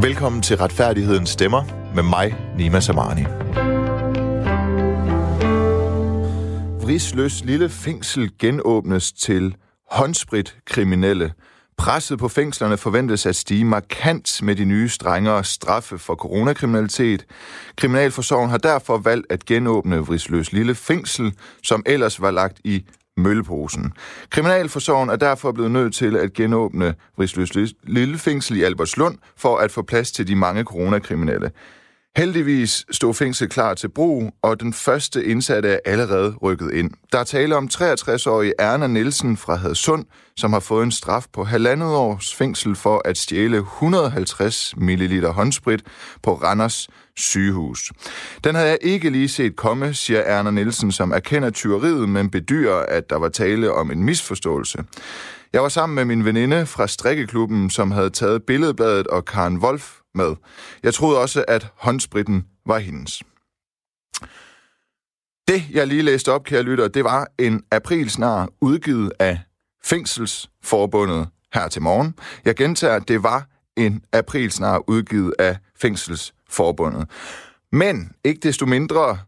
Velkommen 0.00 0.42
til 0.42 0.56
Retfærdighedens 0.56 1.30
Stemmer 1.30 1.62
med 1.94 2.02
mig, 2.02 2.36
Nima 2.56 2.80
Samani. 2.80 3.22
Vrisløs 6.82 7.44
lille 7.44 7.68
fængsel 7.68 8.30
genåbnes 8.38 9.12
til 9.12 9.56
håndsprit 9.90 10.56
kriminelle. 10.64 11.32
Presset 11.76 12.18
på 12.18 12.28
fængslerne 12.28 12.76
forventes 12.76 13.26
at 13.26 13.36
stige 13.36 13.64
markant 13.64 14.42
med 14.42 14.56
de 14.56 14.64
nye 14.64 14.88
strengere 14.88 15.44
straffe 15.44 15.98
for 15.98 16.14
coronakriminalitet. 16.14 17.26
Kriminalforsorgen 17.76 18.50
har 18.50 18.58
derfor 18.58 18.98
valgt 18.98 19.26
at 19.30 19.44
genåbne 19.44 19.98
Vrisløs 19.98 20.52
lille 20.52 20.74
fængsel, 20.74 21.32
som 21.62 21.82
ellers 21.86 22.20
var 22.20 22.30
lagt 22.30 22.60
i 22.64 22.84
mølleposen. 23.16 23.92
Kriminalforsorgen 24.30 25.10
er 25.10 25.16
derfor 25.16 25.52
blevet 25.52 25.70
nødt 25.70 25.94
til 25.94 26.16
at 26.16 26.32
genåbne 26.32 26.94
Vrisløs 27.16 27.74
Lille 27.82 28.18
Fængsel 28.18 28.56
i 28.56 28.62
Albertslund 28.62 29.18
for 29.36 29.56
at 29.56 29.70
få 29.70 29.82
plads 29.82 30.12
til 30.12 30.28
de 30.28 30.36
mange 30.36 30.64
coronakriminelle. 30.64 31.50
Heldigvis 32.16 32.86
stod 32.90 33.14
fængslet 33.14 33.50
klar 33.50 33.74
til 33.74 33.88
brug, 33.88 34.32
og 34.42 34.60
den 34.60 34.72
første 34.72 35.24
indsatte 35.24 35.68
er 35.68 35.78
allerede 35.84 36.34
rykket 36.42 36.72
ind. 36.72 36.90
Der 37.12 37.18
er 37.18 37.24
tale 37.24 37.56
om 37.56 37.68
63-årige 37.72 38.52
Erna 38.58 38.86
Nielsen 38.86 39.36
fra 39.36 39.54
Hadsund, 39.54 40.04
som 40.36 40.52
har 40.52 40.60
fået 40.60 40.84
en 40.84 40.92
straf 40.92 41.26
på 41.32 41.44
halvandet 41.44 41.88
års 41.88 42.34
fængsel 42.34 42.76
for 42.76 43.02
at 43.04 43.18
stjæle 43.18 43.56
150 43.56 44.74
ml 44.76 45.26
håndsprit 45.26 45.82
på 46.22 46.34
Randers 46.34 46.88
sygehus. 47.16 47.92
Den 48.44 48.54
havde 48.54 48.68
jeg 48.68 48.78
ikke 48.80 49.10
lige 49.10 49.28
set 49.28 49.56
komme, 49.56 49.94
siger 49.94 50.20
Erna 50.20 50.50
Nielsen, 50.50 50.92
som 50.92 51.12
erkender 51.12 51.50
tyveriet, 51.50 52.08
men 52.08 52.30
bedyrer, 52.30 52.86
at 52.88 53.10
der 53.10 53.16
var 53.16 53.28
tale 53.28 53.72
om 53.72 53.90
en 53.90 54.04
misforståelse. 54.04 54.84
Jeg 55.52 55.62
var 55.62 55.68
sammen 55.68 55.94
med 55.94 56.04
min 56.04 56.24
veninde 56.24 56.66
fra 56.66 56.86
strikkeklubben, 56.86 57.70
som 57.70 57.90
havde 57.90 58.10
taget 58.10 58.42
billedbladet 58.42 59.06
og 59.06 59.24
Karen 59.24 59.58
Wolf 59.58 59.92
med. 60.14 60.34
Jeg 60.82 60.94
troede 60.94 61.18
også, 61.18 61.44
at 61.48 61.68
håndspritten 61.76 62.44
var 62.66 62.78
hendes. 62.78 63.22
Det, 65.48 65.62
jeg 65.70 65.86
lige 65.86 66.02
læste 66.02 66.32
op, 66.32 66.44
kære 66.44 66.62
lytter, 66.62 66.88
det 66.88 67.04
var 67.04 67.26
en 67.38 67.62
aprilsnar 67.70 68.48
udgivet 68.60 69.12
af 69.18 69.40
Fængselsforbundet 69.84 71.28
her 71.54 71.68
til 71.68 71.82
morgen. 71.82 72.14
Jeg 72.44 72.56
gentager, 72.56 72.98
det 72.98 73.22
var 73.22 73.46
en 73.76 74.04
aprilsnar 74.12 74.82
udgivet 74.86 75.34
af 75.38 75.56
forbundet. 76.48 77.08
Men 77.72 78.12
ikke 78.24 78.40
desto 78.40 78.66
mindre 78.66 79.18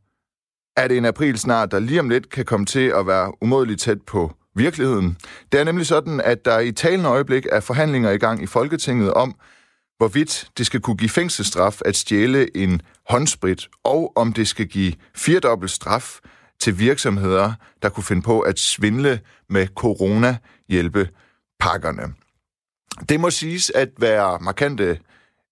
er 0.76 0.88
det 0.88 0.96
en 0.96 1.04
aprilsnar, 1.04 1.66
der 1.66 1.78
lige 1.78 2.00
om 2.00 2.08
lidt 2.08 2.30
kan 2.30 2.44
komme 2.44 2.66
til 2.66 2.92
at 2.96 3.06
være 3.06 3.42
umådeligt 3.42 3.80
tæt 3.80 4.02
på 4.02 4.34
virkeligheden. 4.54 5.16
Det 5.52 5.60
er 5.60 5.64
nemlig 5.64 5.86
sådan, 5.86 6.20
at 6.20 6.44
der 6.44 6.58
i 6.58 6.72
talende 6.72 7.08
øjeblik 7.08 7.46
er 7.52 7.60
forhandlinger 7.60 8.10
i 8.10 8.18
gang 8.18 8.42
i 8.42 8.46
Folketinget 8.46 9.14
om, 9.14 9.34
hvorvidt 9.96 10.50
det 10.58 10.66
skal 10.66 10.80
kunne 10.80 10.96
give 10.96 11.10
fængselsstraf 11.10 11.80
at 11.84 11.96
stjæle 11.96 12.56
en 12.56 12.82
håndsprit, 13.08 13.68
og 13.84 14.12
om 14.16 14.32
det 14.32 14.48
skal 14.48 14.66
give 14.66 14.92
firedobbelt 15.14 15.70
straf 15.70 16.18
til 16.60 16.78
virksomheder, 16.78 17.52
der 17.82 17.88
kunne 17.88 18.04
finde 18.04 18.22
på 18.22 18.40
at 18.40 18.58
svindle 18.58 19.20
med 19.48 19.66
corona-hjælpepakkerne. 19.66 22.14
Det 23.08 23.20
må 23.20 23.30
siges 23.30 23.72
at 23.74 23.88
være 23.98 24.38
markante 24.40 24.98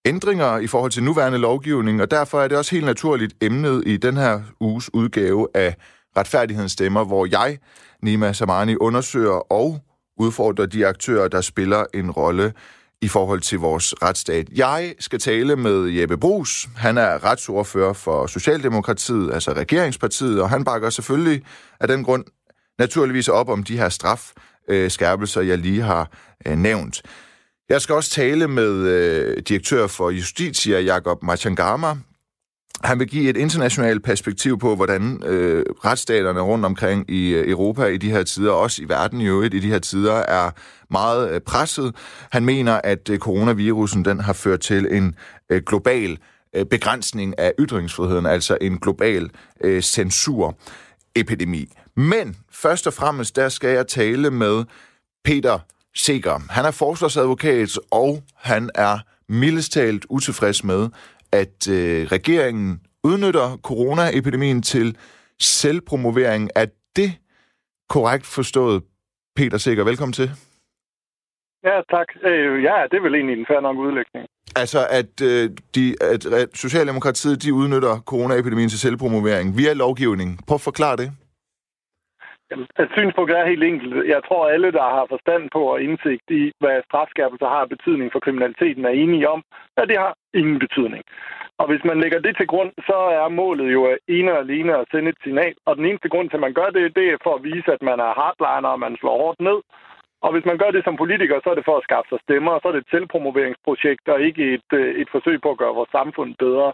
ændringer 0.06 0.58
i 0.58 0.66
forhold 0.66 0.90
til 0.90 1.02
nuværende 1.02 1.38
lovgivning, 1.38 2.02
og 2.02 2.10
derfor 2.10 2.40
er 2.40 2.48
det 2.48 2.58
også 2.58 2.74
helt 2.74 2.86
naturligt 2.86 3.34
emnet 3.40 3.82
i 3.86 3.96
den 3.96 4.16
her 4.16 4.40
uges 4.60 4.94
udgave 4.94 5.48
af 5.54 5.76
Retfærdighedens 6.16 6.72
Stemmer, 6.72 7.04
hvor 7.04 7.26
jeg, 7.26 7.58
Nima 8.02 8.32
Samani, 8.32 8.76
undersøger 8.76 9.52
og 9.52 9.78
udfordrer 10.18 10.66
de 10.66 10.86
aktører, 10.86 11.28
der 11.28 11.40
spiller 11.40 11.84
en 11.94 12.10
rolle 12.10 12.52
i 13.02 13.08
forhold 13.08 13.40
til 13.40 13.58
vores 13.58 13.94
retsstat. 14.02 14.48
Jeg 14.54 14.94
skal 15.00 15.18
tale 15.18 15.56
med 15.56 15.88
Jeppe 15.88 16.16
Brugs. 16.16 16.68
Han 16.76 16.98
er 16.98 17.24
retsordfører 17.24 17.92
for 17.92 18.26
Socialdemokratiet, 18.26 19.34
altså 19.34 19.52
regeringspartiet, 19.52 20.42
og 20.42 20.50
han 20.50 20.64
bakker 20.64 20.90
selvfølgelig 20.90 21.42
af 21.80 21.88
den 21.88 22.04
grund 22.04 22.24
naturligvis 22.78 23.28
op 23.28 23.48
om 23.48 23.62
de 23.62 23.78
her 23.78 23.88
strafskærpelser, 23.88 25.40
jeg 25.40 25.58
lige 25.58 25.82
har 25.82 26.10
øh, 26.46 26.56
nævnt. 26.56 27.02
Jeg 27.68 27.82
skal 27.82 27.94
også 27.94 28.10
tale 28.10 28.48
med 28.48 28.72
øh, 28.72 29.42
direktør 29.48 29.86
for 29.86 30.10
Justitia, 30.10 30.80
Jakob 30.80 31.22
Machangama. 31.22 31.96
Han 32.84 32.98
vil 32.98 33.08
give 33.08 33.30
et 33.30 33.36
internationalt 33.36 34.04
perspektiv 34.04 34.58
på, 34.58 34.76
hvordan 34.76 35.22
øh, 35.24 35.64
retsstaterne 35.84 36.40
rundt 36.40 36.64
omkring 36.64 37.10
i 37.10 37.28
øh, 37.28 37.50
Europa 37.50 37.84
i 37.84 37.96
de 37.96 38.10
her 38.10 38.22
tider, 38.22 38.52
også 38.52 38.82
i 38.82 38.88
verden 38.88 39.20
i 39.20 39.26
øvrigt 39.26 39.54
i 39.54 39.58
de 39.58 39.70
her 39.70 39.78
tider, 39.78 40.14
er 40.14 40.50
meget 40.90 41.30
øh, 41.30 41.40
presset. 41.40 41.94
Han 42.32 42.44
mener, 42.44 42.80
at 42.84 43.08
øh, 43.10 43.18
coronavirusen 43.18 44.04
den 44.04 44.20
har 44.20 44.32
ført 44.32 44.60
til 44.60 44.94
en 44.96 45.14
øh, 45.50 45.62
global 45.66 46.18
øh, 46.56 46.66
begrænsning 46.66 47.38
af 47.38 47.52
ytringsfriheden, 47.58 48.26
altså 48.26 48.58
en 48.60 48.78
global 48.78 49.30
øh, 49.60 49.82
censurepidemi. 49.82 51.72
Men 51.96 52.36
først 52.52 52.86
og 52.86 52.92
fremmest, 52.92 53.36
der 53.36 53.48
skal 53.48 53.70
jeg 53.70 53.86
tale 53.86 54.30
med 54.30 54.64
Peter 55.24 55.58
Seger. 55.96 56.38
Han 56.50 56.64
er 56.64 56.70
forsvarsadvokat, 56.70 57.78
og 57.90 58.22
han 58.36 58.70
er 58.74 58.98
mildest 59.28 59.72
talt 59.72 60.06
utilfreds 60.10 60.64
med, 60.64 60.88
at 61.32 61.68
øh, 61.70 62.06
regeringen 62.06 62.80
udnytter 63.04 63.58
coronaepidemien 63.62 64.62
til 64.62 64.96
selvpromovering. 65.40 66.50
Er 66.54 66.66
det 66.96 67.12
korrekt 67.88 68.26
forstået, 68.26 68.82
Peter 69.36 69.58
Sikker? 69.58 69.84
Velkommen 69.84 70.12
til. 70.12 70.30
Ja, 71.64 71.80
tak. 71.90 72.06
Øh, 72.22 72.62
ja, 72.62 72.76
det 72.90 72.96
er 72.96 73.02
vel 73.02 73.14
egentlig 73.14 73.38
en 73.38 73.46
fair 73.48 73.60
nok 73.60 73.76
udlægning. 73.76 74.26
Altså, 74.56 74.86
at, 74.90 75.20
øh, 75.22 75.50
de, 75.74 75.96
at, 76.00 76.26
at 76.26 76.48
Socialdemokratiet 76.54 77.42
de 77.42 77.54
udnytter 77.54 77.98
coronaepidemien 78.06 78.68
til 78.68 78.78
selvpromovering 78.78 79.58
via 79.58 79.72
lovgivning. 79.72 80.40
Prøv 80.46 80.54
at 80.54 80.60
forklare 80.60 80.96
det. 80.96 81.12
Jamen, 82.50 82.66
altså, 82.76 82.94
synspunktet 82.96 83.38
er 83.38 83.46
helt 83.52 83.64
enkelt. 83.64 84.08
Jeg 84.14 84.20
tror, 84.28 84.48
alle, 84.54 84.72
der 84.72 84.86
har 84.96 85.06
forstand 85.08 85.50
på 85.50 85.60
og 85.72 85.82
indsigt 85.82 86.26
i, 86.30 86.52
hvad 86.60 86.82
strafskærpelser 86.88 87.48
har 87.48 87.72
betydning 87.74 88.12
for 88.12 88.20
kriminaliteten, 88.20 88.84
er 88.84 88.94
enige 89.04 89.28
om, 89.28 89.42
at 89.76 89.88
det 89.88 89.98
har 89.98 90.14
ingen 90.34 90.58
betydning. 90.58 91.04
Og 91.58 91.66
hvis 91.70 91.84
man 91.84 92.00
lægger 92.00 92.20
det 92.20 92.36
til 92.36 92.46
grund, 92.46 92.72
så 92.88 92.98
er 93.20 93.28
målet 93.28 93.72
jo 93.72 93.96
ene 94.08 94.32
og 94.32 94.38
alene 94.38 94.76
at 94.76 94.88
sende 94.90 95.08
et 95.08 95.20
signal. 95.22 95.54
Og 95.66 95.76
den 95.76 95.84
eneste 95.84 96.08
grund 96.08 96.28
til, 96.28 96.36
at 96.36 96.46
man 96.46 96.54
gør 96.54 96.70
det, 96.76 96.96
det 96.96 97.06
er 97.08 97.16
for 97.22 97.34
at 97.34 97.44
vise, 97.44 97.72
at 97.72 97.82
man 97.82 97.98
er 98.00 98.18
hardliner, 98.20 98.68
og 98.68 98.80
man 98.80 98.96
slår 99.00 99.16
hårdt 99.22 99.40
ned. 99.40 99.58
Og 100.24 100.32
hvis 100.32 100.48
man 100.50 100.58
gør 100.58 100.70
det 100.70 100.84
som 100.84 100.96
politiker, 100.96 101.36
så 101.40 101.50
er 101.50 101.54
det 101.54 101.68
for 101.68 101.76
at 101.76 101.86
skaffe 101.88 102.08
sig 102.08 102.20
stemmer, 102.26 102.52
og 102.52 102.60
så 102.60 102.68
er 102.68 102.72
det 102.72 102.82
et 102.82 102.92
selvpromoveringsprojekt, 102.94 104.08
og 104.08 104.20
ikke 104.20 104.42
et, 104.54 104.70
øh, 104.80 104.94
et 105.02 105.08
forsøg 105.14 105.36
på 105.42 105.50
at 105.50 105.58
gøre 105.62 105.78
vores 105.78 105.90
samfund 105.98 106.34
bedre. 106.44 106.72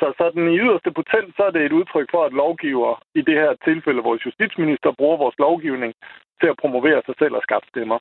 Så 0.00 0.06
sådan 0.18 0.48
i 0.48 0.58
yderste 0.64 0.90
potent, 0.98 1.30
så 1.36 1.42
er 1.48 1.50
det 1.50 1.62
et 1.62 1.78
udtryk 1.78 2.08
for, 2.10 2.22
at 2.24 2.32
lovgiver, 2.32 3.02
i 3.14 3.22
det 3.28 3.34
her 3.34 3.52
tilfælde 3.64 4.02
vores 4.02 4.26
justitsminister, 4.26 4.98
bruger 4.98 5.16
vores 5.16 5.38
lovgivning 5.38 5.92
til 6.40 6.48
at 6.52 6.60
promovere 6.62 7.02
sig 7.06 7.14
selv 7.18 7.34
og 7.34 7.42
skaffe 7.42 7.68
stemmer. 7.68 7.98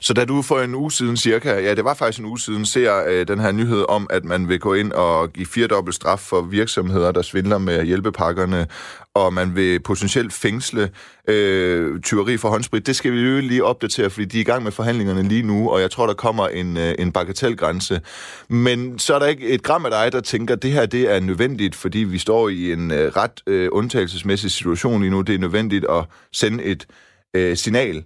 Så 0.00 0.14
da 0.14 0.24
du 0.24 0.42
for 0.42 0.60
en 0.60 0.74
uge 0.74 0.92
siden 0.92 1.16
cirka, 1.16 1.60
ja 1.60 1.74
det 1.74 1.84
var 1.84 1.94
faktisk 1.94 2.18
en 2.18 2.26
uge 2.26 2.40
siden, 2.40 2.66
ser 2.66 3.04
øh, 3.08 3.28
den 3.28 3.40
her 3.40 3.52
nyhed 3.52 3.84
om, 3.88 4.06
at 4.10 4.24
man 4.24 4.48
vil 4.48 4.60
gå 4.60 4.74
ind 4.74 4.92
og 4.92 5.32
give 5.32 5.46
firedobbelt 5.46 5.94
straf 5.94 6.20
for 6.20 6.40
virksomheder, 6.40 7.12
der 7.12 7.22
svindler 7.22 7.58
med 7.58 7.84
hjælpepakkerne, 7.84 8.66
og 9.14 9.34
man 9.34 9.56
vil 9.56 9.80
potentielt 9.80 10.32
fængsle 10.32 10.90
øh, 11.28 12.00
tyveri 12.00 12.36
for 12.36 12.48
håndsprit, 12.48 12.86
det 12.86 12.96
skal 12.96 13.12
vi 13.12 13.20
jo 13.20 13.40
lige 13.40 13.64
opdatere, 13.64 14.10
fordi 14.10 14.24
de 14.24 14.36
er 14.36 14.40
i 14.40 14.44
gang 14.44 14.62
med 14.62 14.72
forhandlingerne 14.72 15.22
lige 15.22 15.42
nu, 15.42 15.70
og 15.70 15.80
jeg 15.80 15.90
tror, 15.90 16.06
der 16.06 16.14
kommer 16.14 16.48
en, 16.48 16.76
øh, 16.76 16.94
en 16.98 17.12
bagatelgrænse. 17.12 18.00
Men 18.48 18.98
så 18.98 19.14
er 19.14 19.18
der 19.18 19.26
ikke 19.26 19.48
et 19.48 19.62
gram 19.62 19.84
af 19.84 19.90
dig, 19.90 20.12
der 20.12 20.20
tænker, 20.20 20.54
at 20.54 20.62
det 20.62 20.72
her 20.72 20.86
det 20.86 21.14
er 21.14 21.20
nødvendigt, 21.20 21.74
fordi 21.74 21.98
vi 21.98 22.18
står 22.18 22.48
i 22.48 22.72
en 22.72 22.90
øh, 22.90 23.12
ret 23.16 23.42
øh, 23.46 23.68
undtagelsesmæssig 23.72 24.50
situation 24.50 25.00
lige 25.00 25.10
nu. 25.10 25.20
Det 25.20 25.34
er 25.34 25.38
nødvendigt 25.38 25.84
at 25.90 26.04
sende 26.32 26.64
et 26.64 26.86
øh, 27.34 27.56
signal 27.56 28.04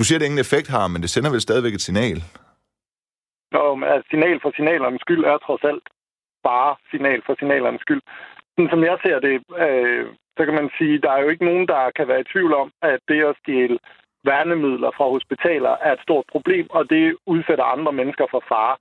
du 0.00 0.04
siger, 0.04 0.18
at 0.18 0.20
det 0.20 0.30
ingen 0.30 0.46
effekt 0.46 0.68
har, 0.76 0.86
men 0.88 1.02
det 1.02 1.10
sender 1.10 1.30
vel 1.30 1.46
stadigvæk 1.46 1.74
et 1.74 1.86
signal? 1.88 2.18
Nå, 3.54 3.64
men 3.78 3.88
altså, 3.92 4.06
signal 4.10 4.38
for 4.42 4.50
signalernes 4.56 5.00
skyld 5.04 5.24
er 5.24 5.38
trods 5.46 5.64
alt 5.70 5.86
bare 6.48 6.72
signal 6.90 7.20
for 7.26 7.34
signalernes 7.38 7.80
skyld. 7.86 8.02
Sådan 8.52 8.70
som 8.72 8.82
jeg 8.88 8.96
ser 9.04 9.18
det, 9.26 9.34
øh, 9.64 10.06
så 10.36 10.42
kan 10.46 10.54
man 10.60 10.68
sige, 10.78 11.02
der 11.04 11.10
er 11.12 11.20
jo 11.22 11.28
ikke 11.28 11.48
nogen, 11.50 11.66
der 11.72 11.82
kan 11.96 12.08
være 12.08 12.20
i 12.20 12.30
tvivl 12.32 12.52
om, 12.62 12.68
at 12.82 13.00
det 13.08 13.20
at 13.30 13.38
stjæle 13.40 13.78
værnemidler 14.24 14.90
fra 14.96 15.06
hospitaler 15.16 15.74
er 15.86 15.92
et 15.92 16.04
stort 16.06 16.26
problem, 16.32 16.66
og 16.70 16.82
det 16.90 17.16
udsætter 17.26 17.64
andre 17.74 17.92
mennesker 17.92 18.26
for 18.30 18.42
fare. 18.52 18.76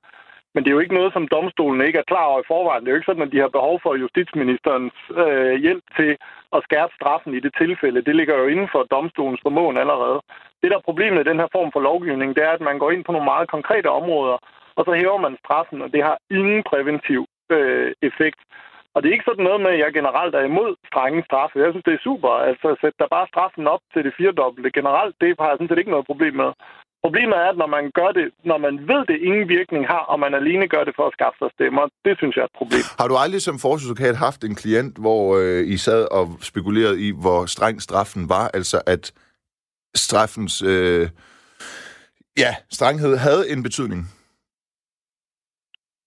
Men 0.54 0.64
det 0.64 0.70
er 0.70 0.78
jo 0.78 0.86
ikke 0.86 1.00
noget, 1.00 1.14
som 1.14 1.28
domstolen 1.28 1.82
ikke 1.88 2.00
er 2.00 2.12
klar 2.12 2.26
over 2.32 2.40
i 2.42 2.50
forvejen. 2.54 2.82
Det 2.82 2.88
er 2.90 2.96
jo 2.96 3.00
ikke 3.00 3.12
sådan, 3.12 3.28
at 3.28 3.34
de 3.34 3.44
har 3.44 3.58
behov 3.58 3.80
for 3.84 3.96
justitsministerens 4.04 4.98
øh, 5.24 5.56
hjælp 5.66 5.84
til 5.98 6.12
at 6.56 6.64
skærpe 6.68 6.94
straffen 7.00 7.34
i 7.34 7.40
det 7.46 7.54
tilfælde. 7.62 8.06
Det 8.08 8.16
ligger 8.16 8.36
jo 8.38 8.46
inden 8.48 8.70
for 8.74 8.84
domstolens 8.84 9.42
formåen 9.44 9.78
allerede. 9.78 10.20
Det, 10.62 10.72
der 10.72 10.78
er 10.78 10.90
problemet 10.90 11.22
i 11.22 11.30
den 11.30 11.42
her 11.42 11.50
form 11.58 11.70
for 11.74 11.82
lovgivning, 11.90 12.30
det 12.36 12.44
er, 12.44 12.54
at 12.58 12.68
man 12.70 12.80
går 12.80 12.92
ind 12.92 13.04
på 13.06 13.12
nogle 13.12 13.32
meget 13.34 13.48
konkrete 13.56 13.90
områder, 14.00 14.38
og 14.78 14.82
så 14.86 14.92
hæver 15.00 15.20
man 15.26 15.38
straffen, 15.44 15.82
og 15.86 15.90
det 15.94 16.02
har 16.04 16.18
ingen 16.40 16.62
præventiv 16.72 17.22
øh, 17.56 17.92
effekt. 18.10 18.42
Og 18.94 18.98
det 19.00 19.08
er 19.08 19.18
ikke 19.18 19.30
sådan 19.30 19.48
noget 19.50 19.62
med, 19.66 19.72
at 19.76 19.82
jeg 19.84 19.92
generelt 20.00 20.34
er 20.36 20.44
imod 20.52 20.72
strenge 20.92 21.22
straffe. 21.30 21.64
Jeg 21.64 21.72
synes, 21.72 21.88
det 21.88 21.96
er 21.96 22.08
super. 22.10 22.32
Altså, 22.50 22.68
sæt 22.82 23.00
der 23.02 23.16
bare 23.16 23.32
straffen 23.34 23.66
op 23.74 23.84
til 23.94 24.02
det 24.06 24.14
firedobbelte 24.18 24.72
generelt, 24.80 25.16
det 25.22 25.30
har 25.40 25.50
jeg 25.50 25.58
sådan 25.58 25.70
set 25.70 25.82
ikke 25.82 25.96
noget 25.96 26.10
problem 26.12 26.36
med. 26.44 26.52
Problemet 27.06 27.38
er, 27.44 27.50
at 27.54 27.58
når 27.64 27.70
man 27.78 27.86
gør 28.00 28.12
det, 28.20 28.28
når 28.50 28.58
man 28.66 28.74
ved, 28.92 29.02
det 29.12 29.18
ingen 29.30 29.46
virkning 29.58 29.84
har, 29.94 30.04
og 30.12 30.18
man 30.20 30.34
alene 30.42 30.68
gør 30.74 30.84
det 30.84 30.94
for 30.96 31.06
at 31.08 31.16
skaffe 31.18 31.38
sig 31.42 31.50
stemmer, 31.58 31.84
det 32.06 32.14
synes 32.18 32.36
jeg 32.36 32.42
er 32.42 32.52
et 32.54 32.60
problem. 32.62 32.86
Har 33.00 33.08
du 33.12 33.16
aldrig 33.24 33.42
som 33.42 33.60
forsvarsadvokat 33.66 34.16
haft 34.28 34.42
en 34.44 34.56
klient, 34.62 34.96
hvor 35.06 35.24
øh, 35.42 35.62
I 35.74 35.78
sad 35.78 36.04
og 36.18 36.26
spekulerede 36.52 36.98
i, 37.08 37.10
hvor 37.24 37.40
streng 37.56 37.76
straffen 37.88 38.24
var? 38.36 38.46
Altså 38.58 38.78
at 38.94 39.04
straffens 39.96 40.62
øh, 40.62 41.10
ja, 42.38 42.52
strenghed 42.70 43.18
havde 43.18 43.50
en 43.52 43.64
betydning? 43.64 44.02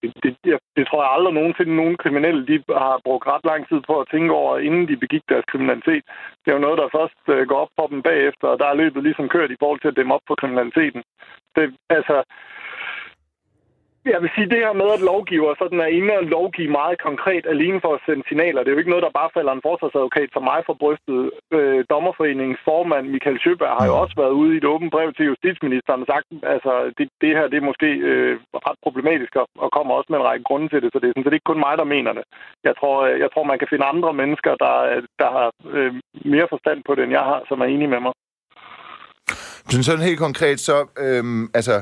Det, 0.03 0.13
det, 0.23 0.37
jeg, 0.53 0.59
det 0.77 0.85
tror 0.87 1.03
jeg 1.03 1.13
aldrig 1.13 1.35
nogensinde 1.35 1.77
nogen 1.77 1.97
kriminelle 2.03 2.47
de 2.47 2.57
har 2.85 3.01
brugt 3.07 3.27
ret 3.27 3.45
lang 3.51 3.69
tid 3.71 3.81
på 3.89 3.95
at 4.01 4.09
tænke 4.13 4.33
over, 4.41 4.59
inden 4.59 4.89
de 4.89 4.97
begik 5.05 5.25
deres 5.29 5.45
kriminalitet. 5.51 6.05
Det 6.41 6.49
er 6.49 6.57
jo 6.57 6.67
noget, 6.67 6.79
der 6.79 6.95
først 6.99 7.23
øh, 7.35 7.43
går 7.49 7.59
op 7.65 7.73
på 7.79 7.85
dem 7.93 8.01
bagefter, 8.03 8.47
og 8.49 8.59
der 8.59 8.67
er 8.69 8.81
løbet 8.83 9.03
ligesom 9.03 9.29
kørt 9.29 9.51
i 9.51 9.61
forhold 9.63 9.81
til 9.81 9.93
at 9.93 9.97
dæmme 9.97 10.15
op 10.15 10.25
på 10.29 10.35
kriminaliteten. 10.41 11.03
Det, 11.57 11.65
altså, 11.99 12.17
jeg 14.05 14.21
vil 14.23 14.31
sige, 14.35 14.51
det 14.53 14.65
her 14.65 14.75
med, 14.83 14.89
at 14.97 15.07
lovgiver 15.13 15.51
sådan 15.63 15.81
er 15.87 15.91
inde 15.99 16.13
og 16.21 16.25
lovgive 16.37 16.77
meget 16.81 16.97
konkret 17.09 17.45
alene 17.55 17.81
for 17.85 17.93
at 17.95 18.05
sende 18.07 18.25
signaler, 18.29 18.61
det 18.61 18.69
er 18.69 18.77
jo 18.77 18.83
ikke 18.83 18.95
noget, 18.95 19.07
der 19.07 19.19
bare 19.21 19.35
falder 19.37 19.53
en 19.55 19.67
forsvarsadvokat 19.69 20.31
som 20.33 20.45
mig 20.51 20.61
for 20.69 20.77
brystet. 20.83 21.21
Øh, 21.57 21.81
Dommerforeningens 21.93 22.63
formand, 22.69 23.05
Michael 23.15 23.39
Sjøberg, 23.43 23.77
har 23.79 23.87
jo 23.91 23.95
også 24.03 24.15
været 24.23 24.39
ude 24.41 24.51
i 24.55 24.61
et 24.61 24.71
åbent 24.73 24.93
brev 24.95 25.09
til 25.15 25.29
justitsministeren 25.31 26.03
og 26.05 26.09
sagt, 26.15 26.27
altså, 26.55 26.73
det, 26.99 27.07
det 27.23 27.31
her 27.37 27.47
det 27.51 27.59
er 27.59 27.71
måske 27.71 27.89
øh, 28.11 28.35
ret 28.69 28.79
problematisk, 28.87 29.33
og 29.65 29.69
kommer 29.77 29.93
også 29.95 30.11
med 30.11 30.19
en 30.19 30.29
række 30.31 30.45
grunde 30.49 30.69
til 30.69 30.83
det, 30.83 30.91
så 30.93 30.99
det 30.99 31.07
er 31.07 31.13
sådan 31.13 31.27
set 31.27 31.39
ikke 31.39 31.51
kun 31.51 31.65
mig, 31.67 31.75
der 31.81 31.93
mener 31.97 32.13
det. 32.19 32.25
Jeg 32.69 32.75
tror, 32.81 32.97
jeg 33.25 33.29
tror 33.31 33.45
man 33.53 33.61
kan 33.61 33.71
finde 33.73 33.91
andre 33.93 34.13
mennesker, 34.21 34.53
der, 34.65 34.75
der 35.23 35.29
har 35.37 35.49
øh, 35.77 35.93
mere 36.35 36.49
forstand 36.55 36.79
på 36.87 36.93
det, 36.95 37.03
end 37.05 37.13
jeg 37.19 37.27
har, 37.31 37.41
som 37.49 37.61
er 37.61 37.69
enige 37.75 37.93
med 37.95 38.01
mig. 38.07 38.13
Sådan 39.69 40.09
helt 40.11 40.25
konkret, 40.29 40.61
så 40.61 40.77
øhm, 41.05 41.45
altså, 41.59 41.75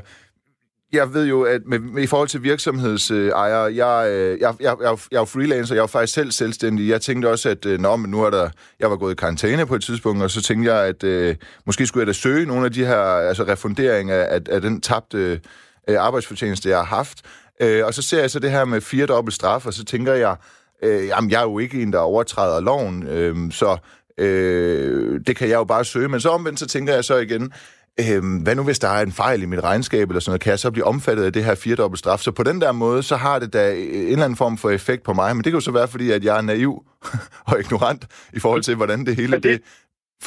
jeg 0.92 1.14
ved 1.14 1.26
jo, 1.26 1.42
at 1.42 1.60
med, 1.66 1.78
med, 1.78 2.02
i 2.02 2.06
forhold 2.06 2.28
til 2.28 2.42
virksomhedsejere, 2.42 3.70
øh, 3.70 3.76
jeg, 3.76 4.10
øh, 4.10 4.40
jeg, 4.40 4.54
jeg, 4.60 4.76
jeg, 4.80 4.98
jeg 5.10 5.16
er 5.16 5.20
jo 5.20 5.24
freelancer, 5.24 5.74
jeg 5.74 5.80
er 5.80 5.82
jo 5.82 5.86
faktisk 5.86 6.14
selv 6.14 6.30
selvstændig. 6.30 6.88
Jeg 6.88 7.00
tænkte 7.00 7.30
også, 7.30 7.48
at 7.48 7.66
øh, 7.66 7.80
nå, 7.80 7.96
men 7.96 8.10
nu 8.10 8.22
er 8.22 8.30
der, 8.30 8.50
jeg 8.80 8.90
var 8.90 8.96
gået 8.96 9.12
i 9.12 9.16
karantæne 9.16 9.66
på 9.66 9.74
et 9.74 9.82
tidspunkt, 9.82 10.22
og 10.22 10.30
så 10.30 10.42
tænkte 10.42 10.74
jeg, 10.74 10.86
at 10.86 11.04
øh, 11.04 11.36
måske 11.66 11.86
skulle 11.86 12.00
jeg 12.00 12.06
da 12.06 12.12
søge 12.12 12.46
nogle 12.46 12.64
af 12.64 12.72
de 12.72 12.84
her 12.84 13.00
altså 13.00 13.44
refunderinger 13.44 14.14
af, 14.14 14.34
af, 14.34 14.40
af 14.50 14.60
den 14.60 14.80
tabte 14.80 15.40
øh, 15.88 15.96
arbejdsfortjeneste, 15.98 16.68
jeg 16.68 16.78
har 16.78 16.84
haft. 16.84 17.18
Øh, 17.60 17.86
og 17.86 17.94
så 17.94 18.02
ser 18.02 18.20
jeg 18.20 18.30
så 18.30 18.38
det 18.38 18.50
her 18.50 18.64
med 18.64 18.80
fire 18.80 19.06
dobbelt 19.06 19.34
straf, 19.34 19.66
og 19.66 19.74
så 19.74 19.84
tænker 19.84 20.14
jeg, 20.14 20.36
øh, 20.82 21.06
jamen 21.06 21.30
jeg 21.30 21.38
er 21.38 21.44
jo 21.44 21.58
ikke 21.58 21.82
en, 21.82 21.92
der 21.92 21.98
overtræder 21.98 22.60
loven, 22.60 23.06
øh, 23.06 23.52
så 23.52 23.76
øh, 24.18 25.20
det 25.26 25.36
kan 25.36 25.48
jeg 25.48 25.56
jo 25.56 25.64
bare 25.64 25.84
søge. 25.84 26.08
Men 26.08 26.20
så 26.20 26.28
omvendt, 26.28 26.58
så 26.58 26.66
tænker 26.66 26.94
jeg 26.94 27.04
så 27.04 27.16
igen, 27.16 27.52
Øhm, 27.98 28.36
hvad 28.42 28.54
nu, 28.54 28.64
hvis 28.64 28.78
der 28.78 28.88
er 28.88 29.02
en 29.02 29.12
fejl 29.12 29.42
i 29.42 29.46
mit 29.46 29.64
regnskab 29.64 30.08
eller 30.08 30.20
sådan 30.20 30.30
noget? 30.30 30.40
Kan 30.40 30.50
jeg 30.50 30.58
så 30.58 30.70
blive 30.70 30.86
omfattet 30.86 31.24
af 31.24 31.32
det 31.32 31.44
her 31.44 31.54
firedobbelt 31.54 31.98
straf? 31.98 32.18
Så 32.18 32.32
på 32.32 32.42
den 32.42 32.60
der 32.60 32.72
måde, 32.72 33.02
så 33.02 33.16
har 33.16 33.38
det 33.38 33.52
da 33.52 33.72
en 33.72 34.12
eller 34.12 34.24
anden 34.24 34.36
form 34.36 34.58
for 34.58 34.70
effekt 34.70 35.02
på 35.02 35.12
mig. 35.12 35.36
Men 35.36 35.44
det 35.44 35.52
kan 35.52 35.60
jo 35.60 35.68
så 35.68 35.72
være, 35.72 35.88
fordi 35.88 36.10
at 36.10 36.24
jeg 36.24 36.36
er 36.38 36.42
naiv 36.42 36.84
og 37.50 37.60
ignorant 37.60 38.30
i 38.32 38.40
forhold 38.40 38.62
til, 38.62 38.74
hvordan 38.76 39.06
det 39.06 39.16
hele 39.16 39.32
det, 39.32 39.44
det 39.44 39.60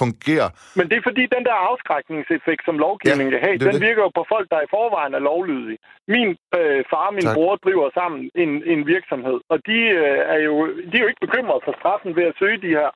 fungerer. 0.02 0.50
Men 0.80 0.86
det 0.90 0.96
er 0.98 1.04
fordi, 1.10 1.24
den 1.36 1.44
der 1.50 1.58
afskrækningseffekt, 1.70 2.64
som 2.68 2.76
lovgivningen 2.86 3.34
ja, 3.34 3.40
kan 3.40 3.48
have, 3.48 3.58
den 3.58 3.74
det. 3.76 3.88
virker 3.88 4.04
jo 4.08 4.12
på 4.20 4.26
folk, 4.34 4.48
der 4.54 4.60
i 4.62 4.72
forvejen 4.76 5.14
er 5.14 5.24
lovlydige. 5.30 5.80
Min 6.14 6.30
øh, 6.60 6.80
far 6.92 7.08
og 7.10 7.16
min 7.20 7.28
tak. 7.28 7.36
bror 7.36 7.56
driver 7.66 7.88
sammen 8.00 8.20
en, 8.44 8.52
en 8.74 8.82
virksomhed, 8.96 9.40
og 9.52 9.58
de, 9.70 9.80
øh, 10.02 10.20
er 10.34 10.40
jo, 10.50 10.56
de 10.90 10.96
er 10.98 11.04
jo 11.04 11.12
ikke 11.12 11.26
bekymrede 11.28 11.62
for 11.66 11.74
straffen 11.80 12.12
ved 12.18 12.26
at 12.32 12.38
søge 12.40 12.60
de 12.66 12.76
her 12.78 12.90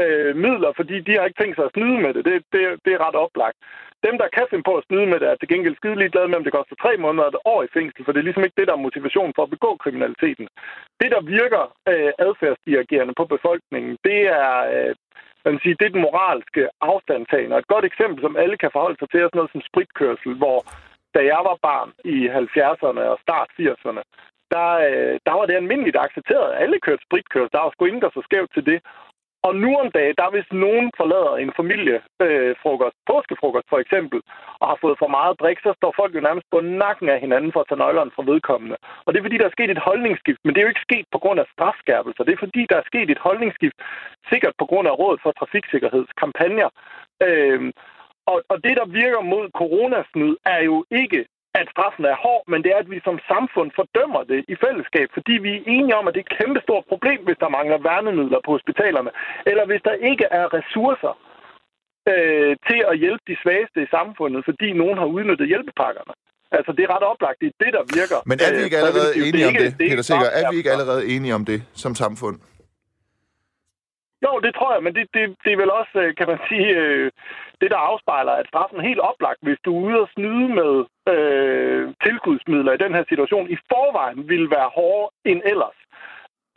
øh, 0.00 0.36
midler, 0.44 0.70
fordi 0.76 0.96
de 1.06 1.12
har 1.16 1.24
ikke 1.24 1.40
tænkt 1.40 1.56
sig 1.56 1.64
at 1.66 1.74
snyde 1.76 1.98
med 2.04 2.12
det. 2.14 2.22
Det, 2.28 2.34
det, 2.52 2.62
det 2.84 2.92
er 2.92 3.04
ret 3.06 3.18
oplagt. 3.24 3.58
Dem, 4.06 4.14
der 4.22 4.34
kan 4.36 4.46
finde 4.50 4.68
på 4.68 4.74
at 4.76 4.86
snyde 4.88 5.06
med 5.10 5.18
det, 5.20 5.28
er 5.28 5.36
til 5.36 5.52
gengæld 5.52 5.76
skide 5.76 6.00
ligeglade 6.00 6.28
med, 6.28 6.38
om 6.38 6.44
det 6.44 6.56
koster 6.58 6.76
tre 6.76 6.92
måneder 7.04 7.24
eller 7.24 7.38
et 7.38 7.46
år 7.54 7.60
i 7.62 7.74
fængsel, 7.76 8.04
for 8.04 8.12
det 8.12 8.20
er 8.20 8.28
ligesom 8.28 8.44
ikke 8.44 8.58
det, 8.60 8.68
der 8.68 8.76
er 8.76 8.86
motivation 8.86 9.32
for 9.36 9.42
at 9.42 9.54
begå 9.56 9.70
kriminaliteten. 9.84 10.46
Det, 11.00 11.10
der 11.14 11.22
virker 11.38 11.62
øh, 11.92 12.12
adfærdsdirigerende 12.26 13.14
på 13.20 13.24
befolkningen, 13.34 13.92
det 14.08 14.20
er, 14.42 14.52
øh, 14.74 14.94
man 15.44 15.60
sige, 15.62 15.76
det 15.78 15.86
er 15.86 15.96
den 15.96 16.06
moralske 16.08 16.62
afstandtagen. 16.90 17.52
Og 17.52 17.58
et 17.58 17.72
godt 17.74 17.84
eksempel, 17.84 18.20
som 18.22 18.36
alle 18.42 18.56
kan 18.62 18.70
forholde 18.72 18.98
sig 18.98 19.08
til, 19.10 19.20
er 19.20 19.28
sådan 19.28 19.38
noget 19.40 19.54
som 19.54 19.66
spritkørsel, 19.70 20.32
hvor 20.42 20.58
da 21.14 21.20
jeg 21.32 21.40
var 21.48 21.56
barn 21.68 21.90
i 22.14 22.16
70'erne 22.40 23.02
og 23.12 23.18
start 23.26 23.48
80'erne, 23.58 24.02
der, 24.54 24.68
øh, 24.88 25.14
der 25.26 25.32
var 25.38 25.46
det 25.46 25.60
almindeligt 25.60 26.02
accepteret. 26.06 26.60
Alle 26.62 26.78
kørte 26.86 27.06
spritkørsel. 27.06 27.52
Der 27.52 27.64
var 27.64 27.70
sgu 27.72 27.84
ingen, 27.84 28.04
der 28.04 28.10
så 28.14 28.22
skævt 28.24 28.52
til 28.54 28.66
det. 28.70 28.78
Og 29.46 29.52
nu 29.62 29.70
om 29.82 29.88
dagen, 29.98 30.14
der 30.20 30.34
hvis 30.34 30.50
nogen 30.66 30.86
forlader 31.00 31.34
en 31.36 31.52
familiefrokost, 31.60 32.98
øh, 32.98 33.06
påskefrokost 33.12 33.68
for 33.72 33.78
eksempel, 33.84 34.18
og 34.60 34.66
har 34.70 34.78
fået 34.84 35.00
for 35.02 35.10
meget 35.16 35.34
drik, 35.42 35.58
så 35.66 35.70
står 35.76 35.92
folk 36.00 36.12
jo 36.14 36.20
nærmest 36.28 36.46
på 36.50 36.60
nakken 36.60 37.08
af 37.14 37.18
hinanden 37.24 37.52
for 37.52 37.60
at 37.60 37.68
tage 37.68 37.82
nøglerne 37.84 38.14
fra 38.16 38.28
vedkommende. 38.32 38.76
Og 39.04 39.08
det 39.10 39.18
er 39.18 39.26
fordi, 39.26 39.38
der 39.40 39.48
er 39.48 39.56
sket 39.56 39.70
et 39.70 39.86
holdningsskift, 39.88 40.40
men 40.42 40.50
det 40.52 40.58
er 40.60 40.66
jo 40.66 40.72
ikke 40.72 40.88
sket 40.88 41.06
på 41.12 41.18
grund 41.24 41.38
af 41.40 41.46
strafskærpelser. 41.54 42.24
Det 42.24 42.32
er 42.34 42.44
fordi, 42.44 42.62
der 42.70 42.76
er 42.78 42.90
sket 42.90 43.08
et 43.10 43.24
holdningsskift, 43.26 43.76
sikkert 44.32 44.54
på 44.58 44.66
grund 44.70 44.86
af 44.88 44.98
Rådet 45.00 45.20
for 45.22 45.32
Trafiksikkerhedskampagner. 45.32 46.68
Øh, 47.26 47.72
og, 48.32 48.36
og 48.52 48.56
det, 48.64 48.74
der 48.80 48.86
virker 49.00 49.20
mod 49.32 49.44
coronasnyd, 49.60 50.34
er 50.54 50.60
jo 50.70 50.76
ikke 50.90 51.20
at 51.60 51.66
straffen 51.74 52.04
er 52.12 52.16
hård, 52.24 52.44
men 52.52 52.60
det 52.64 52.70
er, 52.72 52.80
at 52.84 52.90
vi 52.94 52.98
som 53.08 53.18
samfund 53.32 53.68
fordømmer 53.78 54.22
det 54.32 54.40
i 54.52 54.54
fællesskab, 54.64 55.08
fordi 55.16 55.34
vi 55.44 55.50
er 55.56 55.66
enige 55.76 55.96
om, 56.00 56.06
at 56.06 56.14
det 56.14 56.20
er 56.20 56.28
et 56.28 56.38
kæmpestort 56.38 56.84
problem, 56.92 57.20
hvis 57.26 57.40
der 57.42 57.54
mangler 57.58 57.78
værnemidler 57.88 58.40
på 58.44 58.50
hospitalerne, 58.56 59.10
eller 59.50 59.64
hvis 59.70 59.82
der 59.88 59.94
ikke 60.10 60.26
er 60.38 60.46
ressourcer 60.56 61.14
øh, 62.12 62.52
til 62.68 62.80
at 62.90 62.94
hjælpe 63.02 63.24
de 63.30 63.36
svageste 63.42 63.78
i 63.82 63.92
samfundet, 63.96 64.40
fordi 64.48 64.68
nogen 64.82 64.98
har 65.02 65.08
udnyttet 65.14 65.46
hjælpepakkerne. 65.52 66.14
Altså, 66.58 66.70
det 66.76 66.82
er 66.86 66.90
ret 66.96 67.06
oplagt. 67.12 67.36
Det 67.40 67.48
er 67.52 67.56
det, 67.64 67.72
der 67.76 67.84
virker. 68.00 68.18
Men 68.30 68.36
er 68.46 68.50
vi 68.56 68.60
ikke 68.66 68.78
øh, 68.78 68.82
allerede 68.82 69.10
øh, 69.18 69.28
enige 69.28 69.46
om 69.50 69.54
det, 69.62 69.68
det 69.78 69.88
Peter 69.90 70.04
Sikker? 70.10 70.30
Er 70.40 70.44
vi 70.52 70.56
ikke 70.60 70.70
allerede 70.74 71.02
enige 71.14 71.34
om 71.38 71.44
det 71.50 71.58
som 71.82 71.92
samfund? 72.04 72.36
Jo, 74.24 74.32
det 74.44 74.52
tror 74.54 74.70
jeg, 74.74 74.82
men 74.82 74.94
det, 74.96 75.04
det, 75.14 75.22
det 75.44 75.50
er 75.52 75.60
vel 75.62 75.72
også, 75.80 75.96
øh, 76.04 76.10
kan 76.18 76.28
man 76.32 76.40
sige, 76.48 76.68
øh, 76.82 77.10
det, 77.60 77.68
der 77.70 77.88
afspejler, 77.90 78.32
at 78.32 78.48
straffen 78.50 78.78
er 78.78 78.88
helt 78.90 79.06
oplagt, 79.10 79.40
hvis 79.46 79.60
du 79.64 79.70
er 79.74 79.82
ude 79.86 80.00
og 80.04 80.08
snyde 80.14 80.48
med 80.60 80.72
øh, 81.14 81.82
tilskudsmidler 82.04 82.72
i 82.72 82.82
den 82.84 82.94
her 82.96 83.04
situation, 83.08 83.50
i 83.54 83.56
forvejen 83.72 84.28
vil 84.28 84.44
være 84.56 84.68
hårdere 84.76 85.10
end 85.30 85.40
ellers. 85.52 85.78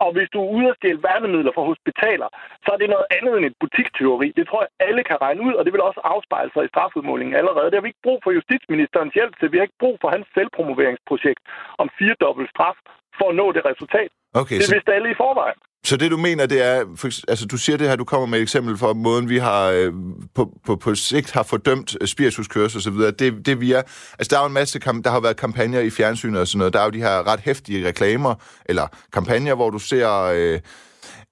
Og 0.04 0.10
hvis 0.16 0.30
du 0.32 0.38
er 0.42 0.50
ude 0.56 0.70
og 0.72 0.76
stjæle 0.76 1.02
værnemidler 1.08 1.52
fra 1.54 1.68
hospitaler, 1.72 2.28
så 2.64 2.68
er 2.74 2.78
det 2.80 2.90
noget 2.94 3.06
andet 3.16 3.32
end 3.36 3.46
et 3.50 3.56
butikstyveri. 3.62 4.28
Det 4.38 4.44
tror 4.48 4.60
jeg, 4.64 4.70
alle 4.88 5.02
kan 5.10 5.18
regne 5.24 5.40
ud, 5.46 5.54
og 5.58 5.62
det 5.64 5.72
vil 5.72 5.88
også 5.88 6.00
afspejle 6.14 6.50
sig 6.52 6.62
i 6.64 6.72
strafudmålingen 6.72 7.34
allerede. 7.40 7.70
Det 7.70 7.78
har 7.78 7.86
vi 7.86 7.92
ikke 7.92 8.06
brug 8.08 8.20
for 8.24 8.32
justitsministerens 8.38 9.14
hjælp 9.18 9.34
til. 9.36 9.52
Vi 9.52 9.56
har 9.58 9.66
ikke 9.68 9.82
brug 9.84 9.96
for 10.02 10.08
hans 10.14 10.26
selvpromoveringsprojekt 10.36 11.42
om 11.82 11.88
firedobbelt 11.98 12.50
straf 12.54 12.78
for 13.18 13.26
at 13.30 13.36
nå 13.40 13.46
det 13.56 13.62
resultat. 13.70 14.10
Okay, 14.42 14.58
det 14.60 14.68
så... 14.68 14.74
vidste 14.74 14.94
alle 14.96 15.10
i 15.10 15.20
forvejen. 15.24 15.58
Så 15.88 15.96
det, 15.96 16.10
du 16.10 16.16
mener, 16.16 16.46
det 16.46 16.62
er... 16.62 16.84
For, 16.96 17.08
altså, 17.28 17.46
du 17.46 17.56
siger 17.56 17.76
det 17.76 17.88
her, 17.88 17.96
du 17.96 18.04
kommer 18.04 18.26
med 18.26 18.38
et 18.38 18.42
eksempel 18.42 18.76
for 18.76 18.94
måden, 18.94 19.28
vi 19.28 19.38
har 19.38 19.68
øh, 19.68 19.92
på, 20.34 20.50
på, 20.66 20.76
på 20.76 20.94
sigt 20.94 21.30
har 21.30 21.42
fordømt 21.42 21.96
spirituskørsel 22.04 22.78
og 22.78 22.82
så 22.82 22.90
videre. 22.90 23.10
Det, 23.10 23.46
det 23.46 23.60
vi 23.60 23.72
er... 23.72 23.82
Altså, 24.18 24.28
der 24.30 24.36
er 24.36 24.40
jo 24.40 24.46
en 24.46 24.52
masse... 24.52 24.78
Der 24.78 25.10
har 25.10 25.20
været 25.20 25.36
kampagner 25.36 25.80
i 25.80 25.90
fjernsynet 25.90 26.40
og 26.40 26.48
sådan 26.48 26.58
noget. 26.58 26.72
Der 26.72 26.80
er 26.80 26.84
jo 26.84 26.90
de 26.90 26.98
her 26.98 27.26
ret 27.26 27.40
hæftige 27.40 27.88
reklamer, 27.88 28.34
eller 28.66 28.86
kampagner, 29.12 29.54
hvor 29.54 29.70
du 29.70 29.78
ser... 29.78 30.22
Øh, 30.22 30.60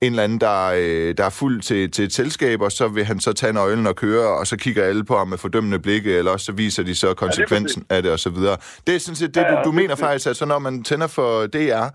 en 0.00 0.12
eller 0.12 0.22
anden, 0.22 0.40
der, 0.40 0.72
øh, 0.76 1.14
der 1.16 1.24
er 1.24 1.30
fuld 1.30 1.60
til, 1.60 1.90
til 1.90 2.04
et 2.04 2.12
selskab, 2.12 2.60
og 2.60 2.72
så 2.72 2.88
vil 2.88 3.04
han 3.04 3.20
så 3.20 3.32
tage 3.32 3.52
nøglen 3.52 3.86
og 3.86 3.96
køre, 3.96 4.28
og 4.28 4.46
så 4.46 4.56
kigger 4.56 4.84
alle 4.84 5.04
på 5.04 5.18
ham 5.18 5.28
med 5.28 5.38
fordømmende 5.38 5.78
blikke, 5.78 6.16
eller 6.16 6.30
også 6.30 6.46
så 6.46 6.52
viser 6.52 6.82
de 6.82 6.94
så 6.94 7.14
konsekvensen 7.14 7.84
ja, 7.90 7.94
det 7.94 7.96
af 7.96 8.02
det, 8.02 8.12
og 8.12 8.18
så 8.18 8.30
videre. 8.30 8.56
Det 8.86 8.94
er 8.94 8.98
sådan 8.98 9.16
set 9.16 9.34
det, 9.34 9.40
ja, 9.40 9.52
ja, 9.52 9.58
du, 9.58 9.64
du 9.64 9.72
mener 9.72 9.94
faktisk, 9.94 10.26
at 10.26 10.36
så 10.36 10.44
når 10.44 10.58
man 10.58 10.82
tænder 10.82 11.06
for 11.06 11.46
DR, 11.46 11.88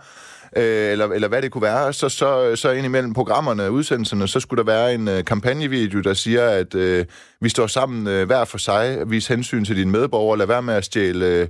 øh, 0.57 0.91
eller, 0.91 1.07
eller 1.07 1.27
hvad 1.27 1.41
det 1.41 1.51
kunne 1.51 1.61
være, 1.61 1.93
så, 1.93 2.09
så, 2.09 2.55
så 2.55 2.71
ind 2.71 2.85
imellem 2.85 3.13
programmerne, 3.13 3.71
udsendelserne, 3.71 4.27
så 4.27 4.39
skulle 4.39 4.57
der 4.57 4.71
være 4.71 4.93
en 4.93 5.07
øh, 5.07 5.25
kampagnevideo, 5.25 6.01
der 6.01 6.13
siger, 6.13 6.49
at 6.49 6.75
øh, 6.75 7.05
vi 7.41 7.49
står 7.49 7.67
sammen 7.67 8.07
øh, 8.07 8.25
hver 8.25 8.45
for 8.45 8.57
sig, 8.57 9.11
vis 9.11 9.27
hensyn 9.27 9.65
til 9.65 9.75
dine 9.75 9.91
medborgere, 9.91 10.37
lad 10.37 10.47
være 10.47 10.61
med 10.61 10.73
at 10.73 10.85
stjæle... 10.85 11.25
Øh, 11.25 11.47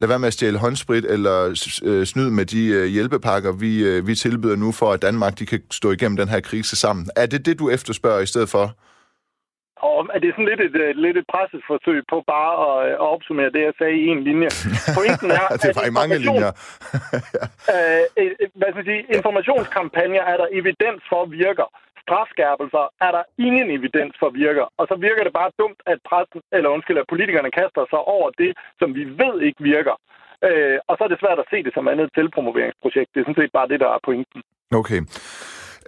lad 0.00 0.08
være 0.08 0.18
med 0.18 0.26
at 0.26 0.32
stjæle 0.32 0.58
håndsprit 0.58 1.04
eller 1.04 1.66
øh, 1.82 2.06
snyd 2.06 2.30
med 2.30 2.46
de 2.46 2.66
øh, 2.66 2.86
hjælpepakker, 2.86 3.52
vi, 3.52 3.84
øh, 3.84 4.06
vi 4.06 4.14
tilbyder 4.14 4.56
nu 4.56 4.72
for, 4.72 4.92
at 4.92 5.02
Danmark 5.02 5.38
de 5.38 5.46
kan 5.46 5.60
stå 5.70 5.92
igennem 5.92 6.16
den 6.16 6.28
her 6.28 6.40
krise 6.40 6.76
sammen. 6.76 7.08
Er 7.16 7.26
det 7.26 7.46
det, 7.46 7.58
du 7.58 7.70
efterspørger 7.70 8.20
i 8.20 8.26
stedet 8.26 8.48
for? 8.48 8.76
Og 9.76 9.96
er 10.14 10.18
det 10.18 10.30
sådan 10.32 10.50
lidt 10.50 10.62
et, 10.68 10.76
øh, 10.84 10.90
lidt 11.04 11.16
et 11.20 11.26
presset 11.32 11.62
forsøg 11.70 11.98
på 12.12 12.16
bare 12.34 12.52
at, 12.66 12.76
øh, 12.86 12.92
at 13.04 13.08
opsummere 13.14 13.50
det, 13.54 13.62
jeg 13.68 13.74
sagde 13.80 13.96
i 14.04 14.06
en 14.14 14.22
linje? 14.28 14.50
Pointen 14.98 15.30
er, 15.38 15.46
det 15.60 15.68
er 15.70 15.76
faktisk 15.78 16.00
mange 16.02 16.18
linjer. 16.26 16.52
øh, 17.74 18.02
hvad 18.58 18.68
skal 18.68 18.80
man 18.80 18.90
sige, 18.90 19.02
informationskampagner 19.16 20.22
er 20.32 20.36
der 20.42 20.48
evidens 20.60 21.02
for 21.10 21.22
virker. 21.40 21.68
Strafskærpelser 22.04 22.84
er 23.06 23.10
der 23.16 23.24
ingen 23.46 23.68
evidens 23.78 24.14
for 24.20 24.30
virker. 24.42 24.66
Og 24.78 24.84
så 24.90 24.94
virker 25.06 25.22
det 25.24 25.34
bare 25.40 25.50
dumt, 25.62 25.80
at 25.92 25.98
pressen, 26.08 26.40
eller 26.56 26.68
undskyld, 26.74 26.98
at 27.02 27.10
politikerne 27.12 27.50
kaster 27.60 27.84
sig 27.92 28.02
over 28.16 28.28
det, 28.42 28.52
som 28.80 28.88
vi 28.98 29.04
ved 29.22 29.34
ikke 29.48 29.62
virker. 29.72 29.96
Øh, 30.48 30.78
og 30.88 30.94
så 30.96 31.04
er 31.04 31.10
det 31.10 31.22
svært 31.22 31.38
at 31.42 31.50
se 31.52 31.58
det 31.66 31.72
som 31.74 31.88
andet 31.92 32.08
tilpromoveringsprojekt. 32.18 33.10
Det 33.12 33.20
er 33.20 33.26
sådan 33.26 33.40
set 33.40 33.52
bare 33.58 33.70
det, 33.72 33.80
der 33.84 33.90
er 33.96 34.00
pointen. 34.08 34.40
Okay. 34.80 35.00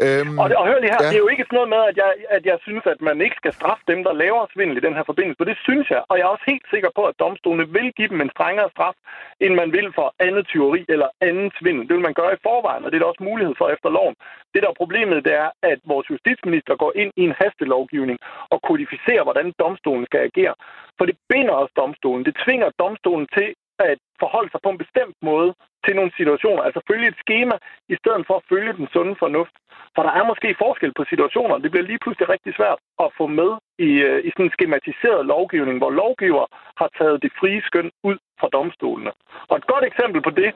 Øhm, 0.04 0.38
og, 0.42 0.46
og 0.60 0.64
hør 0.68 0.78
lige 0.80 0.94
her, 0.94 1.02
ja. 1.02 1.08
det 1.10 1.16
er 1.16 1.24
jo 1.26 1.32
ikke 1.34 1.46
sådan 1.46 1.56
noget 1.58 1.72
med, 1.76 1.82
at 1.90 1.96
jeg, 2.02 2.10
at 2.36 2.42
jeg 2.50 2.58
synes, 2.66 2.84
at 2.92 3.00
man 3.08 3.16
ikke 3.26 3.36
skal 3.40 3.52
straffe 3.58 3.84
dem, 3.92 4.00
der 4.06 4.12
laver 4.22 4.50
svindel 4.52 4.76
i 4.76 4.86
den 4.86 4.96
her 4.98 5.04
forbindelse, 5.10 5.38
for 5.40 5.48
det 5.50 5.58
synes 5.66 5.86
jeg. 5.94 6.02
Og 6.10 6.14
jeg 6.16 6.24
er 6.24 6.34
også 6.34 6.46
helt 6.52 6.66
sikker 6.74 6.90
på, 6.98 7.02
at 7.10 7.18
domstolene 7.24 7.66
vil 7.76 7.88
give 7.98 8.08
dem 8.12 8.20
en 8.20 8.34
strengere 8.36 8.70
straf, 8.74 8.96
end 9.44 9.52
man 9.54 9.72
vil 9.76 9.88
for 9.98 10.08
andet 10.26 10.44
tyveri 10.46 10.82
eller 10.94 11.08
anden 11.28 11.48
svindel. 11.58 11.88
Det 11.88 11.94
vil 11.96 12.08
man 12.08 12.18
gøre 12.20 12.32
i 12.34 12.44
forvejen, 12.48 12.84
og 12.84 12.88
det 12.88 12.96
er 12.96 13.02
der 13.02 13.12
også 13.12 13.28
mulighed 13.30 13.54
for 13.58 13.68
efter 13.74 13.88
loven. 13.96 14.16
Det, 14.52 14.62
der 14.62 14.68
er 14.70 14.82
problemet, 14.82 15.24
det 15.24 15.34
er, 15.44 15.50
at 15.72 15.78
vores 15.92 16.10
justitsminister 16.10 16.74
går 16.82 16.92
ind 17.02 17.12
i 17.16 17.22
en 17.28 17.34
hastelovgivning 17.40 18.18
og 18.52 18.58
kodificerer, 18.68 19.22
hvordan 19.26 19.52
domstolen 19.62 20.06
skal 20.06 20.20
agere. 20.30 20.54
For 20.98 21.04
det 21.06 21.16
binder 21.32 21.54
også 21.62 21.74
domstolen. 21.82 22.24
Det 22.24 22.34
tvinger 22.44 22.68
domstolen 22.84 23.26
til 23.36 23.48
at 23.78 23.98
forholde 24.22 24.50
sig 24.50 24.60
på 24.62 24.70
en 24.70 24.82
bestemt 24.84 25.16
måde 25.22 25.54
til 25.84 25.96
nogle 25.96 26.12
situationer. 26.16 26.62
Altså 26.62 26.80
følge 26.90 27.08
et 27.08 27.18
schema, 27.24 27.56
i 27.94 27.96
stedet 28.00 28.22
for 28.26 28.36
at 28.36 28.46
følge 28.52 28.72
den 28.80 28.88
sunde 28.92 29.16
fornuft. 29.18 29.56
For 29.96 30.02
der 30.02 30.12
er 30.20 30.24
måske 30.30 30.60
forskel 30.64 30.92
på 30.96 31.04
situationer. 31.12 31.58
Det 31.58 31.70
bliver 31.70 31.86
lige 31.90 32.02
pludselig 32.02 32.28
rigtig 32.28 32.52
svært 32.54 32.78
at 33.04 33.08
få 33.18 33.26
med 33.40 33.50
i, 33.88 33.90
øh, 34.08 34.18
i 34.26 34.30
sådan 34.30 34.46
en 34.46 34.56
skematiseret 34.56 35.26
lovgivning, 35.26 35.78
hvor 35.78 35.92
lovgiver 36.02 36.46
har 36.80 36.88
taget 36.98 37.22
det 37.22 37.32
frie 37.40 37.62
skøn 37.68 37.90
ud 38.08 38.16
fra 38.40 38.48
domstolene. 38.56 39.12
Og 39.50 39.56
et 39.56 39.66
godt 39.72 39.84
eksempel 39.84 40.20
på 40.22 40.30
det 40.30 40.50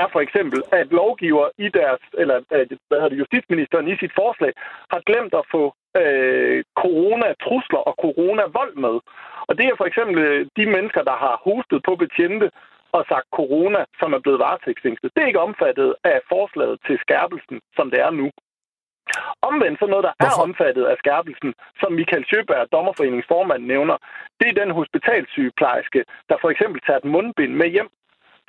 er 0.00 0.06
for 0.12 0.20
eksempel, 0.20 0.60
at 0.72 0.86
lovgiver 1.00 1.46
i 1.58 1.68
deres, 1.78 2.02
eller 2.22 2.36
øh, 2.54 2.66
hvad 2.88 2.98
hedder 2.98 3.14
det, 3.14 3.22
justitsministeren 3.24 3.88
i 3.88 3.96
sit 4.02 4.14
forslag, 4.20 4.52
har 4.92 5.00
glemt 5.08 5.34
at 5.40 5.48
få 5.54 5.62
øh, 6.02 6.64
corona-trusler 6.82 7.82
og 7.88 7.94
corona-vold 8.04 8.74
med. 8.84 8.96
Og 9.48 9.52
det 9.58 9.64
er 9.66 9.76
for 9.76 9.88
eksempel 9.90 10.18
øh, 10.18 10.46
de 10.58 10.66
mennesker, 10.74 11.02
der 11.10 11.16
har 11.24 11.34
hostet 11.48 11.80
på 11.88 11.92
betjente 12.02 12.50
og 12.96 13.04
sagt 13.08 13.28
corona, 13.38 13.80
som 14.00 14.12
er 14.12 14.20
blevet 14.24 14.38
varetægtsfængslet. 14.38 15.12
Det 15.14 15.22
er 15.22 15.30
ikke 15.30 15.46
omfattet 15.48 15.94
af 16.04 16.18
forslaget 16.28 16.76
til 16.86 16.96
skærpelsen, 17.04 17.60
som 17.76 17.90
det 17.90 18.00
er 18.00 18.10
nu. 18.10 18.30
Omvendt 19.48 19.78
så 19.78 19.86
noget, 19.86 20.04
der 20.04 20.12
Hvorfor? 20.18 20.40
er 20.40 20.46
omfattet 20.46 20.84
af 20.92 20.96
skærpelsen, 21.02 21.54
som 21.80 21.92
Michael 21.92 22.24
Sjøberg, 22.28 22.72
dommerforeningsformand, 22.72 23.62
nævner, 23.72 23.96
det 24.40 24.48
er 24.48 24.60
den 24.62 24.70
hospitalsygeplejerske, 24.70 26.04
der 26.28 26.36
for 26.40 26.50
eksempel 26.50 26.80
tager 26.86 26.98
et 26.98 27.12
mundbind 27.14 27.54
med 27.54 27.68
hjem 27.76 27.90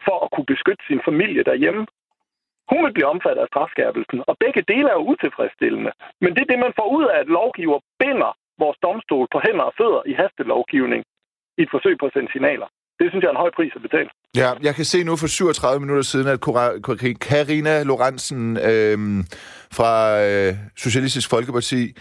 for 0.05 0.17
at 0.23 0.31
kunne 0.31 0.49
beskytte 0.53 0.83
sin 0.87 1.01
familie 1.07 1.43
derhjemme. 1.43 1.87
Hun 2.71 2.85
vil 2.85 2.93
blive 2.93 3.11
omfattet 3.13 3.41
af 3.41 3.47
strafskærpelsen, 3.47 4.19
og 4.27 4.37
begge 4.43 4.61
dele 4.61 4.89
er 4.89 4.97
jo 4.99 5.09
utilfredsstillende. 5.13 5.91
Men 6.21 6.35
det 6.35 6.41
er 6.41 6.51
det, 6.51 6.59
man 6.59 6.73
får 6.79 6.87
ud 6.97 7.05
af, 7.05 7.17
at 7.19 7.27
lovgiver 7.27 7.79
binder 7.99 8.31
vores 8.59 8.77
domstol 8.85 9.27
på 9.31 9.39
hænder 9.45 9.65
og 9.69 9.73
fødder 9.77 10.01
i 10.05 10.13
hastelovgivning 10.13 11.03
i 11.57 11.61
et 11.61 11.71
forsøg 11.71 11.97
på 11.97 12.05
at 12.05 12.13
sende 12.13 12.31
signaler. 12.31 12.67
Det 13.00 13.08
synes 13.10 13.22
jeg 13.24 13.27
er 13.27 13.36
en 13.38 13.44
høj 13.46 13.51
pris 13.56 13.72
at 13.75 13.82
betale. 13.82 14.10
Ja, 14.36 14.51
jeg 14.62 14.75
kan 14.75 14.86
se 14.86 15.03
nu 15.03 15.15
for 15.15 15.27
37 15.27 15.79
minutter 15.79 16.03
siden, 16.03 16.27
at 16.27 16.39
Karina 17.20 17.84
Lorentzen 17.84 18.58
øh, 18.58 19.24
fra 19.72 20.22
øh, 20.24 20.53
Socialistisk 20.77 21.29
Folkeparti, 21.29 21.94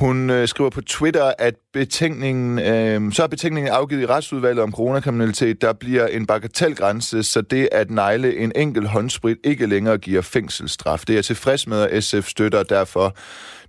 hun 0.00 0.30
øh, 0.30 0.48
skriver 0.48 0.70
på 0.70 0.80
Twitter, 0.80 1.32
at 1.38 1.54
betænkningen, 1.72 2.58
øh, 2.58 3.12
så 3.12 3.22
er 3.22 3.26
betænkningen 3.26 3.72
afgivet 3.72 4.02
i 4.02 4.06
retsudvalget 4.06 4.62
om 4.62 4.72
coronakriminalitet. 4.72 5.62
Der 5.62 5.72
bliver 5.72 6.06
en 6.06 6.26
bagatelgrænse, 6.26 7.22
så 7.22 7.40
det 7.40 7.68
at 7.72 7.90
negle 7.90 8.36
en 8.36 8.52
enkelt 8.56 8.88
håndsprit 8.88 9.36
ikke 9.44 9.66
længere 9.66 9.98
giver 9.98 10.22
fængselsstraf. 10.22 11.00
Det 11.00 11.10
er 11.10 11.14
jeg 11.14 11.24
tilfreds 11.24 11.66
med, 11.66 11.82
at 11.82 12.04
SF 12.04 12.28
støtter 12.28 12.62
derfor 12.62 13.16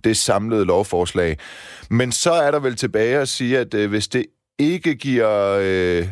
det 0.04 0.16
samlede 0.16 0.64
lovforslag. 0.64 1.36
Men 1.90 2.12
så 2.12 2.32
er 2.32 2.50
der 2.50 2.60
vel 2.60 2.76
tilbage 2.76 3.18
at 3.18 3.28
sige, 3.28 3.58
at 3.58 3.74
øh, 3.74 3.90
hvis 3.90 4.08
det 4.08 4.26
ikke 4.58 4.94
giver 4.94 5.58
øh, 5.62 6.08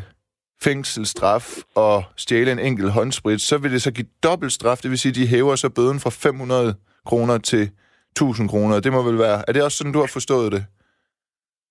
fængselsstraf 0.64 1.46
og 1.74 1.96
stjæle 2.16 2.52
en 2.52 2.58
enkelt 2.68 2.90
håndsprit, 2.98 3.40
så 3.40 3.58
vil 3.62 3.72
det 3.72 3.82
så 3.82 3.92
give 3.98 4.10
dobbelt 4.28 4.52
straf. 4.52 4.78
Det 4.82 4.90
vil 4.90 4.98
sige, 4.98 5.14
at 5.14 5.20
de 5.20 5.32
hæver 5.34 5.56
så 5.56 5.68
bøden 5.78 5.98
fra 6.04 6.10
500 6.10 6.74
kroner 7.10 7.38
til 7.38 7.64
1000 8.12 8.48
kroner. 8.52 8.80
Det 8.80 8.92
må 8.92 9.00
vel 9.08 9.18
være... 9.18 9.38
Er 9.48 9.52
det 9.52 9.62
også 9.66 9.78
sådan, 9.78 9.92
du 9.96 10.02
har 10.04 10.12
forstået 10.18 10.52
det? 10.54 10.62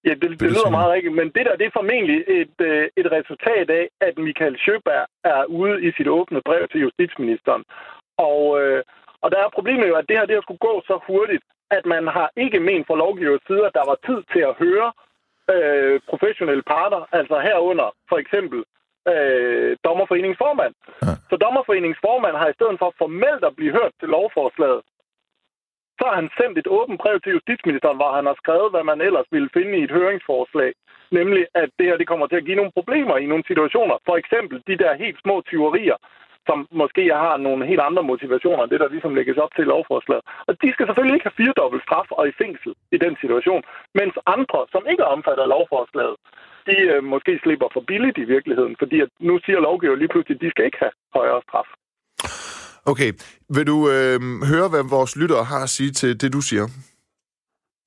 Ja, 0.08 0.14
det, 0.22 0.30
det 0.40 0.50
lyder 0.56 0.78
meget 0.80 0.92
rigtigt, 0.96 1.16
men 1.20 1.28
det 1.36 1.44
der 1.48 1.56
det 1.60 1.66
er 1.68 1.78
formentlig 1.80 2.18
et, 2.42 2.58
øh, 2.72 2.86
et 3.02 3.08
resultat 3.18 3.68
af, 3.80 3.86
at 4.08 4.14
Michael 4.28 4.56
Schøberg 4.62 5.06
er 5.34 5.42
ude 5.60 5.76
i 5.88 5.90
sit 5.98 6.10
åbne 6.18 6.42
brev 6.48 6.64
til 6.72 6.82
justitsministeren. 6.86 7.64
Og, 8.30 8.42
øh, 8.62 8.84
og 9.24 9.28
der 9.32 9.40
er 9.42 9.56
problemet 9.58 9.88
jo, 9.92 9.96
at 9.96 10.06
det 10.08 10.18
her 10.18 10.26
det 10.26 10.36
har 10.36 10.46
skulle 10.46 10.68
gå 10.70 10.76
så 10.90 10.96
hurtigt, 11.08 11.44
at 11.78 11.86
man 11.94 12.04
har 12.18 12.30
ikke 12.44 12.60
ment 12.70 12.88
fra 12.88 13.02
lovgivers 13.04 13.44
side, 13.48 13.64
at 13.68 13.78
der 13.80 13.86
var 13.92 13.98
tid 14.08 14.20
til 14.34 14.44
at 14.50 14.58
høre 14.64 14.88
øh, 15.54 15.96
professionelle 16.12 16.66
parter, 16.74 17.02
altså 17.20 17.36
herunder 17.48 17.90
for 18.10 18.18
eksempel 18.24 18.60
øh, 19.12 19.77
dommerforeningsformand. 19.88 20.74
Ja. 21.01 21.13
Så 21.29 21.36
dommerforeningsformand 21.45 22.36
har 22.41 22.48
i 22.50 22.57
stedet 22.57 22.77
for 22.79 22.93
formelt 22.98 23.43
at 23.50 23.55
blive 23.55 23.75
hørt 23.79 23.93
til 24.00 24.10
lovforslaget, 24.15 24.81
så 26.00 26.03
har 26.10 26.15
han 26.22 26.29
sendt 26.39 26.57
et 26.57 26.74
åbent 26.77 27.01
brev 27.03 27.17
til 27.22 27.36
justitsministeren, 27.38 27.98
hvor 28.00 28.12
han 28.17 28.25
har 28.29 28.38
skrevet, 28.41 28.72
hvad 28.72 28.83
man 28.91 29.01
ellers 29.07 29.27
ville 29.36 29.50
finde 29.53 29.74
i 29.77 29.83
et 29.83 29.95
høringsforslag. 29.98 30.74
Nemlig, 31.12 31.43
at 31.62 31.69
det 31.77 31.86
her 31.88 31.98
det 31.98 32.07
kommer 32.07 32.27
til 32.27 32.41
at 32.41 32.45
give 32.45 32.60
nogle 32.62 32.75
problemer 32.77 33.17
i 33.17 33.25
nogle 33.25 33.43
situationer. 33.48 33.95
For 34.07 34.15
eksempel 34.22 34.57
de 34.67 34.77
der 34.77 35.01
helt 35.03 35.19
små 35.24 35.36
tyverier, 35.50 35.98
som 36.48 36.67
måske 36.72 37.03
har 37.25 37.38
nogle 37.38 37.65
helt 37.72 37.83
andre 37.88 38.03
motivationer, 38.03 38.65
det 38.65 38.79
der 38.79 38.89
ligesom 38.89 39.15
lægges 39.15 39.38
op 39.38 39.53
til 39.55 39.65
lovforslaget. 39.74 40.24
Og 40.48 40.53
de 40.62 40.74
skal 40.74 40.86
selvfølgelig 40.88 41.15
ikke 41.15 41.29
have 41.29 41.39
firedobbelt 41.41 41.83
straf 41.83 42.07
og 42.12 42.27
i 42.27 42.38
fængsel 42.41 42.74
i 42.95 42.98
den 42.98 43.17
situation, 43.22 43.63
mens 44.00 44.15
andre, 44.36 44.60
som 44.74 44.83
ikke 44.91 45.03
er 45.03 45.13
omfattet 45.15 45.43
af 45.43 45.50
lovforslaget, 45.55 46.15
de 46.70 46.77
øh, 46.93 47.03
måske 47.13 47.39
slipper 47.43 47.67
for 47.74 47.84
billigt 47.89 48.17
i 48.17 48.27
virkeligheden, 48.36 48.75
fordi 48.82 48.98
at 49.05 49.10
nu 49.20 49.34
siger 49.46 49.60
lovgiver 49.60 49.96
lige 49.96 50.12
pludselig, 50.13 50.36
at 50.36 50.41
de 50.41 50.50
skal 50.53 50.65
ikke 50.65 50.82
have 50.84 50.96
højere 51.17 51.41
straf. 51.48 51.70
Okay, 52.91 53.12
vil 53.55 53.67
du 53.67 53.77
øh, 53.96 54.20
høre, 54.51 54.67
hvad 54.74 54.84
vores 54.98 55.13
lyttere 55.22 55.43
har 55.43 55.63
at 55.63 55.70
sige 55.70 55.91
til 55.91 56.22
det, 56.22 56.34
du 56.34 56.41
siger? 56.41 56.65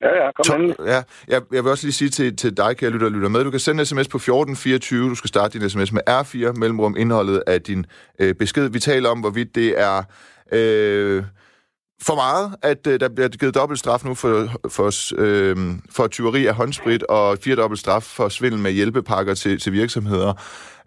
Ja, 0.04 0.24
ja, 0.24 0.32
kom 0.32 0.44
Tom, 0.44 0.86
ja, 0.92 1.00
jeg, 1.28 1.40
jeg 1.52 1.64
vil 1.64 1.70
også 1.70 1.86
lige 1.86 2.00
sige 2.00 2.08
til, 2.08 2.36
til 2.36 2.56
dig, 2.56 2.76
kære 2.76 2.90
lytter, 2.90 3.08
lytter 3.08 3.28
med, 3.28 3.44
du 3.44 3.50
kan 3.50 3.60
sende 3.60 3.80
en 3.80 3.86
sms 3.86 4.08
på 4.08 4.16
1424, 4.16 5.08
du 5.08 5.14
skal 5.14 5.28
starte 5.28 5.58
din 5.58 5.70
sms 5.70 5.92
med 5.92 6.02
R4, 6.10 6.52
mellemrum 6.52 6.96
indholdet 6.98 7.42
af 7.46 7.62
din 7.62 7.86
øh, 8.20 8.34
besked. 8.34 8.68
Vi 8.68 8.78
taler 8.78 9.08
om, 9.08 9.20
hvorvidt 9.20 9.54
det 9.54 9.80
er... 9.80 10.02
Øh, 10.52 11.24
for 12.02 12.14
meget, 12.14 12.54
at 12.62 12.86
øh, 12.86 13.00
der 13.00 13.08
bliver 13.08 13.28
givet 13.28 13.54
dobbelt 13.54 13.78
straf 13.78 14.04
nu 14.04 14.14
for, 14.14 14.48
for, 14.68 15.14
øh, 15.18 15.56
for 15.90 16.06
tyveri 16.06 16.46
af 16.46 16.54
håndsprit 16.54 17.02
og 17.02 17.38
fire 17.44 17.56
dobbelt 17.56 17.80
straf 17.80 18.02
for 18.02 18.28
svindel 18.28 18.60
med 18.60 18.72
hjælpepakker 18.72 19.34
til, 19.34 19.60
til 19.60 19.72
virksomheder. 19.72 20.32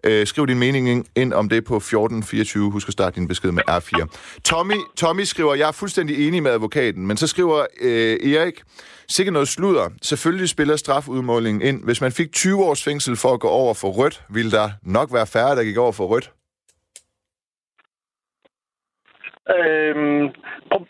Øh, 0.04 0.26
skriv 0.26 0.46
din 0.46 0.58
mening 0.58 1.06
ind 1.16 1.32
om 1.32 1.48
det 1.48 1.64
på 1.64 1.76
1424. 1.76 2.70
Husk 2.70 2.88
at 2.88 2.92
starte 2.92 3.20
din 3.20 3.28
besked 3.28 3.50
med 3.50 3.62
R4. 3.70 4.06
Tommy, 4.44 4.74
Tommy 4.96 5.24
skriver, 5.24 5.54
jeg 5.54 5.68
er 5.68 5.72
fuldstændig 5.72 6.28
enig 6.28 6.42
med 6.42 6.50
advokaten, 6.50 7.06
men 7.06 7.16
så 7.16 7.26
skriver 7.26 7.66
øh, 7.80 8.32
Erik, 8.34 8.62
sikkert 9.08 9.32
noget 9.32 9.48
sludder. 9.48 9.88
Selvfølgelig 10.02 10.48
spiller 10.48 10.76
strafudmålingen 10.76 11.62
ind. 11.62 11.84
Hvis 11.84 12.00
man 12.00 12.12
fik 12.12 12.32
20 12.32 12.64
års 12.64 12.82
fængsel 12.82 13.16
for 13.16 13.34
at 13.34 13.40
gå 13.40 13.48
over 13.48 13.74
for 13.74 13.90
rødt, 13.90 14.22
ville 14.30 14.50
der 14.50 14.70
nok 14.82 15.12
være 15.12 15.26
færre, 15.26 15.56
der 15.56 15.64
gik 15.64 15.76
over 15.76 15.92
for 15.92 16.06
rødt. 16.06 16.30
Øhm, 19.56 20.24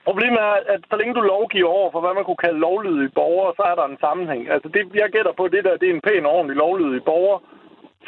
problemet 0.05 0.41
er, 0.41 0.57
at 0.75 0.81
så 0.91 0.97
længe 0.97 1.15
du 1.15 1.21
lovgiver 1.21 1.69
over 1.69 1.91
for, 1.91 2.01
hvad 2.01 2.15
man 2.15 2.25
kunne 2.25 2.45
kalde 2.47 2.59
lovlydige 2.59 3.17
borgere, 3.21 3.53
så 3.57 3.63
er 3.71 3.75
der 3.75 3.85
en 3.87 4.03
sammenhæng. 4.07 4.51
Altså 4.51 4.69
det, 4.69 4.83
jeg 4.95 5.11
gætter 5.13 5.33
på, 5.37 5.49
det 5.49 5.65
der 5.65 5.77
det 5.77 5.89
er 5.89 5.95
en 5.95 6.07
pæn 6.09 6.27
ordentlig 6.27 6.57
lovlydig 6.57 7.05
borger, 7.05 7.39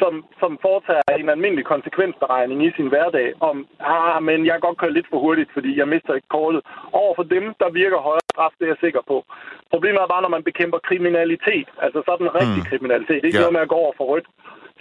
som, 0.01 0.13
som 0.39 0.51
foretager 0.61 1.13
en 1.19 1.29
almindelig 1.29 1.65
konsekvensberegning 1.65 2.65
i 2.65 2.71
sin 2.77 2.87
hverdag 2.87 3.27
om, 3.39 3.67
ah, 3.79 4.23
men 4.23 4.45
jeg 4.45 4.53
kan 4.53 4.65
godt 4.67 4.77
køre 4.77 4.93
lidt 4.97 5.09
for 5.09 5.19
hurtigt, 5.19 5.49
fordi 5.53 5.77
jeg 5.79 5.87
mister 5.87 6.13
ikke 6.13 6.33
kortet. 6.37 6.61
Over 6.91 7.13
for 7.15 7.23
dem, 7.23 7.45
der 7.61 7.69
virker 7.69 7.97
højere 7.97 8.29
straf, 8.33 8.53
det 8.59 8.65
er 8.65 8.73
jeg 8.73 8.83
sikker 8.85 9.01
på. 9.07 9.17
Problemet 9.73 10.01
er 10.01 10.13
bare, 10.13 10.21
når 10.21 10.35
man 10.37 10.43
bekæmper 10.43 10.79
kriminalitet, 10.89 11.67
altså 11.85 11.99
sådan 12.09 12.35
rigtig 12.39 12.63
mm. 12.63 12.69
kriminalitet, 12.69 13.19
det 13.19 13.25
er 13.25 13.31
ikke 13.31 13.43
ja. 13.43 13.45
noget 13.45 13.57
med 13.57 13.65
at 13.67 13.73
gå 13.73 13.75
over 13.83 13.93
for 13.97 14.05
rødt, 14.11 14.27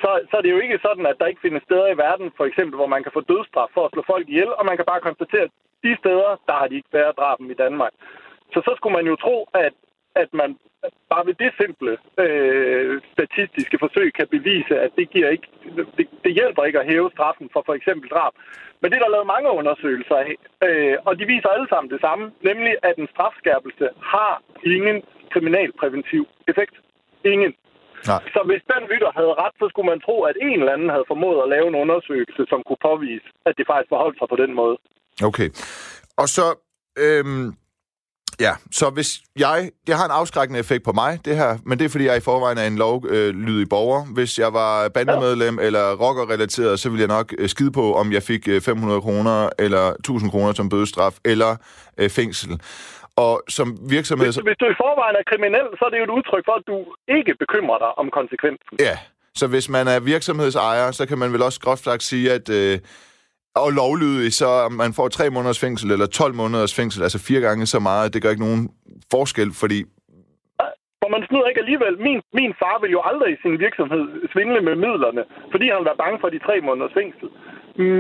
så, 0.03 0.11
så 0.29 0.35
er 0.37 0.43
det 0.43 0.55
jo 0.55 0.61
ikke 0.65 0.79
sådan, 0.87 1.07
at 1.07 1.19
der 1.21 1.27
ikke 1.27 1.45
findes 1.47 1.63
steder 1.63 1.89
i 1.91 2.01
verden, 2.07 2.29
for 2.37 2.45
eksempel, 2.45 2.77
hvor 2.77 2.91
man 2.95 3.03
kan 3.03 3.13
få 3.17 3.21
dødsstraf 3.21 3.69
for 3.75 3.85
at 3.85 3.93
slå 3.93 4.03
folk 4.13 4.29
ihjel, 4.29 4.51
og 4.59 4.65
man 4.67 4.77
kan 4.77 4.91
bare 4.93 5.07
konstatere, 5.09 5.45
at 5.49 5.55
de 5.85 5.97
steder, 6.03 6.31
der 6.49 6.55
har 6.61 6.67
de 6.69 6.77
ikke 6.77 6.93
været 6.93 7.19
draben 7.21 7.51
i 7.51 7.61
Danmark. 7.65 7.93
Så 8.53 8.59
så 8.67 8.73
skulle 8.77 8.97
man 8.99 9.07
jo 9.07 9.17
tro, 9.17 9.37
at, 9.55 9.75
at 10.23 10.31
man 10.41 10.51
bare 11.13 11.27
ved 11.27 11.35
det 11.35 11.53
simple 11.63 11.93
øh, 12.25 13.01
statistiske 13.15 13.77
forsøg 13.79 14.09
kan 14.19 14.29
bevise, 14.37 14.75
at 14.85 14.91
det, 14.99 15.11
giver 15.11 15.29
ikke, 15.29 15.49
det, 15.97 16.09
det 16.25 16.33
hjælper 16.35 16.65
ikke 16.65 16.81
at 16.81 16.87
hæve 16.87 17.11
straffen 17.15 17.51
for 17.53 17.63
for 17.67 17.75
eksempel 17.75 18.09
drab. 18.11 18.33
Men 18.81 18.91
det 18.91 18.97
er 18.97 19.03
der 19.03 19.17
lavet 19.17 19.33
mange 19.35 19.51
undersøgelser 19.51 20.17
af, 20.17 20.33
øh, 20.67 20.97
og 21.07 21.19
de 21.19 21.25
viser 21.27 21.49
alle 21.49 21.69
sammen 21.69 21.91
det 21.91 22.01
samme, 22.01 22.33
nemlig 22.43 22.75
at 22.83 22.97
en 22.97 23.09
strafskærpelse 23.15 23.89
har 24.13 24.43
ingen 24.65 25.03
kriminalpræventiv 25.33 26.23
effekt. 26.49 26.75
Ingen. 27.25 27.55
Nej. 28.11 28.23
Så 28.35 28.41
hvis 28.49 28.63
den 28.73 28.83
lytter 28.93 29.11
havde 29.19 29.35
ret, 29.43 29.55
så 29.61 29.67
skulle 29.71 29.91
man 29.93 30.01
tro, 30.07 30.17
at 30.31 30.37
en 30.47 30.59
eller 30.61 30.75
anden 30.77 30.91
havde 30.95 31.11
formået 31.13 31.39
at 31.45 31.49
lave 31.55 31.67
en 31.69 31.81
undersøgelse, 31.83 32.43
som 32.53 32.61
kunne 32.67 32.83
påvise, 32.91 33.27
at 33.49 33.55
det 33.59 33.65
faktisk 33.71 33.93
forholdt 33.95 34.19
sig 34.19 34.29
på 34.33 34.39
den 34.43 34.53
måde. 34.61 34.77
Okay. 35.29 35.49
Og 36.23 36.29
så, 36.37 36.47
øhm, 37.05 37.47
ja, 38.41 38.53
så 38.79 38.91
hvis 38.91 39.11
jeg, 39.39 39.71
det 39.87 39.95
har 39.99 40.05
en 40.05 40.19
afskrækkende 40.21 40.61
effekt 40.61 40.85
på 40.85 40.93
mig, 40.93 41.13
det 41.25 41.37
her, 41.37 41.59
men 41.67 41.79
det 41.79 41.85
er 41.85 41.89
fordi, 41.89 42.05
jeg 42.05 42.17
i 42.17 42.29
forvejen 42.31 42.59
er 42.59 42.67
en 42.67 42.77
lovlydig 42.77 43.69
borger. 43.69 44.05
Hvis 44.15 44.39
jeg 44.39 44.53
var 44.53 44.89
bandemedlem 44.89 45.59
ja. 45.59 45.67
eller 45.67 45.85
rockerrelateret, 46.05 46.81
så 46.81 46.89
ville 46.89 47.01
jeg 47.01 47.17
nok 47.17 47.35
øh, 47.39 47.49
skide 47.49 47.73
på, 47.73 47.95
om 47.95 48.13
jeg 48.13 48.23
fik 48.23 48.49
500 48.63 48.97
øh, 48.97 49.03
kroner 49.03 49.49
eller 49.59 49.85
1000 49.91 50.31
kroner 50.31 50.53
som 50.53 50.69
bødestraf 50.69 51.15
eller 51.25 51.57
øh, 51.99 52.11
fængsel. 52.11 52.61
Og 53.17 53.43
som 53.49 53.67
virksomhed... 53.97 54.27
Hvis, 54.27 54.37
hvis 54.37 54.59
du 54.61 54.67
i 54.75 54.77
forvejen 54.85 55.17
er 55.21 55.25
kriminel, 55.31 55.67
så 55.79 55.83
er 55.85 55.91
det 55.91 55.99
jo 55.99 56.05
et 56.05 56.15
udtryk 56.19 56.45
for, 56.49 56.55
at 56.61 56.65
du 56.67 56.77
ikke 57.17 57.33
bekymrer 57.43 57.79
dig 57.79 57.99
om 57.99 58.11
konsekvensen. 58.19 58.75
Ja, 58.81 58.97
så 59.35 59.47
hvis 59.47 59.69
man 59.69 59.89
er 59.89 60.01
virksomhedsejer, 60.01 60.91
så 60.91 61.07
kan 61.07 61.19
man 61.19 61.33
vel 61.33 61.43
også 61.43 61.61
groft 61.61 61.85
sagt 61.85 62.03
sige, 62.03 62.33
at... 62.33 62.49
Øh, 62.49 62.79
og 63.55 63.71
lovlydig, 63.73 64.33
så 64.33 64.69
man 64.69 64.95
får 64.95 65.09
tre 65.09 65.31
måneders 65.31 65.59
fængsel 65.59 65.91
eller 65.91 66.07
12 66.07 66.35
måneders 66.35 66.75
fængsel, 66.75 67.03
altså 67.03 67.19
fire 67.19 67.41
gange 67.41 67.67
så 67.67 67.79
meget, 67.79 68.15
det 68.15 68.23
gør 68.23 68.31
ikke 68.31 68.43
nogen 68.43 68.71
forskel, 69.11 69.53
fordi 69.55 69.85
for 71.03 71.09
man 71.15 71.27
snyder 71.29 71.49
ikke 71.49 71.65
alligevel. 71.65 71.95
Min, 72.07 72.21
min 72.41 72.55
far 72.63 72.77
vil 72.83 72.91
jo 72.97 73.01
aldrig 73.11 73.31
i 73.33 73.43
sin 73.43 73.57
virksomhed 73.65 74.05
svindle 74.33 74.61
med 74.69 74.75
midlerne, 74.85 75.23
fordi 75.53 75.67
han 75.75 75.85
var 75.89 76.03
bange 76.03 76.19
for 76.21 76.29
de 76.29 76.39
tre 76.47 76.55
måneders 76.61 76.97
fængsel. 77.01 77.29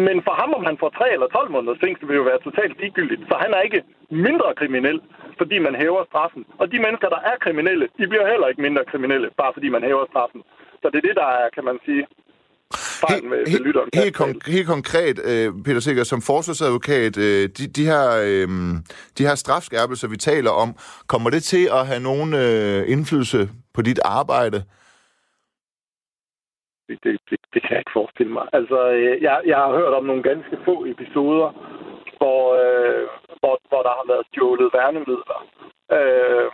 Men 0.06 0.18
for 0.26 0.34
ham, 0.40 0.50
om 0.58 0.64
han 0.68 0.76
får 0.82 0.90
3 0.90 1.12
eller 1.12 1.26
12 1.26 1.50
måneders 1.50 1.82
fængsel, 1.84 2.08
vil 2.08 2.20
jo 2.20 2.28
være 2.30 2.44
totalt 2.46 2.80
ligegyldigt. 2.80 3.22
Så 3.28 3.34
han 3.44 3.50
er 3.56 3.60
ikke 3.60 3.82
mindre 4.10 4.54
kriminel, 4.60 5.00
fordi 5.40 5.56
man 5.58 5.74
hæver 5.82 6.04
straffen. 6.10 6.42
Og 6.60 6.72
de 6.72 6.78
mennesker, 6.84 7.08
der 7.08 7.20
er 7.30 7.42
kriminelle, 7.44 7.88
de 7.98 8.06
bliver 8.10 8.30
heller 8.32 8.48
ikke 8.48 8.62
mindre 8.66 8.84
kriminelle, 8.84 9.28
bare 9.40 9.52
fordi 9.52 9.68
man 9.68 9.82
hæver 9.82 10.06
straffen. 10.12 10.42
Så 10.82 10.86
det 10.90 10.98
er 10.98 11.08
det, 11.08 11.16
der 11.22 11.28
er, 11.40 11.48
kan 11.56 11.64
man 11.64 11.78
sige, 11.86 12.06
fejl 13.06 13.24
med, 13.24 13.38
helt, 13.52 13.64
lytteren. 13.66 13.88
Helt, 13.94 14.14
kon- 14.20 14.52
helt 14.54 14.68
konkret, 14.74 15.16
øh, 15.30 15.48
Peter 15.64 15.80
Sikker, 15.80 16.04
som 16.04 16.20
forsvarsadvokat, 16.30 17.14
øh, 17.26 17.42
de, 17.56 17.64
de, 17.76 17.84
her, 17.92 18.04
øh, 18.28 18.48
de 19.18 19.26
her 19.28 19.34
strafskærpelser, 19.34 20.08
vi 20.08 20.16
taler 20.16 20.50
om, 20.64 20.68
kommer 21.12 21.30
det 21.30 21.42
til 21.42 21.64
at 21.78 21.86
have 21.90 22.02
nogen 22.10 22.30
øh, 22.44 22.80
indflydelse 22.94 23.40
på 23.74 23.82
dit 23.82 24.00
arbejde? 24.04 24.58
Det, 26.88 26.98
det, 27.04 27.12
det, 27.30 27.38
det 27.52 27.60
kan 27.62 27.72
jeg 27.74 27.82
ikke 27.84 27.98
forestille 28.00 28.32
mig. 28.32 28.46
Altså, 28.52 28.78
øh, 28.96 29.22
jeg, 29.26 29.36
jeg 29.46 29.56
har 29.56 29.70
hørt 29.78 29.94
om 29.98 30.04
nogle 30.04 30.22
ganske 30.30 30.56
få 30.66 30.74
episoder, 30.92 31.48
hvor, 32.18 32.42
øh, 32.62 33.04
hvor, 33.40 33.54
hvor 33.68 33.82
der 33.86 33.94
har 33.98 34.06
været 34.12 34.26
stjålet 34.30 34.68
værnemidler. 34.78 35.40
Øh, 35.96 36.46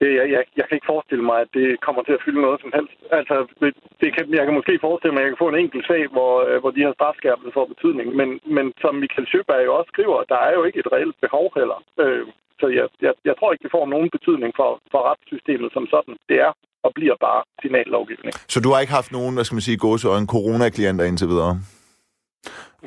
det, 0.00 0.10
jeg, 0.18 0.26
jeg, 0.34 0.42
jeg 0.58 0.64
kan 0.66 0.76
ikke 0.76 0.92
forestille 0.94 1.24
mig, 1.30 1.38
at 1.44 1.50
det 1.58 1.66
kommer 1.86 2.02
til 2.02 2.16
at 2.16 2.24
fylde 2.24 2.44
noget 2.46 2.60
som 2.60 2.72
helst. 2.76 2.98
Altså, 3.18 3.34
det, 3.60 3.70
det 4.02 4.08
kan, 4.14 4.24
jeg 4.38 4.44
kan 4.44 4.58
måske 4.58 4.74
forestille 4.86 5.12
mig, 5.12 5.20
at 5.20 5.26
jeg 5.26 5.32
kan 5.32 5.44
få 5.44 5.50
en 5.50 5.62
enkelt 5.64 5.86
sag, 5.90 6.02
hvor, 6.14 6.32
øh, 6.48 6.56
hvor 6.60 6.72
de 6.74 6.84
her 6.84 6.92
strafskærpelser 6.98 7.52
får 7.58 7.72
betydning. 7.74 8.08
Men, 8.20 8.28
men 8.56 8.66
som 8.82 8.94
Michael 9.02 9.26
Schøberg 9.28 9.66
jo 9.66 9.72
også 9.78 9.90
skriver, 9.94 10.18
der 10.32 10.40
er 10.46 10.52
jo 10.56 10.62
ikke 10.68 10.80
et 10.82 10.92
reelt 10.94 11.16
behov 11.24 11.46
heller. 11.58 11.78
Øh, 12.02 12.26
så 12.60 12.66
jeg, 12.78 12.86
jeg, 13.06 13.14
jeg 13.28 13.34
tror 13.36 13.52
ikke, 13.52 13.64
det 13.66 13.76
får 13.76 13.86
nogen 13.94 14.10
betydning 14.16 14.52
for, 14.60 14.70
for 14.92 15.00
retssystemet 15.08 15.70
som 15.72 15.84
sådan. 15.94 16.16
Det 16.30 16.38
er 16.46 16.52
og 16.86 16.90
bliver 16.98 17.16
bare 17.26 17.42
signallovgivning. 17.62 18.32
Så 18.54 18.58
du 18.64 18.68
har 18.72 18.80
ikke 18.80 18.98
haft 19.00 19.12
nogen, 19.12 19.34
hvad 19.34 19.44
skal 19.44 19.56
man 19.58 19.66
sige, 19.68 19.78
gåse 19.86 20.06
og 20.12 20.18
en 20.18 20.28
coronaklienter 20.34 21.04
indtil 21.10 21.28
videre? 21.34 21.54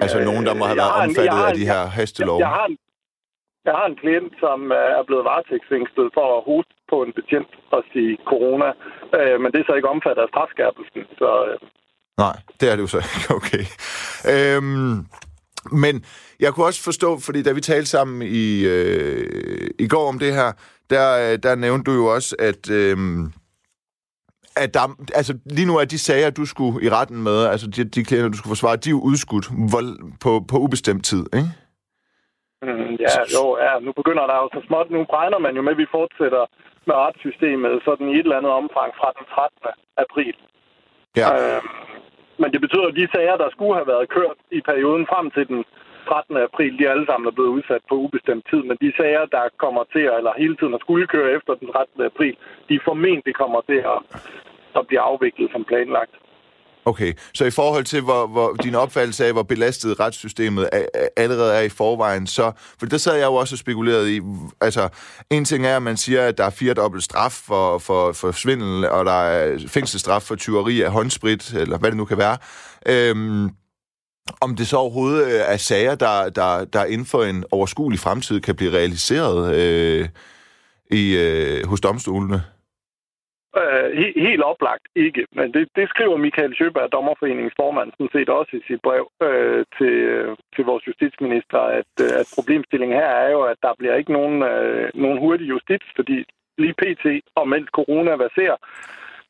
Altså 0.04 0.18
øh, 0.20 0.26
nogen, 0.30 0.44
der 0.48 0.54
må 0.60 0.64
have 0.70 0.80
været 0.84 0.96
omfattet 1.04 1.40
en, 1.44 1.50
af 1.52 1.56
de 1.60 1.66
her 1.72 1.82
hastelov? 1.98 2.40
Jeg, 2.40 2.46
jeg, 2.46 2.54
har 2.58 2.66
en, 2.72 2.78
jeg 3.68 3.74
har 3.80 3.86
en 3.92 3.98
klient, 4.02 4.34
som 4.44 4.60
er 5.00 5.04
blevet 5.08 5.24
varetægtsfængslet 5.30 6.08
for 6.18 6.26
at 6.38 6.44
hoste 6.50 6.74
på 6.90 7.04
en 7.04 7.14
betjent 7.18 7.52
og 7.72 7.84
sige 7.92 8.18
corona, 8.32 8.70
øh, 9.18 9.36
men 9.42 9.52
det 9.52 9.60
er 9.60 9.68
så 9.68 9.76
ikke 9.76 9.94
omfattet 9.96 10.22
af 10.22 10.30
strafskærpelsen. 10.34 11.04
Så, 11.20 11.30
øh. 11.50 11.58
Nej, 12.18 12.36
det 12.60 12.66
er 12.70 12.76
det 12.76 12.84
jo 12.86 12.88
så 12.88 12.98
ikke. 13.06 13.20
Okay. 13.40 13.64
Øhm, 14.34 14.96
men 15.84 15.96
jeg 16.40 16.54
kunne 16.54 16.66
også 16.66 16.84
forstå, 16.84 17.10
fordi 17.26 17.44
da 17.44 17.52
vi 17.54 17.62
talte 17.62 17.90
sammen 17.90 18.22
i, 18.22 18.66
øh, 18.66 19.70
i 19.80 19.88
går 19.88 20.08
om 20.10 20.20
det 20.20 20.34
her, 20.34 20.50
der, 20.90 21.38
der 21.38 21.56
nævnte 21.56 21.92
du 21.92 21.96
jo 22.02 22.06
også, 22.16 22.36
at... 22.40 22.72
Øh, 22.72 22.98
at 24.64 24.74
der, 24.74 24.86
altså 25.16 25.34
lige 25.46 25.68
nu 25.68 25.78
er 25.78 25.86
de 25.86 26.00
sager, 26.00 26.30
du 26.30 26.46
skulle 26.46 26.86
i 26.86 26.90
retten 26.90 27.24
med, 27.24 27.46
altså 27.46 27.68
de, 27.68 27.84
de 27.84 28.04
klienter, 28.04 28.30
du 28.30 28.38
skulle 28.38 28.56
forsvare, 28.56 28.76
de 28.76 28.90
er 28.90 28.98
jo 28.98 29.02
udskudt 29.10 29.48
på, 30.24 30.32
på 30.52 30.58
ubestemt 30.58 31.06
tid, 31.06 31.26
ikke? 31.40 31.50
Mm, 32.66 32.94
ja, 33.06 33.16
jo, 33.36 33.44
ja. 33.66 33.74
Nu 33.86 33.92
begynder 34.00 34.26
der 34.28 34.38
jo 34.44 34.48
så 34.56 34.62
småt. 34.68 34.88
Nu 34.96 35.00
regner 35.04 35.40
man 35.46 35.56
jo 35.56 35.62
med, 35.62 35.72
at 35.72 35.82
vi 35.84 35.96
fortsætter 35.98 36.44
med 36.88 36.96
retssystemet 37.04 37.82
sådan 37.88 38.10
i 38.10 38.14
et 38.14 38.26
eller 38.26 38.40
andet 38.40 38.52
omfang 38.62 38.90
fra 39.00 39.10
den 39.18 39.26
13. 39.34 39.68
april. 40.06 40.36
Ja. 41.22 41.28
Øh, 41.38 41.62
men 42.42 42.50
det 42.54 42.62
betyder, 42.62 42.88
at 42.88 43.00
de 43.00 43.08
sager, 43.16 43.36
der 43.44 43.50
skulle 43.50 43.76
have 43.80 43.92
været 43.94 44.10
kørt 44.18 44.38
i 44.58 44.62
perioden 44.70 45.06
frem 45.12 45.32
til 45.32 45.48
den 45.48 45.60
13. 46.08 46.38
april, 46.38 46.80
de 46.80 46.90
alle 46.90 47.06
sammen 47.06 47.28
er 47.28 47.36
blevet 47.38 47.56
udsat 47.58 47.84
på 47.90 47.96
ubestemt 47.96 48.46
tid. 48.50 48.62
Men 48.70 48.78
de 48.84 48.94
sager, 49.00 49.26
der 49.26 49.44
kommer 49.64 49.84
til, 49.94 50.06
eller 50.18 50.34
hele 50.44 50.56
tiden 50.58 50.74
at 50.74 50.84
skulle 50.86 51.08
køre 51.08 51.32
efter 51.38 51.54
den 51.62 51.68
13. 51.72 52.02
april, 52.12 52.36
de 52.70 52.80
formentlig 52.88 53.36
kommer 53.42 53.62
til 53.70 53.80
at, 53.94 54.00
at 54.80 54.88
blive 54.88 55.02
afviklet 55.10 55.50
som 55.52 55.64
planlagt. 55.72 56.16
Okay, 56.88 57.14
så 57.34 57.46
i 57.46 57.52
forhold 57.52 57.84
til 57.84 58.02
hvor, 58.02 58.28
hvor 58.28 58.54
din 58.54 58.76
opfattelse 58.76 59.26
af, 59.26 59.34
hvor 59.34 59.44
belastet 59.44 60.00
retssystemet 60.00 60.70
er, 60.72 60.86
allerede 61.18 61.54
er 61.54 61.62
i 61.62 61.70
forvejen, 61.70 62.28
så... 62.28 62.52
For 62.80 62.86
der 62.86 62.98
sad 62.98 63.16
jeg 63.16 63.26
jo 63.26 63.34
også 63.34 63.56
og 63.56 63.60
spekuleret 63.60 64.10
i... 64.10 64.22
Altså, 64.62 64.90
en 65.30 65.46
ting 65.46 65.66
er, 65.66 65.76
at 65.76 65.84
man 65.84 65.98
siger, 65.98 66.28
at 66.28 66.38
der 66.38 66.44
er 66.44 66.50
fire 66.50 66.74
dobbelt 66.74 67.04
straf 67.04 67.32
for, 67.32 67.78
for, 67.78 68.12
for 68.12 68.32
svindel, 68.32 68.90
og 68.90 69.06
der 69.06 69.12
er 69.12 69.58
fængselsstraf 69.68 70.22
for 70.22 70.36
tyveri 70.36 70.82
af 70.82 70.92
håndsprit, 70.92 71.54
eller 71.54 71.78
hvad 71.78 71.92
det 71.92 71.98
nu 71.98 72.06
kan 72.06 72.18
være. 72.18 72.38
Øhm, 72.86 73.50
om 74.42 74.56
det 74.56 74.68
så 74.68 74.78
overhovedet 74.78 75.28
øh, 75.28 75.42
er 75.46 75.58
sager, 75.58 75.96
der, 75.96 76.30
der, 76.30 76.66
der 76.66 76.86
inden 76.86 77.08
for 77.08 77.24
en 77.24 77.44
overskuelig 77.52 78.00
fremtid 78.00 78.42
kan 78.42 78.56
blive 78.56 78.72
realiseret 78.72 79.56
øh, 79.56 80.10
i, 80.92 81.16
øh, 81.16 81.68
hos 81.68 81.82
domstolene? 81.82 82.44
Øh, 83.62 83.90
he- 84.00 84.20
helt 84.28 84.44
oplagt 84.44 84.86
ikke, 84.96 85.26
men 85.32 85.54
det, 85.54 85.70
det 85.76 85.90
skriver 85.90 86.18
Michael 86.18 86.56
Sjøberg, 86.56 86.92
dommerforeningens 86.92 87.54
formand, 87.62 87.92
sådan 87.92 88.10
set 88.14 88.30
også 88.30 88.52
i 88.58 88.62
sit 88.68 88.82
brev 88.82 89.12
øh, 89.24 89.66
til, 89.78 89.94
øh, 90.16 90.36
til 90.56 90.64
vores 90.66 90.88
justitsminister, 90.88 91.60
at, 91.60 91.94
øh, 92.02 92.12
at 92.22 92.28
problemstillingen 92.36 92.98
her 92.98 93.10
er 93.24 93.32
jo, 93.32 93.42
at 93.42 93.58
der 93.62 93.74
bliver 93.80 93.96
ikke 93.96 94.12
nogen, 94.12 94.44
øh, 94.44 94.90
nogen 94.94 95.20
hurtig 95.20 95.50
justits, 95.50 95.86
fordi 95.96 96.26
lige 96.58 96.74
pt. 96.82 97.06
og 97.36 97.48
mens 97.48 97.70
corona 97.72 98.12
verserer, 98.12 98.58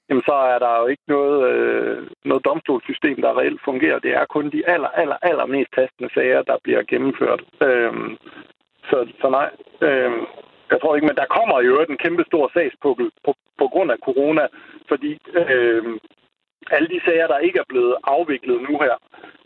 jamen 0.10 0.24
så 0.26 0.34
er 0.34 0.60
der 0.60 0.80
jo 0.80 0.88
ikke 0.88 1.08
noget, 1.08 1.52
øh, 1.52 2.08
noget 2.26 2.46
domstolssystem, 2.46 3.22
der 3.22 3.40
reelt 3.40 3.62
fungerer. 3.66 4.00
Det 4.00 4.12
er 4.14 4.26
kun 4.26 4.50
de 4.50 4.70
aller, 4.70 4.88
aller, 4.88 5.18
aller 5.22 5.46
mest 5.46 5.72
tastende 5.76 6.14
sager, 6.14 6.42
der 6.42 6.58
bliver 6.64 6.84
gennemført. 6.84 7.42
Øh, 7.62 7.94
så, 8.90 9.08
så 9.22 9.30
nej, 9.30 9.50
øh, 9.82 10.12
jeg 10.72 10.82
tror 10.82 10.96
ikke, 10.96 11.08
men 11.08 11.20
der 11.22 11.36
kommer 11.38 11.62
jo 11.62 11.74
en 11.80 11.98
kæmpe 11.98 12.24
stor 12.28 12.52
sagspukkel 12.54 13.12
på, 13.26 13.36
på 13.58 13.68
grund 13.68 13.92
af 13.92 13.98
corona, 14.08 14.48
fordi 14.88 15.12
øh, 15.42 15.84
alle 16.72 16.90
de 16.94 17.00
sager, 17.06 17.28
der 17.28 17.40
ikke 17.40 17.60
er 17.60 17.70
blevet 17.70 17.96
afviklet 18.04 18.62
nu 18.62 18.80
her, 18.86 18.96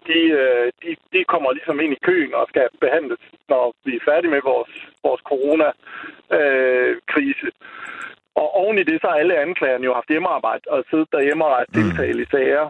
de, 0.07 0.19
øh, 0.41 0.71
de, 0.83 0.95
de 1.13 1.23
kommer 1.23 1.51
ligesom 1.51 1.79
ind 1.79 1.93
i 1.93 2.03
køen 2.07 2.33
og 2.33 2.45
skal 2.49 2.67
behandles, 2.81 3.19
når 3.49 3.73
vi 3.85 3.95
er 3.95 4.05
færdige 4.09 4.31
med 4.31 4.41
vores, 4.43 4.71
vores 5.03 5.21
corona-krise. 5.31 7.47
Øh, 7.47 7.51
og 8.35 8.55
oven 8.61 8.79
i 8.79 8.83
det, 8.83 9.01
så 9.01 9.07
har 9.07 9.15
alle 9.15 9.41
anklagerne 9.45 9.85
jo 9.85 9.93
haft 9.93 10.09
hjemmearbejde 10.09 10.63
og 10.69 10.83
siddet 10.89 11.07
derhjemme 11.11 11.45
og 11.45 11.65
deltaget 11.73 12.15
mm. 12.15 12.21
i 12.21 12.25
sager. 12.31 12.69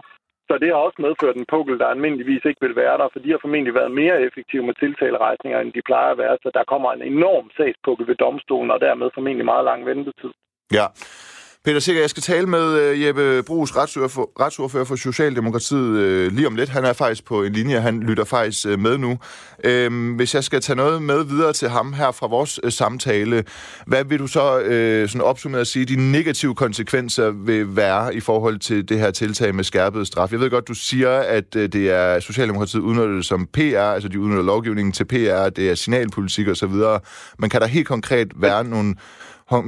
Så 0.52 0.58
det 0.58 0.70
har 0.72 0.80
også 0.86 1.00
medført 1.06 1.36
en 1.36 1.50
pukkel, 1.54 1.78
der 1.78 1.86
almindeligvis 1.86 2.44
ikke 2.44 2.62
vil 2.66 2.76
være 2.76 2.98
der, 2.98 3.08
for 3.12 3.20
de 3.24 3.30
har 3.30 3.40
formentlig 3.44 3.74
været 3.74 3.98
mere 4.02 4.16
effektive 4.26 4.64
med 4.68 4.74
tiltalerejsninger, 4.74 5.58
end 5.60 5.72
de 5.72 5.88
plejer 5.90 6.10
at 6.12 6.18
være. 6.18 6.36
Så 6.42 6.50
der 6.54 6.64
kommer 6.72 6.88
en 6.92 7.02
enorm 7.12 7.46
sagspukkel 7.56 8.06
ved 8.10 8.16
domstolen, 8.24 8.70
og 8.70 8.80
dermed 8.80 9.10
formentlig 9.14 9.44
meget 9.52 9.64
lang 9.64 9.80
ventetid. 9.86 10.32
Ja. 10.78 10.86
Peter 11.64 11.80
Sikker, 11.80 12.02
jeg 12.02 12.10
skal 12.10 12.22
tale 12.22 12.46
med 12.46 12.92
uh, 12.92 13.02
Jeppe 13.02 13.42
Brugs, 13.42 13.76
retsordfører 13.76 14.84
for 14.84 14.96
Socialdemokratiet, 14.96 16.26
uh, 16.26 16.32
lige 16.32 16.46
om 16.46 16.56
lidt. 16.56 16.68
Han 16.68 16.84
er 16.84 16.92
faktisk 16.92 17.24
på 17.24 17.42
en 17.42 17.52
linje, 17.52 17.80
han 17.80 18.00
lytter 18.00 18.24
faktisk 18.24 18.66
uh, 18.66 18.78
med 18.78 18.98
nu. 18.98 19.18
Uh, 19.68 20.16
hvis 20.16 20.34
jeg 20.34 20.44
skal 20.44 20.60
tage 20.60 20.76
noget 20.76 21.02
med 21.02 21.24
videre 21.24 21.52
til 21.52 21.68
ham 21.68 21.92
her 21.92 22.10
fra 22.10 22.26
vores 22.26 22.64
uh, 22.64 22.70
samtale, 22.70 23.44
hvad 23.86 24.04
vil 24.04 24.18
du 24.18 24.26
så 24.26 24.58
uh, 24.58 25.08
sådan 25.08 25.20
opsummere 25.20 25.60
at 25.60 25.66
sige, 25.66 25.84
de 25.84 26.12
negative 26.12 26.54
konsekvenser 26.54 27.30
vil 27.30 27.76
være 27.76 28.14
i 28.14 28.20
forhold 28.20 28.58
til 28.58 28.88
det 28.88 28.98
her 28.98 29.10
tiltag 29.10 29.54
med 29.54 29.64
skærpet 29.64 30.06
straf? 30.06 30.32
Jeg 30.32 30.40
ved 30.40 30.50
godt, 30.50 30.68
du 30.68 30.74
siger, 30.74 31.10
at 31.10 31.56
uh, 31.56 31.62
det 31.62 31.90
er 31.90 32.20
Socialdemokratiet 32.20 32.80
udnytter 32.80 33.14
det 33.14 33.24
som 33.24 33.46
PR, 33.46 33.78
altså 33.78 34.08
de 34.08 34.20
udnytter 34.20 34.44
lovgivningen 34.44 34.92
til 34.92 35.04
PR, 35.04 35.48
det 35.48 35.70
er 35.70 35.74
signalpolitik 35.74 36.48
osv., 36.48 36.74
men 37.38 37.50
kan 37.50 37.60
der 37.60 37.66
helt 37.66 37.86
konkret 37.86 38.28
være 38.36 38.64
nogle 38.64 38.94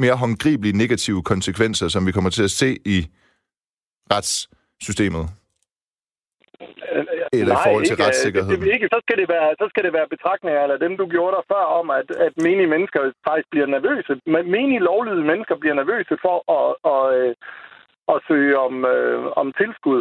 mere 0.04 0.16
håndgribelige 0.16 0.76
negative 0.76 1.22
konsekvenser, 1.22 1.88
som 1.88 2.06
vi 2.06 2.12
kommer 2.12 2.30
til 2.30 2.44
at 2.44 2.50
se 2.50 2.68
i 2.84 2.98
retssystemet? 4.12 5.24
Eller 7.32 7.54
Nej, 7.54 7.62
i 7.62 7.64
forhold 7.66 7.84
til 7.84 7.96
ikke, 7.96 8.06
retssikkerhed? 8.06 8.50
Det, 8.52 8.60
det, 8.60 8.74
ikke. 8.76 8.88
Så, 8.94 8.98
skal 9.04 9.16
det 9.20 9.28
være, 9.34 9.48
så 9.60 9.66
skal 9.72 9.84
det 9.86 9.92
være 9.98 10.12
betragtninger, 10.14 10.60
eller 10.62 10.78
dem, 10.84 10.92
du 10.96 11.06
gjorde 11.14 11.36
der 11.36 11.44
før, 11.52 11.64
om, 11.80 11.86
at, 12.00 12.08
at 12.26 12.32
menige 12.46 12.72
mennesker 12.74 13.00
faktisk 13.28 13.48
bliver 13.50 13.68
nervøse. 13.76 14.12
Menige 14.56 14.86
lovlydige 14.90 15.30
mennesker 15.32 15.56
bliver 15.62 15.76
nervøse 15.80 16.14
for 16.24 16.36
at, 16.58 16.70
at, 16.92 17.04
at, 17.20 17.34
at 18.12 18.18
søge 18.28 18.54
om, 18.66 18.74
øh, 18.94 19.18
om 19.40 19.46
tilskud 19.60 20.00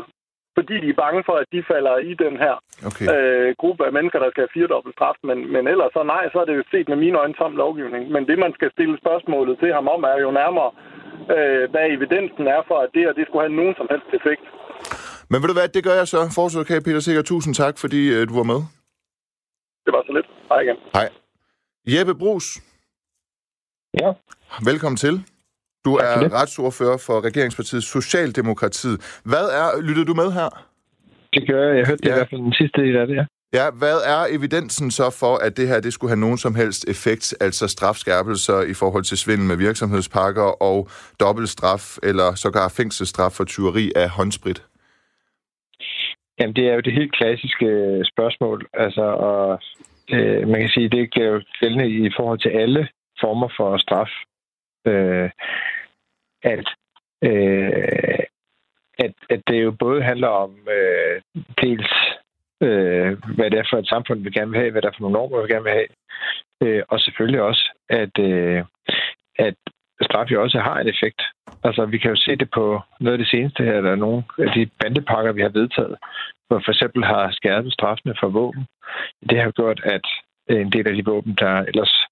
fordi 0.58 0.76
de 0.84 0.90
er 0.90 1.02
bange 1.06 1.22
for, 1.28 1.36
at 1.42 1.48
de 1.54 1.62
falder 1.72 1.96
i 2.12 2.14
den 2.26 2.36
her 2.44 2.56
okay. 2.90 3.06
øh, 3.14 3.50
gruppe 3.62 3.82
af 3.88 3.92
mennesker, 3.98 4.20
der 4.20 4.30
skal 4.32 4.44
have 4.44 4.56
firedobbelt 4.56 4.96
straf. 4.98 5.18
Men, 5.30 5.38
men 5.54 5.64
ellers 5.74 5.92
så 5.98 6.02
nej, 6.14 6.24
så 6.34 6.38
er 6.42 6.48
det 6.48 6.56
jo 6.60 6.64
set 6.74 6.88
med 6.92 6.98
mine 7.04 7.18
øjne 7.22 7.36
som 7.42 7.52
lovgivning. 7.64 8.04
Men 8.16 8.22
det, 8.30 8.38
man 8.46 8.54
skal 8.58 8.70
stille 8.76 8.96
spørgsmålet 9.04 9.54
til 9.64 9.72
ham 9.78 9.88
om, 9.96 10.02
er 10.14 10.18
jo 10.26 10.32
nærmere, 10.42 10.70
øh, 11.36 11.64
hvad 11.72 11.86
evidensen 11.96 12.46
er 12.56 12.62
for, 12.70 12.78
at 12.86 12.90
det 12.96 13.04
og 13.10 13.16
det 13.18 13.24
skulle 13.26 13.44
have 13.48 13.60
nogen 13.62 13.76
som 13.80 13.88
helst 13.94 14.10
effekt. 14.20 14.46
Men 15.30 15.38
ved 15.42 15.48
du 15.52 15.58
hvad, 15.60 15.68
det 15.78 15.84
gør 15.88 15.96
jeg 16.02 16.08
så. 16.14 16.20
Forsøg, 16.38 16.66
Peter 16.86 17.02
Sikker, 17.08 17.24
tusind 17.32 17.54
tak, 17.62 17.76
fordi 17.84 18.02
øh, 18.16 18.22
du 18.30 18.34
var 18.42 18.48
med. 18.54 18.60
Det 19.86 19.92
var 19.96 20.04
så 20.08 20.12
lidt. 20.18 20.30
Hej 20.52 20.60
igen. 20.66 20.78
Hej. 20.98 21.08
Jeppe 21.94 22.16
Brus, 22.22 22.48
Ja. 24.02 24.14
Velkommen 24.66 24.98
til. 24.98 25.33
Du 25.86 25.96
er 25.96 26.34
retsordfører 26.40 26.98
for 26.98 27.26
Regeringspartiet 27.28 27.84
Socialdemokratiet. 27.84 29.22
Hvad 29.26 29.46
er, 29.60 29.82
lyttede 29.82 30.06
du 30.06 30.14
med 30.14 30.32
her? 30.32 30.50
Det 31.34 31.48
gør 31.48 31.68
jeg. 31.68 31.78
Jeg 31.78 31.88
hørte 31.88 32.02
det 32.04 32.10
ja. 32.10 32.16
i 32.16 32.18
hvert 32.18 32.30
fald 32.30 32.42
den 32.42 32.54
sidste 32.54 32.82
del 32.82 32.96
af 32.98 33.08
det, 33.08 33.16
ja. 33.16 33.26
Ja, 33.54 33.66
hvad 33.82 33.98
er 34.14 34.22
evidensen 34.38 34.92
så 34.92 35.18
for, 35.22 35.46
at 35.46 35.58
det 35.58 35.68
her 35.68 35.80
det 35.80 35.94
skulle 35.94 36.12
have 36.12 36.20
nogen 36.20 36.38
som 36.38 36.56
helst 36.56 36.90
effekt, 36.90 37.36
altså 37.42 37.68
strafskærpelser 37.68 38.62
i 38.62 38.74
forhold 38.74 39.04
til 39.04 39.18
svindel 39.18 39.48
med 39.48 39.58
virksomhedspakker 39.58 40.64
og 40.70 40.88
dobbeltstraf 41.20 41.98
eller 42.04 42.36
sågar 42.36 42.74
fængselsstraf 42.78 43.32
for 43.32 43.44
tyveri 43.44 43.92
af 43.96 44.10
håndsprit? 44.10 44.64
Jamen, 46.40 46.56
det 46.56 46.70
er 46.70 46.74
jo 46.74 46.80
det 46.80 46.94
helt 46.94 47.16
klassiske 47.16 47.68
spørgsmål. 48.12 48.68
Altså, 48.74 49.02
og 49.02 49.60
øh, 50.16 50.48
man 50.48 50.60
kan 50.62 50.70
sige, 50.70 50.90
det 50.90 51.00
er 51.16 51.26
jo 51.26 51.42
gældende 51.60 51.90
i 51.90 52.10
forhold 52.18 52.40
til 52.40 52.50
alle 52.50 52.88
former 53.22 53.50
for 53.58 53.78
straf. 53.78 54.12
Øh, 54.88 55.30
at, 56.44 56.68
øh, 57.24 58.24
at, 59.00 59.14
at 59.30 59.42
det 59.48 59.64
jo 59.64 59.72
både 59.72 60.04
handler 60.04 60.28
om 60.28 60.52
øh, 60.78 61.22
dels 61.62 61.92
øh, 62.62 63.12
hvad 63.36 63.52
det 63.52 63.60
er 63.60 63.68
for 63.70 63.78
et 63.78 63.88
samfund, 63.88 64.20
vi 64.24 64.30
gerne 64.30 64.52
vil 64.52 64.60
have, 64.60 64.72
hvad 64.72 64.82
det 64.82 64.88
er 64.88 64.96
for 64.98 65.02
nogle 65.02 65.18
normer, 65.18 65.42
vi 65.42 65.54
gerne 65.54 65.68
vil 65.70 65.80
have. 65.80 65.92
Øh, 66.64 66.84
og 66.90 67.00
selvfølgelig 67.00 67.42
også, 67.42 67.64
at, 67.90 68.20
øh, 68.20 68.64
at 69.36 69.56
straf 70.02 70.32
jo 70.32 70.44
også 70.44 70.60
har 70.60 70.80
en 70.80 70.88
effekt. 70.88 71.22
Altså, 71.64 71.86
vi 71.86 71.98
kan 71.98 72.10
jo 72.10 72.16
se 72.16 72.36
det 72.36 72.50
på 72.54 72.82
noget 73.00 73.14
af 73.14 73.18
det 73.24 73.28
seneste 73.28 73.64
her, 73.64 73.82
der 73.82 73.96
nogle 73.96 74.24
af 74.38 74.52
de 74.56 74.70
bandepakker, 74.82 75.32
vi 75.32 75.42
har 75.42 75.50
vedtaget, 75.50 75.96
hvor 76.48 76.60
for 76.66 76.72
eksempel 76.72 77.04
har 77.04 77.32
skærpet 77.32 77.74
straffene 77.74 78.16
for 78.20 78.28
våben. 78.28 78.66
Det 79.30 79.38
har 79.42 79.52
gjort, 79.52 79.82
at 79.84 80.06
en 80.50 80.72
del 80.72 80.88
af 80.88 80.96
de 80.96 81.06
våben, 81.06 81.36
der 81.40 81.54
ellers 81.70 82.06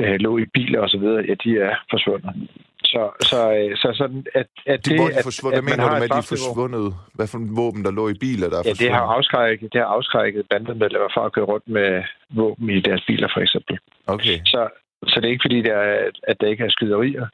øh, 0.00 0.16
lå 0.20 0.38
i 0.38 0.46
biler 0.54 0.80
og 0.80 0.90
så 0.90 0.98
videre, 0.98 1.24
ja, 1.28 1.34
de 1.44 1.58
er 1.58 1.74
forsvundet. 1.90 2.50
Så, 2.84 3.02
så, 3.20 3.52
øh, 3.58 3.76
så 3.76 3.88
sådan, 3.94 4.26
at, 4.34 4.46
at 4.66 4.86
det... 4.86 4.96
Hvor 4.96 5.08
de 5.08 5.22
forsvundet, 5.22 5.58
at, 5.58 5.64
hvad 5.64 5.70
mener 5.70 5.88
du 5.88 5.94
med, 5.94 6.02
at 6.02 6.16
de 6.16 6.22
er 6.24 6.32
forsvundet? 6.34 6.94
Hvad 7.14 7.26
for 7.32 7.40
våben, 7.60 7.84
der 7.84 7.90
lå 7.90 8.08
i 8.08 8.14
biler, 8.24 8.48
der 8.48 8.58
er 8.58 8.62
ja, 8.66 8.72
det 8.84 8.90
har 8.90 9.04
afskrækket, 9.16 9.72
det 9.72 9.80
har 9.80 9.88
afskrækket 9.96 10.46
bandemedlemmer 10.50 11.10
fra 11.14 11.26
at 11.26 11.32
køre 11.32 11.44
rundt 11.44 11.68
med 11.68 12.02
våben 12.30 12.70
i 12.70 12.80
deres 12.80 13.04
biler, 13.06 13.28
for 13.34 13.40
eksempel. 13.40 13.78
Okay. 14.06 14.38
Så, 14.44 14.68
så 15.06 15.14
det 15.20 15.26
er 15.26 15.34
ikke 15.34 15.46
fordi, 15.48 15.62
der 15.62 15.76
er, 15.76 16.10
at 16.22 16.36
der 16.40 16.46
ikke 16.46 16.64
er 16.64 16.68
skyderier. 16.76 17.26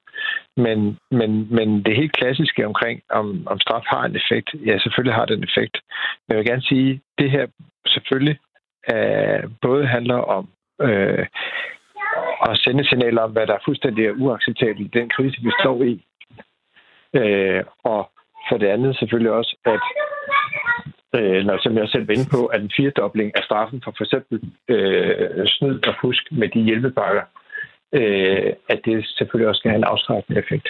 Men, 0.57 0.98
men, 1.11 1.31
men 1.57 1.83
det 1.83 1.96
helt 1.96 2.16
klassiske 2.20 2.66
omkring, 2.66 3.03
om, 3.11 3.46
om 3.46 3.61
straf 3.61 3.85
har 3.87 4.05
en 4.05 4.16
effekt, 4.16 4.48
ja, 4.66 4.79
selvfølgelig 4.79 5.14
har 5.14 5.27
det 5.27 5.37
en 5.37 5.48
effekt. 5.51 5.77
Men 6.29 6.31
jeg 6.35 6.38
vil 6.38 6.51
gerne 6.53 6.62
sige, 6.62 6.90
at 6.92 7.01
det 7.18 7.31
her 7.31 7.46
selvfølgelig 7.87 8.38
er, 8.88 9.48
både 9.62 9.87
handler 9.87 10.20
om 10.37 10.48
øh, 10.83 11.27
at 12.48 12.59
sende 12.59 12.88
signaler 12.88 13.22
om, 13.22 13.33
hvad 13.33 13.46
der 13.46 13.55
er 13.55 13.64
fuldstændig 13.64 14.20
uacceptabelt 14.20 14.81
i 14.81 14.98
den 14.98 15.09
krise, 15.09 15.38
vi 15.42 15.51
står 15.61 15.83
i. 15.83 16.05
Øh, 17.14 17.64
og 17.85 18.11
for 18.48 18.57
det 18.59 18.66
andet 18.66 18.98
selvfølgelig 18.98 19.33
også, 19.33 19.57
at 19.64 19.83
øh, 21.16 21.44
når, 21.44 21.59
som 21.62 21.77
jeg 21.77 21.88
selv 21.88 22.09
var 22.09 22.14
inde 22.14 22.31
på, 22.31 22.46
at 22.46 22.61
en 22.62 22.72
firedobling 22.77 23.37
af 23.37 23.42
straffen 23.44 23.83
for 23.85 23.94
for 23.96 24.05
eksempel 24.05 24.37
øh, 24.68 25.46
snyd 25.46 25.87
og 25.88 25.94
fusk 26.01 26.33
med 26.33 26.48
de 26.48 26.61
hjælpepakker, 26.61 27.22
øh, 27.92 28.53
at 28.68 28.81
det 28.85 29.07
selvfølgelig 29.07 29.48
også 29.48 29.59
skal 29.59 29.70
have 29.70 29.79
en 29.79 29.92
afskrækkende 29.92 30.40
effekt. 30.40 30.68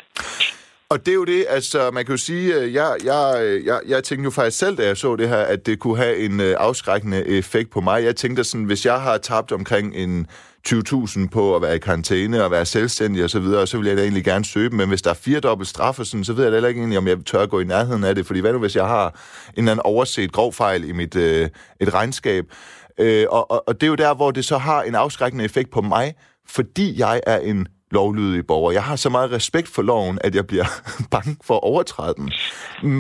Og 0.93 1.07
det 1.07 1.13
er 1.13 1.15
jo 1.15 1.25
det, 1.25 1.47
altså 1.49 1.91
man 1.91 2.05
kan 2.05 2.13
jo 2.13 2.17
sige, 2.17 2.55
øh, 2.55 2.75
jeg, 2.75 2.97
jeg, 3.05 3.39
øh, 3.43 3.65
jeg, 3.65 3.81
jeg 3.89 4.05
tænkte 4.05 4.25
jo 4.25 4.31
faktisk 4.31 4.59
selv, 4.59 4.77
da 4.77 4.87
jeg 4.87 4.97
så 4.97 5.17
det 5.17 5.29
her, 5.29 5.37
at 5.37 5.67
det 5.67 5.79
kunne 5.79 5.97
have 5.97 6.17
en 6.17 6.41
øh, 6.41 6.57
afskrækkende 6.59 7.27
effekt 7.27 7.71
på 7.71 7.81
mig. 7.81 8.05
Jeg 8.05 8.17
tænkte 8.17 8.45
sådan, 8.45 8.65
hvis 8.65 8.87
jeg 8.87 9.01
har 9.01 9.19
tabt 9.19 9.53
omkring 9.53 9.95
en 9.95 10.27
20.000 10.69 11.29
på 11.29 11.57
at 11.57 11.63
være 11.63 11.77
i 11.77 11.79
karantæne 11.79 12.45
og 12.45 12.51
være 12.51 12.67
selvstændig 12.67 13.25
osv., 13.25 13.29
så, 13.29 13.41
videre, 13.41 13.67
så 13.67 13.79
vil 13.79 13.87
jeg 13.87 13.97
da 13.97 14.03
egentlig 14.03 14.25
gerne 14.25 14.45
søge 14.45 14.71
dem. 14.71 14.79
Men 14.79 14.89
hvis 14.89 15.03
der 15.03 15.11
er 15.11 15.15
fire 15.15 15.41
dobbelt 15.41 15.69
straffe, 15.69 16.05
sådan, 16.05 16.25
så 16.25 16.33
ved 16.33 16.43
jeg 16.43 16.53
da 16.53 16.57
heller 16.57 16.69
ikke 16.69 16.79
egentlig, 16.79 16.99
om 16.99 17.09
jeg 17.09 17.17
tør 17.27 17.47
gå 17.47 17.61
i 17.61 17.65
nærheden 17.65 18.05
af 18.05 18.15
det. 18.15 18.27
Fordi 18.27 18.41
hvad 18.41 18.53
nu, 18.53 18.59
hvis 18.59 18.77
jeg 18.77 18.87
har 18.87 19.07
en 19.07 19.15
eller 19.57 19.73
anden 19.73 19.83
overset 19.85 20.33
grov 20.33 20.53
fejl 20.53 20.89
i 20.89 20.93
mit 20.93 21.17
øh, 21.17 21.49
et 21.81 21.95
regnskab? 21.95 22.45
Øh, 22.99 23.27
og, 23.31 23.51
og, 23.51 23.69
og 23.69 23.81
det 23.81 23.87
er 23.87 23.91
jo 23.91 23.95
der, 23.95 24.15
hvor 24.15 24.31
det 24.31 24.45
så 24.45 24.59
har 24.59 24.83
en 24.83 24.95
afskrækkende 24.95 25.45
effekt 25.45 25.71
på 25.71 25.81
mig, 25.81 26.15
fordi 26.49 27.01
jeg 27.01 27.21
er 27.27 27.39
en 27.39 27.67
lovlydige 27.93 28.43
borger. 28.43 28.73
Jeg 28.73 28.83
har 28.83 28.97
så 28.97 29.11
meget 29.11 29.33
respekt 29.33 29.69
for 29.75 29.83
loven, 29.83 30.19
at 30.27 30.35
jeg 30.35 30.47
bliver 30.47 30.69
bange 31.15 31.33
for 31.47 31.55
at 31.55 31.63
overtræde 31.63 32.15
den. 32.15 32.29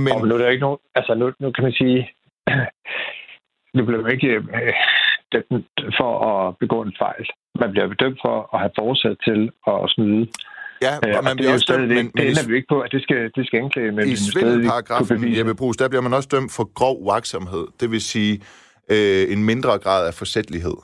Men... 0.04 0.12
Og 0.12 0.28
nu 0.28 0.34
er 0.34 0.38
der 0.38 0.48
ikke 0.48 0.66
nogen... 0.66 0.78
Altså, 0.94 1.14
nu, 1.14 1.32
nu 1.40 1.50
kan 1.54 1.64
man 1.64 1.72
sige... 1.72 2.10
nu 3.76 3.84
bliver 3.86 4.02
man 4.02 4.12
ikke 4.12 4.28
øh, 4.28 4.72
dømt 5.32 5.66
for 5.98 6.12
at 6.30 6.56
begå 6.62 6.82
en 6.82 6.94
fejl. 6.98 7.26
Man 7.60 7.70
bliver 7.72 7.88
bedømt 7.88 8.18
for 8.24 8.36
at 8.54 8.60
have 8.60 8.74
forsat 8.78 9.16
til 9.26 9.40
at 9.66 9.90
snyde. 9.94 10.26
Ja, 10.86 10.92
og 11.02 11.18
øh, 11.18 11.24
man 11.28 11.36
bliver 11.36 11.52
også 11.52 11.68
dømt, 11.72 11.88
men, 11.88 12.06
det 12.16 12.28
ender 12.30 12.48
vi 12.48 12.54
ikke 12.56 12.70
på, 12.74 12.80
at 12.80 12.90
det 12.92 13.02
skal, 13.02 13.30
det 13.36 13.46
skal 13.46 13.58
anklage, 13.64 13.92
men 13.92 14.08
I 14.08 14.16
svindelparagrafen, 14.16 15.36
Jeppe 15.38 15.54
Brugs, 15.54 15.76
der 15.76 15.88
bliver 15.88 16.02
man 16.02 16.14
også 16.18 16.28
dømt 16.32 16.52
for 16.56 16.64
grov 16.78 16.96
uaksomhed. 17.06 17.64
Det 17.80 17.90
vil 17.90 18.00
sige 18.00 18.32
øh, 18.94 19.32
en 19.34 19.44
mindre 19.44 19.78
grad 19.84 20.06
af 20.06 20.14
forsætlighed. 20.14 20.76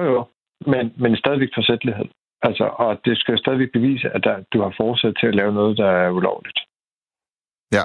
Jo, 0.00 0.04
jo. 0.14 0.24
Men, 0.72 0.84
men 1.02 1.16
stadigvæk 1.16 1.48
forsætlighed. 1.54 2.06
Altså, 2.42 2.64
og 2.64 3.00
det 3.04 3.18
skal 3.18 3.38
stadigvæk 3.38 3.72
bevise, 3.72 4.08
at 4.14 4.20
der, 4.24 4.36
du 4.52 4.62
har 4.62 4.74
forsat 4.76 5.14
til 5.20 5.26
at 5.26 5.34
lave 5.34 5.52
noget, 5.52 5.78
der 5.78 5.90
er 5.90 6.10
ulovligt. 6.10 6.58
Ja. 7.72 7.82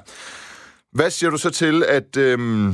Hvad 0.92 1.10
siger 1.10 1.30
du 1.30 1.38
så 1.38 1.52
til, 1.52 1.84
at 1.98 2.18
øhm, 2.18 2.74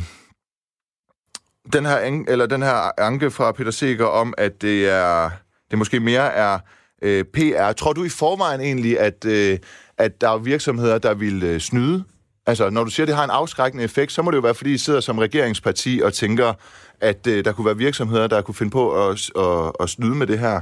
den, 1.73 1.85
her, 1.85 2.23
eller 2.27 2.45
den 2.45 2.61
her 2.61 3.01
anke 3.01 3.31
fra 3.31 3.51
Peter 3.51 3.71
Seger 3.71 4.05
om, 4.05 4.33
at 4.37 4.61
det 4.61 4.89
er 4.89 5.29
det 5.71 5.77
måske 5.77 5.99
mere 5.99 6.33
er 6.33 6.59
øh, 7.01 7.23
PR. 7.23 7.71
Tror 7.71 7.93
du 7.93 8.03
i 8.03 8.09
forvejen 8.09 8.61
egentlig, 8.61 8.99
at, 8.99 9.25
øh, 9.25 9.57
at 9.97 10.21
der 10.21 10.29
er 10.29 10.37
virksomheder, 10.37 10.97
der 10.97 11.13
vil 11.13 11.43
øh, 11.43 11.59
snyde? 11.59 12.03
Altså, 12.45 12.69
når 12.69 12.83
du 12.83 12.89
siger, 12.89 13.03
at 13.03 13.07
det 13.07 13.15
har 13.15 13.23
en 13.23 13.29
afskrækkende 13.29 13.83
effekt, 13.83 14.11
så 14.11 14.21
må 14.21 14.31
det 14.31 14.37
jo 14.37 14.41
være, 14.41 14.55
fordi 14.55 14.73
I 14.73 14.77
sidder 14.77 14.99
som 14.99 15.17
regeringsparti 15.17 16.01
og 16.03 16.13
tænker, 16.13 16.53
at 17.01 17.27
øh, 17.27 17.45
der 17.45 17.51
kunne 17.51 17.65
være 17.65 17.77
virksomheder, 17.77 18.27
der 18.27 18.41
kunne 18.41 18.55
finde 18.55 18.71
på 18.71 19.09
at, 19.09 19.29
at, 19.37 19.71
at 19.79 19.89
snyde 19.89 20.15
med 20.15 20.27
det 20.27 20.39
her. 20.39 20.61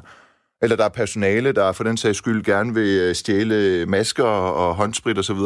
Eller 0.64 0.76
der 0.76 0.86
er 0.86 1.00
personale, 1.02 1.54
der 1.54 1.74
for 1.78 1.84
den 1.84 1.98
sags 1.98 2.18
skyld 2.18 2.44
gerne 2.44 2.74
vil 2.74 2.92
øh, 3.06 3.14
stjæle 3.22 3.86
masker 3.86 4.32
og 4.64 4.76
håndsprit 4.76 5.18
osv.? 5.18 5.44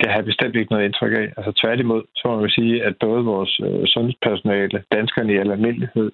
Det 0.00 0.06
har 0.10 0.16
jeg 0.16 0.24
bestemt 0.24 0.56
ikke 0.56 0.72
noget 0.72 0.84
indtryk 0.84 1.12
af. 1.12 1.26
Altså 1.36 1.52
tværtimod, 1.62 2.02
så 2.16 2.28
må 2.28 2.40
man 2.40 2.50
sige, 2.50 2.84
at 2.84 2.94
både 3.00 3.24
vores 3.24 3.60
øh, 3.66 3.86
sundhedspersonale, 3.86 4.84
danskerne 4.92 5.32
i 5.32 5.36
al 5.36 5.50
almindelighed, 5.50 6.10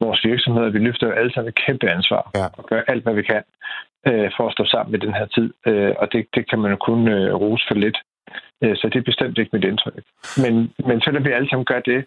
vores 0.00 0.20
virksomheder, 0.24 0.70
vi 0.70 0.78
løfter 0.78 1.06
jo 1.06 1.12
alle 1.12 1.32
sammen 1.32 1.48
et 1.48 1.62
kæmpe 1.66 1.90
ansvar 1.90 2.30
ja. 2.34 2.46
og 2.58 2.64
gør 2.70 2.80
alt, 2.88 3.02
hvad 3.02 3.14
vi 3.14 3.22
kan 3.22 3.42
øh, 4.08 4.30
for 4.36 4.46
at 4.46 4.52
stå 4.52 4.64
sammen 4.64 4.94
i 4.94 5.04
den 5.06 5.14
her 5.14 5.26
tid. 5.26 5.48
Øh, 5.66 5.92
og 5.98 6.12
det, 6.12 6.26
det 6.34 6.50
kan 6.50 6.58
man 6.58 6.70
jo 6.70 6.76
kun 6.76 7.08
øh, 7.08 7.34
rose 7.34 7.64
for 7.68 7.74
lidt. 7.74 7.98
Øh, 8.62 8.76
så 8.76 8.84
det 8.92 8.98
er 8.98 9.10
bestemt 9.10 9.38
ikke 9.38 9.56
mit 9.56 9.64
indtryk. 9.64 10.02
Men, 10.42 10.54
men 10.88 11.00
selvom 11.00 11.24
vi 11.24 11.32
alle 11.32 11.48
sammen 11.48 11.64
gør 11.72 11.80
det, 11.80 12.00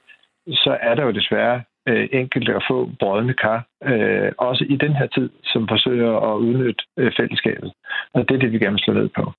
så 0.47 0.78
er 0.82 0.95
der 0.95 1.04
jo 1.04 1.12
desværre 1.12 1.62
øh, 1.89 2.10
enkelte 2.12 2.52
at 2.56 2.63
få 2.69 2.78
brødende 2.99 3.34
kar, 3.34 3.60
øh, 3.89 4.32
også 4.38 4.65
i 4.69 4.75
den 4.75 4.93
her 4.99 5.08
tid, 5.08 5.30
som 5.43 5.67
forsøger 5.67 6.13
at 6.30 6.36
udnytte 6.38 6.84
øh, 6.99 7.12
fællesskabet. 7.19 7.71
Og 8.13 8.21
det 8.28 8.36
er 8.36 8.39
det, 8.39 8.52
vi 8.52 8.60
gerne 8.60 8.78
vil 8.78 8.84
slå 8.86 8.93
ned 8.93 9.10
på. 9.19 9.34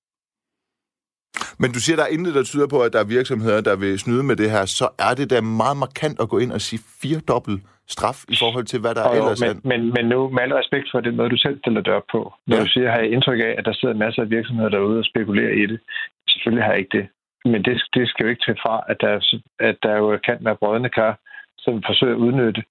Men 1.63 1.73
du 1.75 1.81
siger, 1.81 1.97
der 1.97 2.07
er 2.07 2.15
intet, 2.17 2.35
der 2.35 2.43
tyder 2.43 2.69
på, 2.75 2.79
at 2.87 2.93
der 2.93 3.01
er 3.01 3.15
virksomheder, 3.19 3.61
der 3.61 3.77
vil 3.77 3.99
snyde 3.99 4.23
med 4.23 4.37
det 4.37 4.51
her. 4.51 4.65
Så 4.65 4.87
er 5.09 5.15
det 5.19 5.31
da 5.31 5.41
meget 5.41 5.77
markant 5.85 6.21
at 6.21 6.29
gå 6.29 6.39
ind 6.39 6.53
og 6.53 6.61
sige 6.61 6.81
fire 7.03 7.21
dobbelt 7.33 7.61
straf 7.95 8.19
i 8.35 8.37
forhold 8.43 8.67
til, 8.73 8.81
hvad 8.81 8.95
der 8.95 9.05
jo, 9.09 9.15
ellers 9.19 9.41
men, 9.41 9.51
er. 9.51 9.61
Men, 9.73 9.81
men 9.97 10.05
nu, 10.13 10.19
med 10.35 10.43
al 10.43 10.53
respekt 10.61 10.87
for 10.93 11.01
den 11.01 11.17
måde, 11.17 11.31
du 11.31 11.41
selv 11.47 11.59
stiller 11.59 11.83
det 11.87 11.93
op 11.99 12.09
på. 12.13 12.21
Når 12.47 12.57
ja. 12.57 12.63
du 12.63 12.69
siger, 12.69 12.91
har 12.91 12.99
jeg 12.99 13.13
indtryk 13.13 13.41
af, 13.49 13.55
at 13.59 13.65
der 13.65 13.73
sidder 13.73 13.95
masser 14.05 14.23
af 14.23 14.31
virksomheder 14.31 14.71
derude 14.71 14.99
og 14.99 15.05
spekulerer 15.05 15.55
i 15.63 15.67
det. 15.67 15.81
Selvfølgelig 16.29 16.65
har 16.65 16.73
jeg 16.73 16.81
ikke 16.81 16.99
det. 16.99 17.07
Men 17.45 17.61
det, 17.65 17.75
det 17.95 18.09
skal 18.09 18.25
jo 18.25 18.31
ikke 18.31 18.45
tage 18.47 18.63
fra, 18.65 18.75
at 18.89 18.97
der, 19.01 19.13
at 19.69 19.77
der 19.83 19.95
jo 19.97 20.19
kan 20.27 20.39
være 20.41 20.57
brødende 20.63 20.91
kar, 20.99 21.19
som 21.65 21.83
forsøger 21.87 22.15
at 22.15 22.21
udnytte 22.27 22.63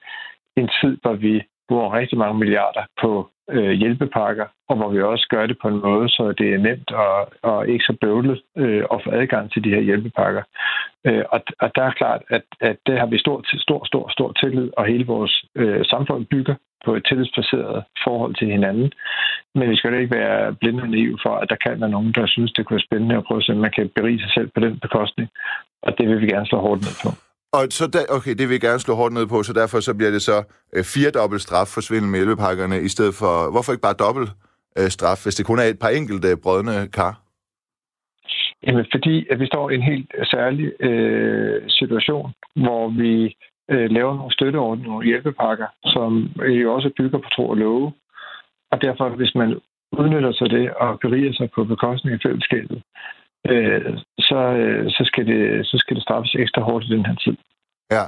en 0.57 0.69
tid, 0.81 0.97
hvor 1.01 1.13
vi 1.13 1.43
bruger 1.67 1.93
rigtig 1.93 2.17
mange 2.17 2.39
milliarder 2.39 2.83
på 3.01 3.29
øh, 3.49 3.71
hjælpepakker, 3.71 4.45
og 4.69 4.75
hvor 4.77 4.89
vi 4.89 5.01
også 5.01 5.27
gør 5.29 5.45
det 5.45 5.57
på 5.61 5.67
en 5.67 5.81
måde, 5.81 6.09
så 6.09 6.33
det 6.37 6.53
er 6.53 6.57
nemt 6.57 6.91
og, 6.91 7.31
og 7.43 7.67
ikke 7.67 7.83
så 7.83 7.93
bøvlet 8.01 8.41
øh, 8.57 8.83
at 8.93 9.01
få 9.03 9.09
adgang 9.11 9.51
til 9.51 9.63
de 9.63 9.69
her 9.69 9.81
hjælpepakker. 9.81 10.43
Øh, 11.07 11.23
og, 11.33 11.41
og 11.59 11.69
der 11.75 11.83
er 11.83 11.91
klart, 11.91 12.21
at, 12.29 12.45
at 12.61 12.77
det 12.87 12.99
har 12.99 13.05
vi 13.05 13.17
stor, 13.17 13.37
stor, 13.67 13.85
stor, 13.85 14.09
stor 14.09 14.31
tillid, 14.31 14.69
og 14.77 14.85
hele 14.85 15.05
vores 15.05 15.45
øh, 15.55 15.85
samfund 15.85 16.25
bygger 16.25 16.55
på 16.85 16.95
et 16.95 17.05
tillidsbaseret 17.05 17.83
forhold 18.03 18.35
til 18.35 18.47
hinanden. 18.47 18.91
Men 19.55 19.69
vi 19.69 19.75
skal 19.75 19.93
jo 19.93 19.99
ikke 19.99 20.15
være 20.15 20.53
blinde 20.53 20.83
og 20.83 20.89
naive 20.89 21.19
for, 21.23 21.35
at 21.35 21.49
der 21.49 21.55
kan 21.55 21.81
være 21.81 21.89
nogen, 21.89 22.13
der 22.13 22.27
synes, 22.27 22.51
det 22.51 22.65
kunne 22.65 22.75
være 22.75 22.89
spændende 22.89 23.17
at 23.17 23.23
prøve 23.23 23.37
at 23.37 23.45
se, 23.45 23.51
om 23.51 23.57
man 23.57 23.71
kan 23.71 23.89
berige 23.95 24.19
sig 24.19 24.31
selv 24.33 24.49
på 24.55 24.59
den 24.59 24.79
bekostning. 24.79 25.29
Og 25.81 25.97
det 25.97 26.09
vil 26.09 26.21
vi 26.21 26.27
gerne 26.27 26.45
slå 26.45 26.59
hårdt 26.59 26.81
ned 26.81 26.95
på. 27.03 27.28
Og 27.57 27.63
så 27.69 27.87
da, 27.95 27.99
okay, 28.17 28.33
det 28.39 28.45
vil 28.47 28.57
jeg 28.57 28.61
gerne 28.69 28.79
slå 28.79 28.93
hårdt 28.95 29.13
ned 29.13 29.27
på, 29.27 29.43
så 29.43 29.53
derfor 29.53 29.79
så 29.79 29.93
bliver 29.97 30.11
det 30.11 30.21
så 30.21 30.37
øh, 30.75 30.83
fire 30.83 31.11
dobbelt 31.11 31.41
straf 31.41 31.67
for 31.67 31.81
svindel 31.81 32.09
med 32.11 32.19
hjælpepakkerne, 32.19 32.81
i 32.81 32.89
stedet 32.95 33.15
for, 33.21 33.51
hvorfor 33.51 33.71
ikke 33.71 33.87
bare 33.89 34.03
dobbelt 34.05 34.29
øh, 34.79 34.89
straf, 34.95 35.19
hvis 35.23 35.35
det 35.35 35.45
kun 35.45 35.59
er 35.59 35.63
et 35.63 35.79
par 35.79 35.89
enkelte 35.99 36.27
øh, 36.27 36.37
brødne 36.43 36.87
kar? 36.97 37.13
Jamen, 38.63 38.85
fordi 38.93 39.27
at 39.31 39.39
vi 39.39 39.45
står 39.45 39.69
i 39.69 39.75
en 39.75 39.89
helt 39.91 40.11
særlig 40.23 40.83
øh, 40.87 41.61
situation, 41.69 42.31
hvor 42.55 42.83
vi 43.01 43.35
øh, 43.71 43.89
laver 43.97 44.15
nogle 44.15 44.33
støtteordninger, 44.33 44.95
og 44.95 45.03
hjælpepakker, 45.03 45.67
som 45.85 46.29
øh, 46.41 46.61
jo 46.61 46.73
også 46.73 46.89
bygger 46.97 47.17
på 47.17 47.29
tro 47.35 47.49
og 47.49 47.57
love. 47.57 47.93
Og 48.71 48.81
derfor, 48.81 49.09
hvis 49.09 49.35
man 49.35 49.59
udnytter 49.91 50.31
sig 50.31 50.49
det 50.49 50.73
og 50.73 50.99
beriger 50.99 51.33
sig 51.33 51.49
på 51.55 51.63
bekostning 51.63 52.13
af 52.13 52.19
fællesskabet, 52.23 52.83
øh, 53.47 53.97
så, 54.19 54.39
øh, 54.59 54.89
så, 54.89 55.03
skal 55.05 55.25
det, 55.25 55.65
så 55.65 55.77
skal 55.77 55.95
det 55.95 56.03
straffes 56.03 56.35
ekstra 56.35 56.61
hårdt 56.61 56.85
i 56.85 56.93
den 56.95 57.05
her 57.05 57.15
tid. 57.15 57.37
Ja. 57.91 58.03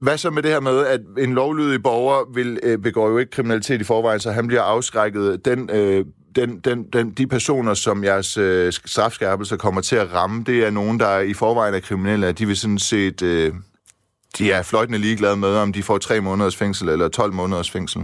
Hvad 0.00 0.18
så 0.18 0.30
med 0.30 0.42
det 0.42 0.50
her 0.50 0.60
med, 0.60 0.86
at 0.86 1.00
en 1.18 1.34
lovlydig 1.34 1.82
borger 1.82 2.34
vil, 2.34 2.58
øh, 2.62 2.78
begår 2.78 3.08
jo 3.08 3.18
ikke 3.18 3.30
kriminalitet 3.30 3.80
i 3.80 3.84
forvejen, 3.84 4.20
så 4.20 4.30
han 4.32 4.46
bliver 4.46 4.62
afskrækket. 4.62 5.44
Den, 5.44 5.70
øh, 5.72 6.04
den, 6.36 6.60
den, 6.60 6.90
den, 6.90 7.10
de 7.10 7.26
personer, 7.26 7.74
som 7.74 8.04
jeres 8.04 8.36
øh, 8.36 8.72
strafskærpelse 8.72 9.56
kommer 9.56 9.80
til 9.80 9.96
at 9.96 10.12
ramme, 10.14 10.44
det 10.44 10.66
er 10.66 10.70
nogen, 10.70 11.00
der 11.00 11.20
i 11.20 11.34
forvejen 11.34 11.74
er 11.74 11.80
kriminelle. 11.80 12.32
De 12.32 12.46
vil 12.46 12.56
sådan 12.56 12.78
set... 12.78 13.22
Øh, 13.22 13.52
de 14.38 14.52
er 14.52 14.62
fløjtende 14.70 14.98
ligeglade 14.98 15.36
med, 15.36 15.56
om 15.56 15.72
de 15.72 15.82
får 15.82 15.98
tre 15.98 16.20
måneders 16.20 16.56
fængsel 16.56 16.88
eller 16.88 17.08
12 17.08 17.32
måneders 17.32 17.70
fængsel. 17.70 18.00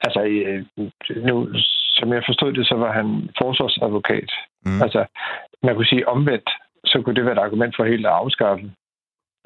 Altså, 0.00 0.20
øh, 0.24 0.64
nu, 1.26 1.48
som 2.02 2.12
jeg 2.12 2.22
forstod 2.26 2.52
det, 2.52 2.66
så 2.66 2.74
var 2.74 2.92
han 2.92 3.08
forsvarsadvokat. 3.40 4.30
Mm. 4.66 4.82
Altså, 4.84 5.00
man 5.62 5.74
kunne 5.74 5.92
sige 5.92 6.08
omvendt, 6.08 6.50
så 6.84 7.02
kunne 7.02 7.16
det 7.16 7.24
være 7.24 7.36
et 7.38 7.46
argument 7.46 7.76
for 7.76 7.84
helt 7.84 8.06
at 8.06 8.12
afskaffe 8.12 8.64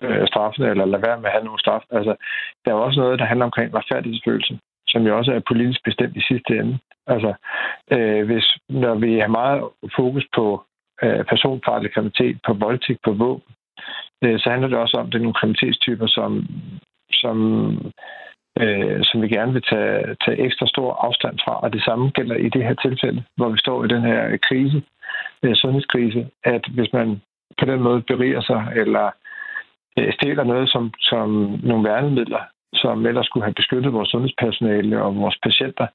øh, 0.02 0.26
straffen, 0.26 0.62
eller 0.64 0.84
lade 0.84 1.02
være 1.06 1.20
med 1.20 1.28
at 1.28 1.32
have 1.32 1.44
nogen 1.44 1.58
straf. 1.58 1.82
Altså, 1.90 2.14
der 2.64 2.70
er 2.70 2.84
også 2.86 3.00
noget, 3.00 3.18
der 3.18 3.24
handler 3.24 3.44
omkring 3.44 3.74
retfærdighedsfølelse, 3.74 4.58
som 4.88 5.02
jo 5.06 5.18
også 5.18 5.32
er 5.32 5.48
politisk 5.50 5.80
bestemt 5.84 6.16
i 6.16 6.28
sidste 6.30 6.52
ende. 6.60 6.78
Altså, 7.06 7.34
øh, 7.94 8.26
hvis, 8.26 8.46
når 8.68 8.94
vi 8.94 9.18
har 9.18 9.28
meget 9.40 9.60
fokus 9.96 10.26
på 10.34 10.64
øh, 11.02 11.24
personfarlig 11.24 11.92
kriminalitet, 11.94 12.38
på 12.46 12.52
voldtægt, 12.52 13.00
på 13.04 13.12
våben, 13.12 13.52
øh, 14.24 14.38
så 14.38 14.50
handler 14.50 14.68
det 14.68 14.78
også 14.78 14.96
om, 14.96 15.06
at 15.06 15.12
det 15.12 15.18
er 15.18 15.26
nogle 15.26 15.40
kriminalitetstyper, 15.40 16.06
som, 16.06 16.30
som 17.12 17.36
øh, 18.60 18.98
som 19.04 19.22
vi 19.22 19.28
gerne 19.28 19.52
vil 19.52 19.62
tage, 19.62 20.16
tage 20.24 20.38
ekstra 20.46 20.66
stor 20.66 20.92
afstand 21.06 21.38
fra. 21.44 21.60
Og 21.60 21.72
det 21.72 21.82
samme 21.82 22.10
gælder 22.10 22.36
i 22.36 22.48
det 22.48 22.64
her 22.64 22.74
tilfælde, 22.74 23.24
hvor 23.36 23.48
vi 23.48 23.58
står 23.58 23.84
i 23.84 23.88
den 23.88 24.02
her 24.02 24.36
krise, 24.48 24.82
øh, 25.42 25.54
sundhedskrise, 25.54 26.28
at 26.44 26.64
hvis 26.74 26.92
man 26.92 27.20
på 27.58 27.64
den 27.64 27.80
måde 27.80 28.02
beriger 28.02 28.40
sig, 28.40 28.72
eller 28.76 29.10
øh, 29.98 30.12
stjæler 30.12 30.44
noget 30.44 30.70
som, 30.70 30.92
som 31.00 31.28
nogle 31.62 31.88
værnemidler, 31.88 32.42
som 32.74 33.06
ellers 33.06 33.26
skulle 33.26 33.44
have 33.44 33.54
beskyttet 33.54 33.92
vores 33.92 34.08
sundhedspersonale 34.08 35.02
og 35.02 35.16
vores 35.16 35.38
patienter, 35.42 35.86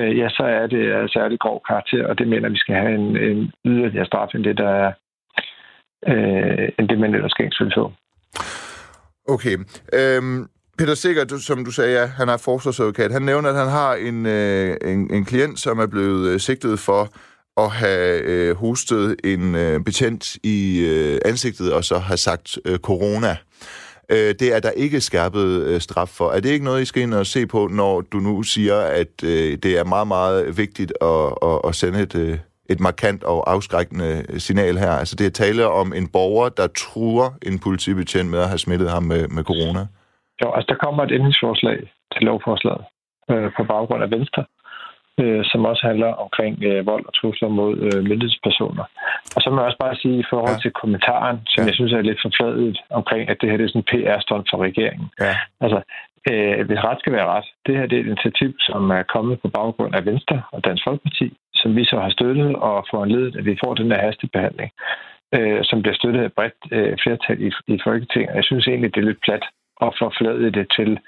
øh, 0.00 0.18
ja, 0.18 0.28
så 0.28 0.42
er 0.42 0.66
det 0.66 0.92
af 0.92 1.08
særlig 1.08 1.38
grov 1.38 1.62
karakter, 1.68 2.06
og 2.06 2.18
det 2.18 2.28
mener, 2.28 2.48
vi 2.48 2.56
skal 2.56 2.74
have 2.74 2.94
en, 2.94 3.16
en 3.16 3.52
yderligere 3.64 4.06
straf 4.06 4.34
end 4.34 4.44
det, 4.44 4.58
der 4.58 4.68
er, 4.68 4.92
øh, 6.06 6.68
end 6.78 6.88
det, 6.88 6.98
man 6.98 7.14
ellers 7.14 7.30
skal 7.30 7.72
få. 7.74 7.92
Okay. 9.28 9.56
Øhm, 9.92 10.48
Peter 10.78 10.94
Sikker, 10.94 11.38
som 11.38 11.64
du 11.64 11.70
sagde, 11.70 12.00
ja, 12.00 12.06
han 12.06 12.28
er 12.28 12.36
forsvarsadvokat. 12.36 13.12
Han 13.12 13.22
nævner, 13.22 13.48
at 13.50 13.56
han 13.56 13.68
har 13.68 13.94
en, 13.94 14.26
øh, 14.26 14.76
en, 14.84 15.14
en 15.14 15.24
klient, 15.24 15.60
som 15.60 15.78
er 15.78 15.86
blevet 15.86 16.28
øh, 16.28 16.40
sigtet 16.40 16.78
for 16.78 17.12
at 17.56 17.70
have 17.70 18.20
øh, 18.22 18.56
hostet 18.56 19.16
en 19.24 19.54
øh, 19.54 19.80
betjent 19.80 20.36
i 20.42 20.78
øh, 20.78 21.20
ansigtet 21.24 21.72
og 21.72 21.84
så 21.84 21.98
har 21.98 22.16
sagt 22.16 22.58
øh, 22.64 22.78
corona. 22.78 23.36
Øh, 24.08 24.34
det 24.40 24.54
er 24.54 24.60
der 24.60 24.70
ikke 24.70 25.00
skærpet 25.00 25.46
øh, 25.46 25.80
straf 25.80 26.08
for. 26.08 26.30
Er 26.30 26.40
det 26.40 26.48
ikke 26.48 26.64
noget, 26.64 26.82
I 26.82 26.84
skal 26.84 27.02
ind 27.02 27.14
og 27.14 27.26
se 27.26 27.46
på, 27.46 27.68
når 27.72 28.00
du 28.00 28.18
nu 28.18 28.42
siger, 28.42 28.80
at 28.80 29.24
øh, 29.24 29.58
det 29.62 29.78
er 29.78 29.84
meget, 29.84 30.08
meget 30.08 30.56
vigtigt 30.56 30.92
at, 31.00 31.34
at, 31.42 31.60
at 31.64 31.74
sende 31.74 32.02
et, 32.02 32.14
øh, 32.14 32.38
et 32.70 32.80
markant 32.80 33.24
og 33.24 33.52
afskrækkende 33.52 34.24
signal 34.38 34.78
her? 34.78 34.90
Altså 34.90 35.16
det 35.16 35.26
er 35.26 35.30
tale 35.30 35.66
om 35.66 35.92
en 35.92 36.08
borger, 36.08 36.48
der 36.48 36.66
truer 36.66 37.30
en 37.42 37.58
politibetjent 37.58 38.30
med 38.30 38.38
at 38.38 38.48
have 38.48 38.58
smittet 38.58 38.90
ham 38.90 39.02
med, 39.02 39.28
med 39.28 39.44
corona? 39.44 39.86
Jo, 40.42 40.52
altså 40.56 40.68
der 40.72 40.84
kommer 40.84 41.02
et 41.02 41.12
ændringsforslag 41.12 41.78
til 42.12 42.22
lovforslaget 42.22 42.84
øh, 43.30 43.50
på 43.56 43.64
baggrund 43.64 44.02
af 44.02 44.10
Venstre, 44.10 44.44
øh, 45.20 45.44
som 45.44 45.64
også 45.64 45.86
handler 45.86 46.10
omkring 46.24 46.64
øh, 46.64 46.86
vold 46.86 47.04
og 47.08 47.14
trusler 47.14 47.48
mod 47.48 47.74
øh, 47.86 48.02
myndighedspersoner. 48.08 48.84
Og 49.36 49.40
så 49.42 49.50
må 49.50 49.56
jeg 49.56 49.66
også 49.66 49.82
bare 49.86 49.96
sige 49.96 50.18
i 50.18 50.28
forhold 50.30 50.56
ja. 50.56 50.62
til 50.62 50.70
kommentaren, 50.70 51.38
som 51.52 51.62
ja. 51.62 51.66
jeg 51.66 51.74
synes 51.74 51.92
er 51.92 52.00
lidt 52.08 52.22
forfladet 52.22 52.78
omkring, 52.90 53.30
at 53.30 53.36
det 53.40 53.50
her 53.50 53.56
det 53.56 53.64
er 53.64 53.68
sådan 53.68 53.84
en 53.84 53.90
PR-stund 53.90 54.44
for 54.50 54.58
regeringen. 54.68 55.08
Ja. 55.20 55.34
Altså, 55.64 55.80
øh, 56.30 56.66
hvis 56.66 56.84
ret 56.88 57.00
skal 57.00 57.12
være 57.12 57.30
ret, 57.34 57.48
det 57.66 57.76
her 57.76 57.86
det 57.86 57.96
er 57.96 58.02
et 58.02 58.12
initiativ, 58.12 58.50
som 58.58 58.90
er 58.90 59.02
kommet 59.14 59.40
på 59.40 59.48
baggrund 59.48 59.94
af 59.94 60.06
Venstre 60.10 60.42
og 60.52 60.64
Dansk 60.64 60.84
Folkeparti, 60.84 61.28
som 61.54 61.76
vi 61.76 61.84
så 61.84 61.96
har 62.00 62.10
støttet 62.10 62.56
og 62.56 62.86
foranledet, 62.90 63.36
at 63.36 63.44
vi 63.44 63.58
får 63.64 63.74
den 63.74 63.90
der 63.90 63.98
hastebehandling, 64.06 64.70
øh, 65.36 65.60
som 65.62 65.82
bliver 65.82 65.94
støttet 65.94 66.22
af 66.22 66.32
bredt 66.32 66.60
øh, 66.70 66.96
flertal 67.02 67.42
i, 67.42 67.50
i 67.74 67.78
Folketinget. 67.84 68.34
Jeg 68.34 68.44
synes 68.44 68.66
egentlig, 68.66 68.94
det 68.94 69.00
er 69.00 69.10
lidt 69.10 69.24
plat 69.26 69.44
og 69.76 69.94
forflade 70.00 70.52
det 70.58 70.66
til, 70.76 70.98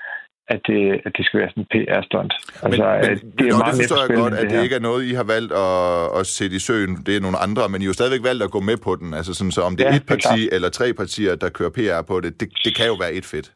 at 0.48 0.60
det, 0.66 1.00
at 1.04 1.12
det 1.16 1.26
skal 1.26 1.40
være 1.40 1.50
sådan 1.50 1.62
en 1.62 1.68
PR-stunt. 1.72 2.34
Altså, 2.62 2.82
men, 2.84 3.10
men, 3.10 3.32
det, 3.38 3.46
er 3.46 3.52
nå, 3.52 3.58
meget 3.58 3.74
det 3.74 3.82
forstår 3.82 4.00
jeg 4.06 4.16
godt, 4.22 4.34
at 4.34 4.42
det, 4.42 4.50
det 4.50 4.62
ikke 4.62 4.74
er 4.74 4.80
noget, 4.80 5.04
I 5.04 5.12
har 5.20 5.24
valgt 5.24 5.52
at, 5.52 6.20
at 6.20 6.26
sætte 6.26 6.56
i 6.56 6.58
søen. 6.58 6.92
Det 7.06 7.16
er 7.16 7.20
nogle 7.20 7.38
andre, 7.38 7.68
men 7.68 7.82
I 7.82 7.84
har 7.84 7.88
jo 7.88 7.92
stadigvæk 7.92 8.24
valgt 8.24 8.42
at 8.42 8.50
gå 8.50 8.60
med 8.60 8.76
på 8.76 8.96
den. 8.96 9.14
Altså 9.14 9.34
sådan, 9.34 9.50
så 9.50 9.62
om 9.62 9.76
det 9.76 9.86
er 9.86 9.90
ja, 9.90 9.96
et 9.96 10.06
parti 10.06 10.48
er 10.48 10.54
eller 10.54 10.68
tre 10.68 10.92
partier, 10.92 11.34
der 11.34 11.48
kører 11.48 11.70
PR 11.70 12.02
på 12.06 12.20
det, 12.20 12.40
det, 12.40 12.48
det 12.64 12.76
kan 12.76 12.86
jo 12.86 12.94
være 12.94 13.12
et 13.12 13.24
fedt. 13.24 13.52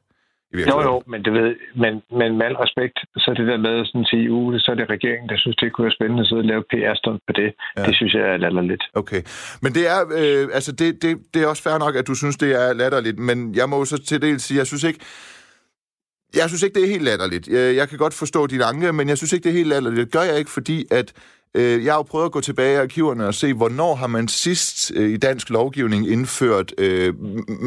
Jo, 0.55 0.83
jo, 0.89 1.03
men, 1.07 1.25
det 1.25 1.33
ved, 1.33 1.57
men, 1.83 1.93
men 2.19 2.39
med 2.39 2.47
al 2.47 2.57
respekt, 2.65 2.99
så 3.17 3.35
det 3.39 3.47
der 3.47 3.59
med 3.67 3.85
sådan 3.87 4.01
at 4.01 4.09
sige, 4.13 4.33
uh, 4.33 4.55
så 4.59 4.69
er 4.71 4.75
det 4.75 4.91
regeringen, 4.91 5.29
der 5.29 5.39
synes, 5.39 5.57
det 5.57 5.73
kunne 5.73 5.85
være 5.85 5.99
spændende 5.99 6.21
at 6.21 6.29
sidde 6.29 6.41
og 6.45 6.51
lave 6.53 6.63
PR-stunt 6.71 7.23
på 7.29 7.33
det. 7.41 7.49
Ja. 7.77 7.83
Det 7.87 7.95
synes 7.95 8.15
jeg 8.15 8.23
er 8.33 8.37
latterligt. 8.37 8.85
Okay, 8.95 9.23
men 9.63 9.71
det 9.77 9.85
er, 9.95 10.01
øh, 10.21 10.49
altså 10.59 10.73
det, 10.73 11.03
det, 11.03 11.11
det 11.35 11.43
er 11.43 11.47
også 11.47 11.63
fair 11.63 11.79
nok, 11.79 11.95
at 11.97 12.07
du 12.07 12.15
synes, 12.15 12.37
det 12.37 12.51
er 12.63 12.73
latterligt, 12.73 13.19
men 13.19 13.55
jeg 13.55 13.69
må 13.69 13.85
så 13.85 13.97
til 14.05 14.23
del 14.23 14.41
sige, 14.41 14.59
jeg 14.59 14.67
synes 14.67 14.85
ikke, 14.85 15.01
jeg 16.35 16.49
synes 16.49 16.63
ikke, 16.63 16.75
det 16.75 16.85
er 16.85 16.93
helt 16.95 17.09
latterligt. 17.11 17.49
Jeg, 17.49 17.77
jeg 17.77 17.89
kan 17.89 17.99
godt 17.99 18.15
forstå 18.15 18.47
din 18.47 18.63
anke, 18.63 18.93
men 18.93 19.09
jeg 19.09 19.17
synes 19.19 19.33
ikke, 19.33 19.45
det 19.45 19.51
er 19.51 19.59
helt 19.61 19.69
latterligt. 19.69 20.05
Det 20.05 20.13
gør 20.13 20.23
jeg 20.31 20.39
ikke, 20.39 20.51
fordi 20.51 20.87
at 20.91 21.13
Øh, 21.55 21.85
jeg 21.85 21.93
har 21.93 21.99
jo 21.99 22.03
prøvet 22.03 22.25
at 22.25 22.33
gå 22.33 22.41
tilbage 22.41 22.73
i 22.75 22.77
arkiverne 22.77 23.27
og 23.27 23.35
se, 23.35 23.53
hvornår 23.53 23.95
har 23.95 24.07
man 24.07 24.29
sidst 24.29 24.93
øh, 24.95 25.11
i 25.11 25.17
dansk 25.17 25.51
lovgivning 25.51 26.09
indført 26.09 26.75
øh, 26.79 27.15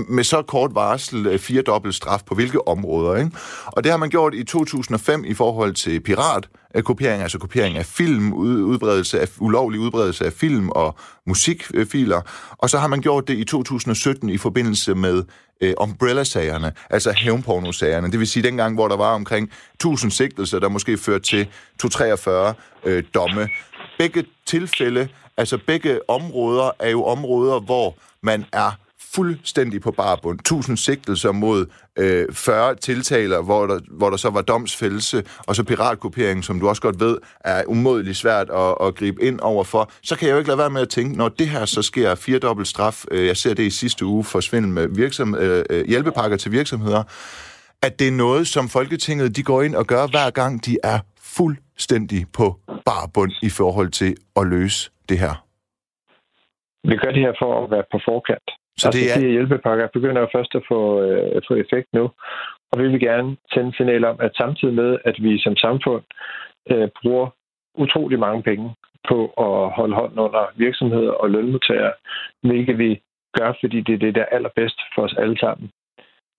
med 0.09 0.23
så 0.23 0.41
kort 0.41 0.75
varsel 0.75 1.27
øh, 1.27 1.39
fire 1.39 1.61
dobbelt 1.61 1.95
straf 1.95 2.21
på 2.25 2.35
hvilke 2.35 2.67
områder. 2.67 3.15
Ikke? 3.15 3.31
Og 3.65 3.83
det 3.83 3.91
har 3.91 3.97
man 3.97 4.09
gjort 4.09 4.33
i 4.33 4.43
2005 4.43 5.25
i 5.25 5.33
forhold 5.33 5.73
til 5.73 5.99
pirat, 5.99 6.49
øh, 6.75 6.83
kopiering, 6.83 7.21
altså 7.21 7.39
kopiering 7.39 7.77
af 7.77 7.85
film, 7.85 8.33
udbredelse 8.33 9.19
af, 9.19 9.27
ulovlig 9.39 9.79
udbredelse 9.79 10.25
af 10.25 10.33
film 10.33 10.69
og 10.69 10.95
musikfiler. 11.27 12.21
Og 12.57 12.69
så 12.69 12.77
har 12.77 12.87
man 12.87 13.01
gjort 13.01 13.27
det 13.27 13.37
i 13.37 13.43
2017 13.43 14.29
i 14.29 14.37
forbindelse 14.37 14.95
med 14.95 15.23
øh, 15.61 15.73
umbrella-sagerne, 15.81 16.71
altså 16.89 17.11
hævnporno-sagerne. 17.11 18.11
Det 18.11 18.19
vil 18.19 18.27
sige 18.27 18.43
dengang, 18.43 18.75
hvor 18.75 18.87
der 18.87 18.97
var 18.97 19.13
omkring 19.13 19.51
1000 19.73 20.11
sigtelser, 20.11 20.59
der 20.59 20.69
måske 20.69 20.97
førte 20.97 21.23
til 21.23 21.47
243 21.79 22.53
øh, 22.85 23.03
domme 23.13 23.49
begge 23.97 24.25
tilfælde, 24.45 25.07
altså 25.37 25.57
begge 25.67 26.09
områder, 26.09 26.71
er 26.79 26.89
jo 26.89 27.05
områder, 27.05 27.59
hvor 27.59 27.95
man 28.21 28.45
er 28.53 28.71
fuldstændig 29.15 29.81
på 29.81 29.91
barbund. 29.91 30.39
Tusind 30.45 30.77
sigtelser 30.77 31.31
mod 31.31 31.65
øh, 31.97 32.25
40 32.31 32.75
tiltaler, 32.75 33.41
hvor 33.41 33.67
der, 33.67 33.79
hvor 33.91 34.09
der 34.09 34.17
så 34.17 34.29
var 34.29 34.41
domsfældelse, 34.41 35.23
og 35.37 35.55
så 35.55 35.63
piratkopiering, 35.63 36.43
som 36.43 36.59
du 36.59 36.69
også 36.69 36.81
godt 36.81 36.99
ved, 36.99 37.17
er 37.39 37.63
umådeligt 37.67 38.17
svært 38.17 38.49
at, 38.49 38.75
at 38.87 38.95
gribe 38.95 39.23
ind 39.23 39.39
overfor. 39.39 39.91
Så 40.03 40.15
kan 40.15 40.27
jeg 40.27 40.33
jo 40.33 40.37
ikke 40.37 40.47
lade 40.47 40.57
være 40.57 40.69
med 40.69 40.81
at 40.81 40.89
tænke, 40.89 41.17
når 41.17 41.29
det 41.29 41.49
her 41.49 41.65
så 41.65 41.81
sker 41.81 42.15
firedobbelt 42.15 42.67
straf, 42.67 43.05
øh, 43.11 43.27
jeg 43.27 43.37
ser 43.37 43.53
det 43.53 43.63
i 43.63 43.69
sidste 43.69 44.05
uge 44.05 44.23
for 44.23 44.39
svindel 44.39 44.71
med 44.71 44.87
virksom, 44.87 45.35
øh, 45.35 45.65
øh, 45.69 45.85
hjælpepakker 45.87 46.37
til 46.37 46.51
virksomheder, 46.51 47.03
at 47.81 47.99
det 47.99 48.07
er 48.07 48.11
noget, 48.11 48.47
som 48.47 48.69
Folketinget 48.69 49.35
de 49.35 49.43
går 49.43 49.61
ind 49.61 49.75
og 49.75 49.87
gør 49.87 50.07
hver 50.07 50.29
gang, 50.29 50.65
de 50.65 50.77
er 50.83 50.99
fuld 51.23 51.57
fuldstændig 51.73 52.21
på 52.37 52.45
barbund 52.89 53.31
i 53.41 53.49
forhold 53.59 53.89
til 54.01 54.11
at 54.39 54.43
løse 54.47 54.91
det 55.09 55.17
her? 55.19 55.33
Vi 56.89 56.95
gør 56.95 57.11
det 57.11 57.21
her 57.21 57.33
for 57.41 57.63
at 57.63 57.71
være 57.71 57.83
på 57.91 57.99
forkant. 58.05 58.49
Så 58.77 58.89
det 58.91 59.03
er... 59.11 59.19
de 59.19 59.31
hjælpepakker 59.31 59.87
begynder 59.93 60.21
jo 60.21 60.29
først 60.35 60.55
at 60.55 60.63
få, 60.71 61.01
øh, 61.01 61.41
få 61.47 61.53
effekt 61.53 61.87
nu. 61.93 62.03
Og 62.71 62.75
vi 62.79 62.87
vil 62.87 62.99
gerne 62.99 63.37
sende 63.53 63.67
en 63.67 63.73
signal 63.73 64.03
om, 64.05 64.17
at 64.19 64.31
samtidig 64.35 64.73
med, 64.73 64.97
at 65.05 65.15
vi 65.25 65.39
som 65.39 65.55
samfund 65.55 66.03
øh, 66.71 66.87
bruger 67.01 67.27
utrolig 67.75 68.19
mange 68.19 68.43
penge 68.43 68.67
på 69.09 69.17
at 69.47 69.71
holde 69.77 69.95
hånden 69.95 70.19
under 70.19 70.43
virksomheder 70.55 71.11
og 71.11 71.29
lønmodtagere, 71.29 71.93
hvilket 72.41 72.77
vi 72.77 73.01
gør, 73.37 73.53
fordi 73.61 73.81
det 73.81 73.93
er 73.93 74.03
det, 74.05 74.15
der 74.15 74.21
er 74.21 74.35
allerbedst 74.35 74.79
for 74.95 75.01
os 75.01 75.15
alle 75.17 75.39
sammen, 75.39 75.69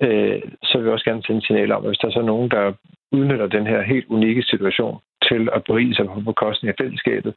øh, 0.02 0.42
så 0.62 0.72
vil 0.78 0.86
vi 0.86 0.90
også 0.90 1.04
gerne 1.04 1.22
sende 1.22 1.36
en 1.36 1.46
signal 1.48 1.72
om, 1.72 1.82
at 1.82 1.90
hvis 1.90 1.98
der 1.98 2.08
er 2.08 2.12
så 2.12 2.22
nogen, 2.22 2.50
der 2.50 2.72
udnytter 3.12 3.46
den 3.46 3.66
her 3.66 3.82
helt 3.82 4.06
unikke 4.08 4.42
situation 4.42 4.98
til 5.28 5.48
at 5.56 5.64
berige 5.64 5.94
sig 5.94 6.06
på 6.06 6.20
bekostning 6.20 6.68
af 6.68 6.78
fællesskabet, 6.80 7.34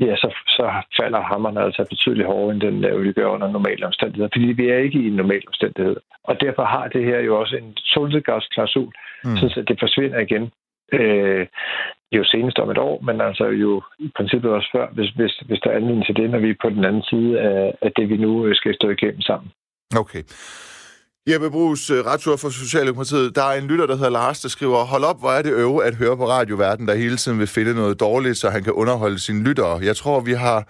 ja, 0.00 0.16
så, 0.16 0.28
så 0.46 0.64
falder 1.00 1.20
hammeren 1.20 1.58
altså 1.58 1.84
betydeligt 1.90 2.26
hårdere, 2.26 2.52
end 2.52 2.60
den 2.60 3.02
vil 3.02 3.14
gøre 3.14 3.30
under 3.30 3.50
normale 3.50 3.86
omstændigheder. 3.86 4.28
Fordi 4.32 4.46
vi 4.60 4.68
er 4.68 4.78
ikke 4.78 4.98
i 4.98 5.06
en 5.06 5.16
normal 5.22 5.42
omstændighed. 5.46 5.96
Og 6.24 6.40
derfor 6.40 6.64
har 6.64 6.88
det 6.88 7.04
her 7.04 7.18
jo 7.18 7.40
også 7.40 7.56
en 7.56 7.76
solnedgangsklausul, 7.76 8.92
mm. 9.24 9.36
så 9.36 9.64
det 9.68 9.76
forsvinder 9.80 10.18
igen. 10.18 10.50
Øh, 10.92 11.46
jo 12.12 12.24
senest 12.24 12.58
om 12.58 12.70
et 12.70 12.78
år, 12.78 13.00
men 13.02 13.20
altså 13.20 13.44
jo 13.44 13.82
i 13.98 14.10
princippet 14.16 14.50
også 14.50 14.68
før, 14.72 14.86
hvis, 14.92 15.10
hvis, 15.10 15.32
hvis 15.46 15.60
der 15.60 15.70
er 15.70 15.76
anledning 15.76 16.06
til 16.06 16.16
det, 16.16 16.30
når 16.30 16.38
vi 16.38 16.50
er 16.50 16.62
på 16.62 16.70
den 16.70 16.84
anden 16.84 17.02
side 17.02 17.40
af, 17.40 17.74
af 17.82 17.92
det, 17.96 18.08
vi 18.08 18.16
nu 18.16 18.54
skal 18.54 18.74
stå 18.74 18.90
igennem 18.90 19.20
sammen. 19.20 19.50
Okay. 19.96 20.22
Jeppe 21.28 21.50
Brugs, 21.50 21.90
øh, 21.90 22.06
retsord 22.06 22.38
for 22.38 22.50
Socialdemokratiet. 22.50 23.36
Der 23.36 23.42
er 23.42 23.58
en 23.58 23.66
lytter, 23.66 23.86
der 23.86 23.96
hedder 23.96 24.10
Lars, 24.10 24.40
der 24.40 24.48
skriver, 24.48 24.84
hold 24.84 25.04
op, 25.04 25.20
hvor 25.20 25.32
er 25.32 25.42
det 25.42 25.52
øve 25.52 25.84
at 25.84 25.94
høre 25.94 26.16
på 26.16 26.28
radioverden, 26.28 26.88
der 26.88 26.94
hele 26.94 27.16
tiden 27.16 27.38
vil 27.38 27.46
finde 27.46 27.74
noget 27.74 28.00
dårligt, 28.00 28.38
så 28.38 28.50
han 28.50 28.64
kan 28.64 28.72
underholde 28.72 29.18
sine 29.18 29.42
lyttere. 29.42 29.80
Jeg 29.82 29.96
tror, 29.96 30.20
vi 30.20 30.32
har 30.32 30.68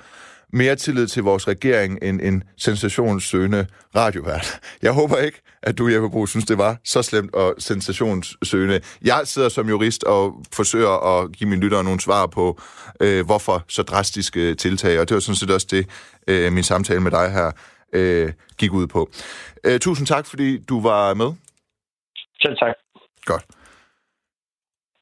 mere 0.52 0.76
tillid 0.76 1.06
til 1.06 1.22
vores 1.22 1.48
regering 1.48 1.98
end 2.02 2.20
en 2.22 2.42
sensationssøgende 2.56 3.66
radiovært. 3.96 4.60
Jeg 4.82 4.92
håber 4.92 5.16
ikke, 5.16 5.40
at 5.62 5.78
du, 5.78 5.88
Jeppe 5.88 6.10
Bro, 6.10 6.26
synes, 6.26 6.44
det 6.44 6.58
var 6.58 6.76
så 6.84 7.02
slemt 7.02 7.34
og 7.34 7.54
sensationssøgende. 7.58 8.80
Jeg 9.02 9.20
sidder 9.24 9.48
som 9.48 9.68
jurist 9.68 10.04
og 10.04 10.34
forsøger 10.52 11.20
at 11.20 11.32
give 11.32 11.50
mine 11.50 11.62
lyttere 11.62 11.84
nogle 11.84 12.00
svar 12.00 12.26
på, 12.26 12.60
øh, 13.00 13.26
hvorfor 13.26 13.64
så 13.68 13.82
drastiske 13.82 14.54
tiltag, 14.54 15.00
og 15.00 15.08
det 15.08 15.14
var 15.14 15.20
sådan 15.20 15.36
set 15.36 15.50
også 15.50 15.66
det, 15.70 15.86
øh, 16.28 16.52
min 16.52 16.64
samtale 16.64 17.00
med 17.00 17.10
dig 17.10 17.30
her 17.30 17.50
øh, 17.92 18.32
gik 18.58 18.72
ud 18.72 18.86
på. 18.86 19.10
Øh, 19.64 19.80
tusind 19.80 20.06
tak, 20.06 20.26
fordi 20.26 20.58
du 20.58 20.80
var 20.80 21.14
med. 21.14 21.32
Selv 22.42 22.56
tak. 22.56 22.74
Godt. 23.24 23.44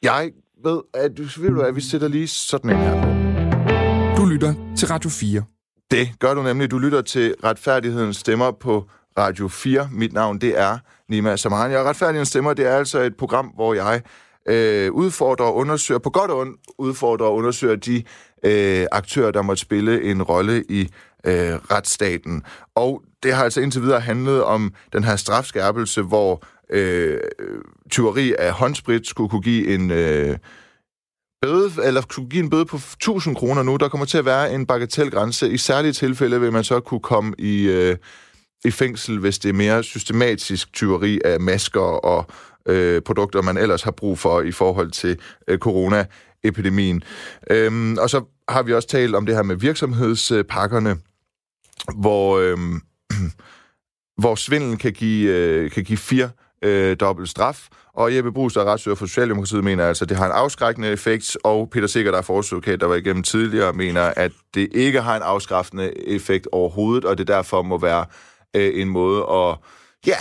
Jeg 0.02 0.30
ved, 0.64 0.80
at, 0.94 1.18
ved 1.18 1.50
du, 1.50 1.60
at 1.60 1.76
vi 1.76 1.80
sætter 1.80 2.08
lige 2.08 2.28
sådan 2.28 2.70
en 2.70 2.76
her 2.76 3.02
på. 3.02 3.10
Du 4.20 4.26
lytter 4.26 4.54
til 4.76 4.88
Radio 4.88 5.10
4. 5.10 5.44
Det 5.90 6.08
gør 6.18 6.34
du 6.34 6.42
nemlig. 6.42 6.70
Du 6.70 6.78
lytter 6.78 7.02
til 7.02 7.34
Retfærdighedens 7.44 8.16
Stemmer 8.16 8.50
på 8.50 8.84
Radio 9.18 9.48
4. 9.48 9.88
Mit 9.92 10.12
navn, 10.12 10.40
det 10.40 10.58
er 10.58 10.78
Nima 11.08 11.36
Samani. 11.36 11.74
Og 11.74 11.84
Retfærdighedens 11.84 12.28
Stemmer, 12.28 12.54
det 12.54 12.66
er 12.66 12.76
altså 12.76 12.98
et 12.98 13.16
program, 13.16 13.46
hvor 13.46 13.74
jeg 13.74 14.02
øh, 14.48 14.92
udfordrer 14.92 15.46
og 15.46 15.56
undersøger, 15.56 15.98
på 15.98 16.10
godt 16.10 16.30
og 16.30 16.38
ondt 16.38 16.60
udfordrer 16.78 17.26
og 17.26 17.34
undersøger 17.34 17.76
de 17.76 18.02
øh, 18.44 18.86
aktører, 18.92 19.30
der 19.30 19.42
måtte 19.42 19.60
spille 19.60 20.02
en 20.02 20.22
rolle 20.22 20.64
i 20.68 20.88
øh, 21.24 21.54
retsstaten. 21.70 22.42
Og 22.74 23.02
det 23.22 23.34
har 23.34 23.44
altså 23.44 23.60
indtil 23.60 23.82
videre 23.82 24.00
handlet 24.00 24.44
om 24.44 24.74
den 24.92 25.04
her 25.04 25.16
strafskærpelse, 25.16 26.02
hvor 26.02 26.44
øh, 26.72 27.18
tyveri 27.90 28.34
af 28.38 28.52
håndsprit 28.52 29.06
skulle 29.06 29.30
kunne 29.30 29.42
give 29.42 29.74
en... 29.74 29.90
Øh, 29.90 30.36
bøde, 31.42 31.70
eller 31.84 32.02
kunne 32.02 32.28
give 32.28 32.42
en 32.42 32.50
bøde 32.50 32.64
på 32.64 32.76
1000 32.76 33.36
kroner 33.36 33.62
nu. 33.62 33.76
Der 33.76 33.88
kommer 33.88 34.06
til 34.06 34.18
at 34.18 34.24
være 34.24 34.54
en 34.54 34.66
bagatelgrænse. 34.66 35.50
I 35.50 35.56
særlige 35.56 35.92
tilfælde 35.92 36.40
vil 36.40 36.52
man 36.52 36.64
så 36.64 36.80
kunne 36.80 37.00
komme 37.00 37.34
i, 37.38 37.62
øh, 37.62 37.96
i 38.64 38.70
fængsel, 38.70 39.18
hvis 39.18 39.38
det 39.38 39.48
er 39.48 39.52
mere 39.52 39.82
systematisk 39.82 40.72
tyveri 40.72 41.20
af 41.24 41.40
masker 41.40 41.80
og 41.80 42.26
øh, 42.66 43.02
produkter, 43.02 43.42
man 43.42 43.56
ellers 43.56 43.82
har 43.82 43.90
brug 43.90 44.18
for 44.18 44.40
i 44.40 44.52
forhold 44.52 44.90
til 44.90 45.18
øh, 45.48 45.58
coronaepidemien. 45.58 47.02
Øhm, 47.50 47.98
og 47.98 48.10
så 48.10 48.24
har 48.48 48.62
vi 48.62 48.74
også 48.74 48.88
talt 48.88 49.14
om 49.14 49.26
det 49.26 49.34
her 49.34 49.42
med 49.42 49.56
virksomhedspakkerne, 49.56 50.96
hvor, 51.96 52.38
øh, 52.38 52.58
hvor 54.22 54.34
svindel 54.34 54.78
kan 54.78 54.92
give, 54.92 55.30
øh, 55.30 55.70
kan 55.70 55.84
give 55.84 55.98
fire 55.98 56.30
øh, 56.64 56.96
dobbelt 57.00 57.28
straf. 57.28 57.68
Og 57.94 58.16
Jeppe 58.16 58.32
Brugs, 58.32 58.54
der 58.54 58.60
er 58.60 58.64
retsøger 58.64 58.94
for 58.94 59.06
Socialdemokratiet, 59.06 59.64
mener 59.64 59.86
altså, 59.86 60.04
at 60.04 60.08
det 60.08 60.16
har 60.16 60.26
en 60.26 60.32
afskrækkende 60.32 60.88
effekt, 60.88 61.36
og 61.44 61.70
Peter 61.70 61.86
Sikker, 61.86 62.10
der 62.10 62.18
er 62.18 62.22
forsøgsadvokat, 62.22 62.80
der 62.80 62.86
var 62.86 62.94
igennem 62.94 63.22
tidligere, 63.22 63.72
mener, 63.72 64.02
at 64.02 64.32
det 64.54 64.68
ikke 64.74 65.00
har 65.00 65.16
en 65.16 65.22
afskræftende 65.22 66.08
effekt 66.08 66.48
overhovedet, 66.52 67.04
og 67.04 67.18
det 67.18 67.28
derfor 67.28 67.62
må 67.62 67.78
være 67.78 68.04
øh, 68.56 68.80
en 68.80 68.88
måde 68.88 69.26
at, 69.30 69.56
ja, 70.06 70.16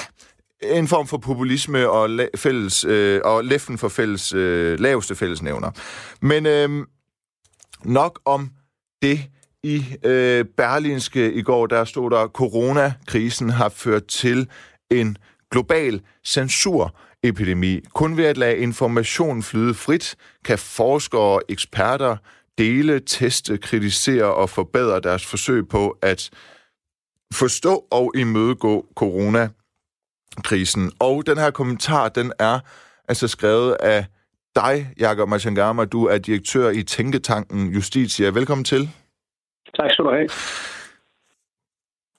en 0.62 0.88
form 0.88 1.08
for 1.08 1.18
populisme 1.18 1.90
og, 1.90 2.06
la- 2.20 2.30
fælles, 2.38 2.84
øh, 2.84 3.22
og 3.24 3.46
læften 3.46 3.78
for 3.78 3.90
fælles, 3.90 4.34
øh, 4.34 4.80
laveste 4.80 5.16
fællesnævner. 5.16 5.72
Men 6.22 6.46
øh, 6.46 6.86
nok 7.84 8.20
om 8.26 8.50
det. 9.02 9.20
I 9.64 9.86
øh, 10.04 10.46
Berlinske 10.46 11.34
i 11.34 11.42
går, 11.42 11.68
der 11.68 11.86
stod 11.86 12.12
der, 12.12 12.28
coronakrisen 12.28 13.50
har 13.50 13.70
ført 13.70 14.06
til 14.06 14.50
en 14.92 15.18
global 15.52 16.02
censurepidemi. 16.28 17.80
Kun 17.94 18.18
ved 18.18 18.26
at 18.26 18.38
lade 18.38 18.58
information 18.58 19.44
flyde 19.44 19.74
frit, 19.74 20.16
kan 20.46 20.58
forskere 20.58 21.22
og 21.22 21.42
eksperter 21.50 22.18
dele, 22.58 23.00
teste, 23.00 23.58
kritisere 23.58 24.34
og 24.34 24.50
forbedre 24.50 25.00
deres 25.00 25.26
forsøg 25.26 25.68
på 25.68 25.98
at 26.02 26.30
forstå 27.34 27.88
og 27.92 28.12
imødegå 28.16 28.86
coronakrisen. 28.96 30.92
Og 31.00 31.26
den 31.26 31.38
her 31.38 31.52
kommentar, 31.52 32.10
den 32.10 32.34
er 32.40 32.60
altså 33.08 33.28
skrevet 33.28 33.74
af 33.80 34.06
dig, 34.56 34.94
Jakob 35.00 35.30
Machangama. 35.30 35.86
Du 35.86 36.06
er 36.06 36.18
direktør 36.18 36.70
i 36.70 36.84
Tænketanken 36.84 37.68
Justitia. 37.68 38.30
Velkommen 38.30 38.66
til. 38.66 38.90
Tak 39.80 39.92
skal 39.92 40.06
du 40.06 40.12
have. 40.12 40.30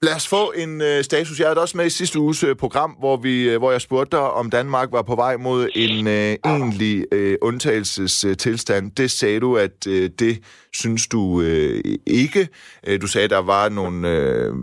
Lad 0.03 0.15
os 0.15 0.27
få 0.27 0.53
en 0.55 0.81
øh, 0.81 1.03
status. 1.03 1.39
Jeg 1.39 1.47
havde 1.47 1.61
også 1.61 1.77
med 1.77 1.85
i 1.85 1.89
sidste 1.89 2.19
uges 2.19 2.43
øh, 2.43 2.55
program, 2.55 2.91
hvor, 2.91 3.17
vi, 3.17 3.49
øh, 3.49 3.57
hvor 3.57 3.71
jeg 3.71 3.81
spurgte 3.81 4.17
dig, 4.17 4.25
om 4.31 4.49
Danmark 4.49 4.91
var 4.91 5.01
på 5.01 5.15
vej 5.15 5.37
mod 5.37 5.69
en 5.75 6.07
øh, 6.07 6.35
egentlig 6.45 7.05
øh, 7.11 7.37
undtagelsestilstand. 7.41 8.91
Det 8.91 9.11
sagde 9.11 9.39
du, 9.39 9.57
at 9.57 9.87
øh, 9.87 10.09
det 10.19 10.43
synes 10.73 11.07
du 11.07 11.41
øh, 11.41 11.83
ikke. 12.05 12.47
Øh, 12.87 13.01
du 13.01 13.07
sagde, 13.07 13.25
at 13.25 13.29
der 13.29 13.41
var 13.41 13.69
nogle 13.69 14.09
øh, 14.09 14.53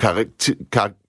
kar- 0.00 0.24
kar- 0.72 1.04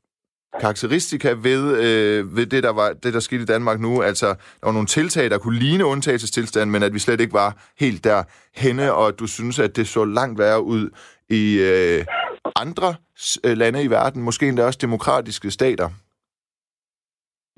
karakteristika 0.59 1.35
ved, 1.41 1.77
øh, 1.77 2.37
ved 2.37 2.45
det, 2.45 2.63
der 2.63 2.69
var 2.69 2.93
det, 3.03 3.13
der 3.13 3.19
skete 3.19 3.41
i 3.41 3.45
Danmark 3.45 3.79
nu. 3.79 4.01
Altså, 4.01 4.27
der 4.27 4.63
var 4.63 4.71
nogle 4.71 4.87
tiltag, 4.87 5.29
der 5.29 5.37
kunne 5.37 5.59
ligne 5.59 5.85
undtagelsestilstand, 5.85 6.71
men 6.71 6.83
at 6.83 6.93
vi 6.93 6.99
slet 6.99 7.21
ikke 7.21 7.33
var 7.33 7.57
helt 7.79 8.03
der 8.03 8.23
henne, 8.55 8.93
og 8.93 9.19
du 9.19 9.27
synes, 9.27 9.59
at 9.59 9.75
det 9.75 9.87
så 9.87 10.05
langt 10.05 10.39
værre 10.39 10.63
ud 10.63 10.89
i 11.29 11.59
øh, 11.59 12.05
andre 12.55 12.95
øh, 13.45 13.57
lande 13.57 13.83
i 13.83 13.89
verden, 13.89 14.21
måske 14.21 14.47
endda 14.47 14.65
også 14.65 14.79
demokratiske 14.81 15.51
stater. 15.51 15.89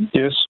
Yes. 0.02 0.48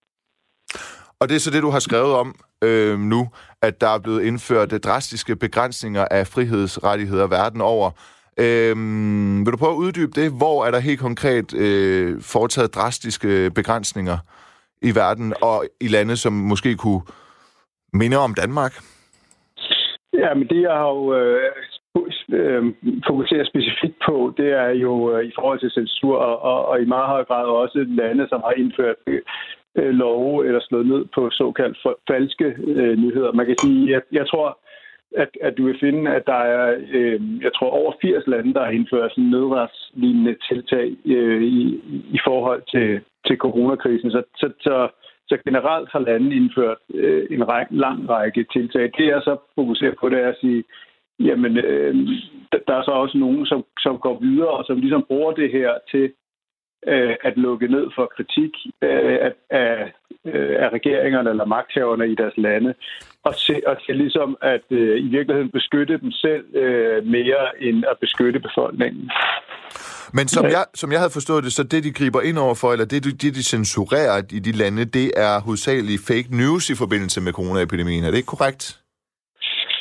Og 1.20 1.30
det 1.30 1.36
er 1.36 1.40
så 1.40 1.52
det, 1.52 1.62
du 1.62 1.70
har 1.70 1.80
skrevet 1.80 2.14
om 2.14 2.36
øh, 2.64 3.00
nu, 3.00 3.30
at 3.62 3.82
der 3.82 3.88
er 3.88 4.00
blevet 4.00 4.24
indført 4.24 4.84
drastiske 4.84 5.36
begrænsninger 5.36 6.06
af 6.12 6.28
frihedsrettigheder 6.28 7.28
verden 7.28 7.62
over. 7.62 7.92
Øh, 8.40 8.76
vil 9.46 9.52
du 9.52 9.58
prøve 9.58 9.72
at 9.72 9.78
uddybe 9.78 10.22
det? 10.22 10.38
Hvor 10.38 10.66
er 10.66 10.72
der 10.72 10.80
helt 10.80 11.00
konkret 11.00 11.54
øh, 11.54 12.22
foretaget 12.22 12.76
drastiske 12.76 13.52
begrænsninger 13.56 14.18
i 14.82 14.96
verden 14.96 15.34
og 15.42 15.66
i 15.82 15.88
lande, 15.88 16.18
som 16.18 16.34
måske 16.34 16.76
kunne 16.76 17.02
minde 17.94 18.18
om 18.18 18.34
Danmark? 18.34 18.74
Ja, 20.14 20.34
men 20.34 20.48
det 20.48 20.62
jeg 20.62 20.72
har 20.72 20.90
jo 20.90 21.14
øh, 21.14 21.52
Øh, 22.34 22.63
fokuserer 23.08 23.46
specifikt 23.46 23.98
på, 24.06 24.34
det 24.38 24.50
er 24.52 24.70
jo 24.70 25.18
øh, 25.18 25.26
i 25.26 25.32
forhold 25.36 25.60
til 25.60 25.72
censur, 25.72 26.18
og, 26.18 26.42
og, 26.42 26.66
og 26.66 26.82
i 26.82 26.86
meget 26.86 27.08
høj 27.08 27.24
grad 27.24 27.46
også 27.46 27.86
lande, 27.88 28.28
som 28.30 28.42
har 28.46 28.52
indført 28.52 28.96
øh, 29.08 29.90
love 29.90 30.48
eller 30.48 30.60
slået 30.60 30.88
ned 30.88 31.06
på 31.16 31.30
såkaldt 31.30 31.78
falske 32.08 32.46
øh, 32.68 32.98
nyheder. 32.98 33.32
Man 33.32 33.46
kan 33.46 33.58
sige, 33.58 33.92
jeg, 33.92 34.02
jeg 34.12 34.28
tror, 34.28 34.60
at, 35.16 35.30
at 35.42 35.58
du 35.58 35.66
vil 35.66 35.80
finde, 35.80 36.12
at 36.12 36.24
der 36.28 36.42
er, 36.56 36.78
øh, 36.92 37.20
jeg 37.42 37.52
tror, 37.54 37.70
over 37.70 37.94
80 38.02 38.28
lande, 38.28 38.54
der 38.54 38.63
har 38.63 38.72
indført 38.72 39.12
sådan 39.12 39.24
nødretslignende 39.24 40.36
tiltag 40.50 40.96
øh, 41.06 41.44
i, 41.44 41.82
i 42.12 42.20
forhold 42.28 42.62
til, 42.74 43.02
til 43.28 43.38
coronakrisen. 43.38 44.12
Så, 44.12 44.24
så, 44.36 44.50
så, 44.62 44.88
så 45.28 45.38
generelt 45.46 45.90
har 45.92 46.00
landene 46.00 46.36
indført 46.36 46.78
øh, 46.94 47.28
en 47.32 47.48
række, 47.48 47.76
lang 47.76 48.10
række 48.10 48.46
tiltag. 48.54 48.92
Det 48.98 49.06
jeg 49.08 49.22
så 49.24 49.38
fokuserer 49.56 49.94
på, 50.00 50.10
det 50.10 50.20
er 50.20 50.30
at 50.30 50.42
sige, 50.42 50.63
jamen, 51.20 51.58
øh, 51.58 51.96
der 52.68 52.74
er 52.76 52.84
så 52.84 52.92
også 52.92 53.18
nogen, 53.18 53.46
som, 53.46 53.66
som 53.80 53.98
går 53.98 54.20
videre, 54.20 54.50
og 54.50 54.64
som 54.66 54.80
ligesom 54.80 55.06
bruger 55.08 55.32
det 55.32 55.52
her 55.52 55.72
til 55.92 56.14
øh, 56.88 57.16
at 57.24 57.38
lukke 57.38 57.68
ned 57.68 57.86
for 57.96 58.12
kritik 58.16 58.52
øh, 58.82 59.18
af, 59.28 59.34
af, 59.50 59.94
øh, 60.26 60.56
af 60.64 60.70
regeringerne 60.70 61.30
eller 61.30 61.46
magthaverne 61.46 62.12
i 62.12 62.16
deres 62.16 62.38
lande, 62.38 62.74
og 63.24 63.36
til, 63.36 63.64
og 63.68 63.78
til 63.86 63.96
ligesom 63.96 64.38
at 64.42 64.66
øh, 64.70 65.00
i 65.06 65.08
virkeligheden 65.08 65.52
beskytte 65.52 65.98
dem 65.98 66.12
selv 66.12 66.56
øh, 66.56 67.06
mere 67.06 67.62
end 67.62 67.84
at 67.92 67.98
beskytte 68.02 68.40
befolkningen. 68.40 69.12
Men 70.14 70.28
som 70.28 70.46
jeg, 70.46 70.66
som 70.74 70.92
jeg 70.92 71.00
havde 71.00 71.12
forstået 71.14 71.44
det, 71.44 71.54
så 71.54 71.64
det, 71.64 71.84
de 71.84 71.94
griber 71.94 72.22
ind 72.22 72.38
over 72.38 72.56
for, 72.56 72.72
eller 72.72 72.86
det, 72.86 73.04
det, 73.04 73.36
de 73.36 73.44
censurerer 73.44 74.18
i 74.32 74.40
de 74.40 74.52
lande, 74.52 74.86
det 74.86 75.12
er 75.16 75.42
hovedsageligt 75.42 76.02
fake 76.08 76.28
news 76.32 76.70
i 76.70 76.76
forbindelse 76.76 77.22
med 77.22 77.34
coronaepidemien. 77.34 78.04
Er 78.04 78.12
det 78.12 78.18
ikke 78.18 78.28
korrekt? 78.28 78.80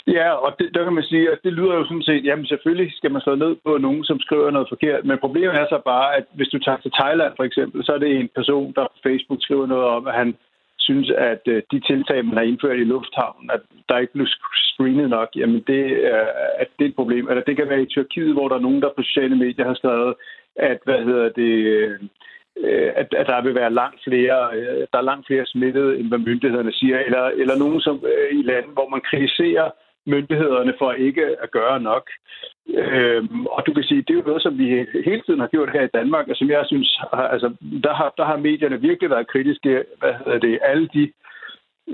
Ja, 0.06 0.32
og 0.32 0.54
det, 0.58 0.74
der 0.74 0.84
kan 0.84 0.92
man 0.92 1.04
sige, 1.04 1.30
at 1.30 1.38
det 1.44 1.52
lyder 1.52 1.74
jo 1.74 1.84
sådan 1.84 2.02
set, 2.02 2.24
jamen 2.24 2.46
selvfølgelig 2.46 2.92
skal 2.96 3.10
man 3.12 3.20
slå 3.20 3.34
ned 3.34 3.56
på 3.64 3.78
nogen, 3.78 4.04
som 4.04 4.20
skriver 4.20 4.50
noget 4.50 4.68
forkert, 4.68 5.04
men 5.04 5.18
problemet 5.18 5.54
er 5.54 5.66
så 5.68 5.80
bare, 5.84 6.16
at 6.16 6.24
hvis 6.34 6.48
du 6.48 6.58
tager 6.58 6.78
til 6.78 6.92
Thailand 7.00 7.32
for 7.36 7.44
eksempel, 7.44 7.84
så 7.84 7.92
er 7.92 7.98
det 7.98 8.16
en 8.16 8.30
person, 8.34 8.72
der 8.76 8.84
på 8.84 8.98
Facebook 9.02 9.42
skriver 9.42 9.66
noget 9.66 9.84
om, 9.84 10.06
at 10.06 10.14
han 10.14 10.36
synes, 10.78 11.10
at 11.10 11.42
øh, 11.46 11.62
de 11.72 11.80
tiltag, 11.80 12.24
man 12.24 12.36
har 12.36 12.46
indført 12.50 12.78
i 12.78 12.90
lufthavnen, 12.94 13.50
at 13.50 13.60
der 13.88 13.98
ikke 13.98 14.12
blev 14.12 14.26
screenet 14.72 15.08
nok, 15.10 15.28
jamen 15.36 15.60
det 15.66 15.82
er, 16.14 16.24
at 16.62 16.68
det 16.78 16.84
er 16.84 16.88
et 16.88 17.00
problem. 17.00 17.28
Eller 17.28 17.42
det 17.42 17.56
kan 17.56 17.68
være 17.68 17.82
i 17.82 17.92
Tyrkiet, 17.94 18.32
hvor 18.32 18.48
der 18.48 18.56
er 18.56 18.66
nogen, 18.66 18.82
der 18.82 18.96
på 18.96 19.02
sociale 19.02 19.36
medier 19.36 19.66
har 19.66 19.74
skrevet, 19.74 20.14
at, 20.56 20.78
hvad 20.84 21.00
hedder 21.04 21.28
det, 21.28 21.52
øh, 21.74 21.98
at, 23.00 23.14
at 23.20 23.26
der 23.26 23.42
vil 23.42 23.54
være 23.54 23.78
langt 23.80 24.00
flere, 24.04 24.38
øh, 24.56 24.86
der 24.92 24.98
er 24.98 25.10
langt 25.10 25.26
flere 25.26 25.46
smittede, 25.46 25.98
end 25.98 26.08
hvad 26.08 26.18
myndighederne 26.18 26.72
siger, 26.72 26.98
eller, 26.98 27.24
eller 27.42 27.56
nogen 27.58 27.80
som 27.80 28.04
i 28.32 28.42
lande, 28.42 28.68
hvor 28.68 28.88
man 28.88 29.00
kritiserer 29.00 29.70
myndighederne 30.06 30.74
for 30.78 30.92
ikke 30.92 31.24
at 31.42 31.50
gøre 31.50 31.80
nok. 31.80 32.10
Øhm, 32.68 33.46
og 33.46 33.66
du 33.66 33.72
kan 33.72 33.84
sige, 33.84 34.02
det 34.02 34.10
er 34.10 34.20
jo 34.20 34.26
noget, 34.26 34.42
som 34.42 34.58
vi 34.58 34.86
hele 35.04 35.22
tiden 35.26 35.40
har 35.40 35.46
gjort 35.46 35.72
her 35.72 35.82
i 35.82 35.94
Danmark, 35.98 36.28
og 36.28 36.36
som 36.36 36.50
jeg 36.50 36.64
synes, 36.66 37.00
altså, 37.12 37.54
der, 37.84 37.94
har, 37.94 38.14
der 38.16 38.24
har 38.24 38.36
medierne 38.36 38.80
virkelig 38.80 39.10
været 39.10 39.30
kritiske. 39.32 39.84
Hvad 39.98 40.14
hedder 40.24 40.38
det? 40.38 40.58
Alle 40.62 40.88
de 40.94 41.12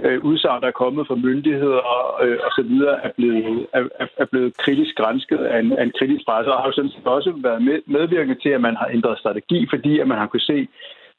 øh, 0.04 0.24
udsagn, 0.24 0.62
der 0.62 0.68
er 0.68 0.80
kommet 0.82 1.06
fra 1.06 1.14
myndigheder 1.14 1.80
øh, 2.22 2.38
og 2.46 2.50
så 2.56 2.62
videre, 2.62 3.04
er 3.04 3.10
blevet, 3.16 3.66
er, 3.72 3.84
er 4.16 4.24
blevet 4.24 4.56
kritisk 4.56 4.94
grænsket 4.96 5.38
af 5.38 5.58
en, 5.58 5.72
af 5.72 5.82
en 5.82 5.92
kritisk 5.98 6.24
presse, 6.26 6.52
og 6.52 6.58
har 6.58 6.66
jo 6.66 6.72
sådan 6.72 6.90
set 6.90 7.06
også 7.06 7.32
været 7.36 7.62
med, 7.62 7.80
medvirkende 7.86 8.40
til, 8.40 8.48
at 8.48 8.60
man 8.60 8.76
har 8.76 8.88
ændret 8.92 9.18
strategi, 9.18 9.66
fordi 9.70 9.98
at 9.98 10.08
man 10.08 10.18
har 10.18 10.26
kunne 10.26 10.48
se, 10.52 10.68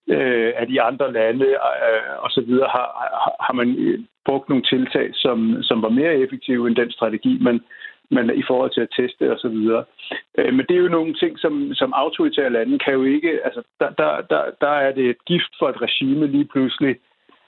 øh, 0.07 0.53
at 0.55 0.69
i 0.69 0.77
andre 0.77 1.13
lande 1.13 1.45
øh, 1.45 2.13
og 2.19 2.29
så 2.31 2.41
videre 2.41 2.69
har, 2.69 2.87
har, 3.23 3.35
har 3.45 3.53
man 3.53 3.75
øh, 3.77 3.99
brugt 4.25 4.49
nogle 4.49 4.63
tiltag, 4.63 5.09
som, 5.13 5.57
som 5.61 5.81
var 5.81 5.89
mere 5.89 6.15
effektive 6.15 6.67
end 6.67 6.75
den 6.75 6.91
strategi, 6.91 7.37
man, 7.41 7.61
man 8.11 8.37
i 8.37 8.43
forhold 8.47 8.71
til 8.73 8.81
at 8.81 8.93
teste 8.99 9.31
og 9.31 9.39
så 9.39 9.49
videre. 9.49 9.83
Øh, 10.37 10.53
men 10.53 10.65
det 10.69 10.75
er 10.75 10.83
jo 10.85 10.97
nogle 10.97 11.13
ting, 11.13 11.39
som, 11.39 11.73
som 11.73 11.93
autoritære 11.93 12.49
lande 12.49 12.79
kan 12.79 12.93
jo 12.93 13.03
ikke, 13.03 13.31
altså 13.45 13.61
der, 13.79 13.89
der, 13.89 14.21
der, 14.21 14.43
der 14.61 14.73
er 14.85 14.91
det 14.91 15.09
et 15.09 15.25
gift 15.25 15.53
for 15.59 15.69
et 15.69 15.81
regime 15.81 16.27
lige 16.27 16.45
pludselig, 16.53 16.95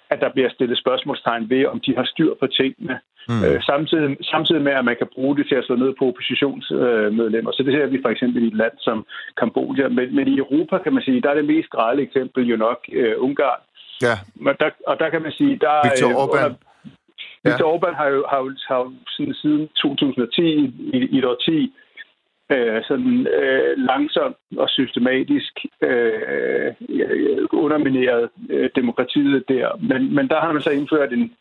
at 0.10 0.20
der 0.22 0.30
bliver 0.30 0.50
stillet 0.50 0.78
spørgsmålstegn 0.78 1.50
ved, 1.50 1.66
om 1.66 1.80
de 1.80 1.96
har 1.96 2.06
styr 2.06 2.34
på 2.40 2.48
tingene. 2.48 3.00
Mm. 3.30 3.44
Øh, 3.46 3.64
samtidig, 3.64 4.18
samtidig 4.22 4.62
med, 4.62 4.72
at 4.72 4.86
man 4.86 4.96
kan 4.98 5.08
bruge 5.16 5.38
det 5.38 5.48
til 5.48 5.56
at 5.56 5.66
slå 5.66 5.76
ned 5.76 5.94
på 6.00 6.06
oppositionsmedlemmer. 6.08 7.52
Så 7.52 7.64
det 7.64 7.74
ser 7.74 7.86
vi 7.86 8.00
for 8.02 8.10
eksempel 8.10 8.44
i 8.44 8.48
et 8.48 8.58
land 8.62 8.76
som 8.80 9.06
Kambodja. 9.38 9.88
Men, 9.88 10.16
men 10.16 10.28
i 10.28 10.38
Europa 10.38 10.78
kan 10.78 10.94
man 10.94 11.04
sige, 11.04 11.22
der 11.22 11.30
er 11.30 11.36
det 11.36 11.46
mest 11.46 11.70
grælde 11.70 12.04
eksempel 12.04 12.48
jo 12.48 12.58
nok 12.58 12.80
øh, 12.92 13.14
Ungarn. 13.18 13.62
Ja. 14.02 14.16
Og 14.50 14.56
der, 14.60 14.70
og 14.88 15.00
der 15.00 15.10
kan 15.10 15.22
man 15.22 15.32
sige, 15.32 15.58
der 15.66 15.74
Viktor 15.90 16.10
øh, 16.10 16.24
Orbán. 16.24 16.46
Under, 16.46 16.56
Viktor 17.44 17.68
ja. 17.70 17.76
Orbán 17.76 17.96
har 18.02 18.08
jo, 18.08 18.26
har 18.30 18.42
har 18.68 18.94
sådan, 19.16 19.34
siden 19.34 19.68
2010 19.68 20.42
i, 20.42 20.98
i 21.16 21.18
et 21.18 21.26
årti 21.26 21.74
øh, 22.52 22.84
sådan 22.88 23.28
øh, 23.28 23.78
langsomt 23.78 24.38
og 24.58 24.70
systematisk 24.70 25.54
øh, 25.82 26.74
undermineret 27.52 28.30
øh, 28.50 28.70
demokratiet 28.76 29.44
der. 29.50 29.70
Men, 29.90 30.16
men 30.16 30.28
der 30.28 30.40
har 30.40 30.52
man 30.52 30.62
så 30.62 30.72
indført 30.72 31.14
en, 31.14 31.34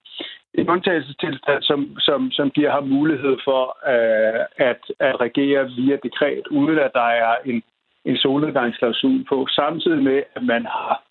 en 0.55 0.69
undtagelsestilstand, 0.69 1.63
som, 1.63 1.97
som, 1.99 2.31
som 2.31 2.51
giver 2.51 2.71
ham 2.71 2.89
mulighed 2.89 3.37
for 3.45 3.63
øh, 3.95 4.45
at, 4.57 4.83
at 5.01 5.21
regere 5.21 5.71
via 5.77 5.97
dekret, 6.03 6.47
uden 6.51 6.79
at 6.79 6.91
der 6.95 7.09
er 7.25 7.35
en, 7.45 7.63
en 8.05 8.17
solnedgangsklausul 8.17 9.25
på, 9.29 9.47
samtidig 9.51 10.03
med, 10.03 10.23
at 10.37 10.43
man 10.43 10.63
har 10.63 11.03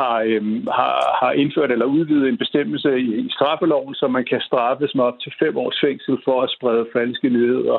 har, 0.00 0.16
øhm, 0.26 0.66
har, 0.78 0.96
har 1.20 1.32
indført 1.32 1.72
eller 1.72 1.94
udvidet 1.96 2.28
en 2.28 2.38
bestemmelse 2.38 2.98
i, 2.98 3.08
i 3.26 3.30
straffeloven, 3.30 3.94
så 3.94 4.08
man 4.08 4.24
kan 4.24 4.40
straffes 4.40 4.94
med 4.94 5.04
op 5.04 5.18
til 5.20 5.32
fem 5.38 5.56
års 5.56 5.80
fængsel 5.84 6.18
for 6.24 6.42
at 6.42 6.50
sprede 6.56 6.86
falske 6.92 7.28
nyheder 7.28 7.78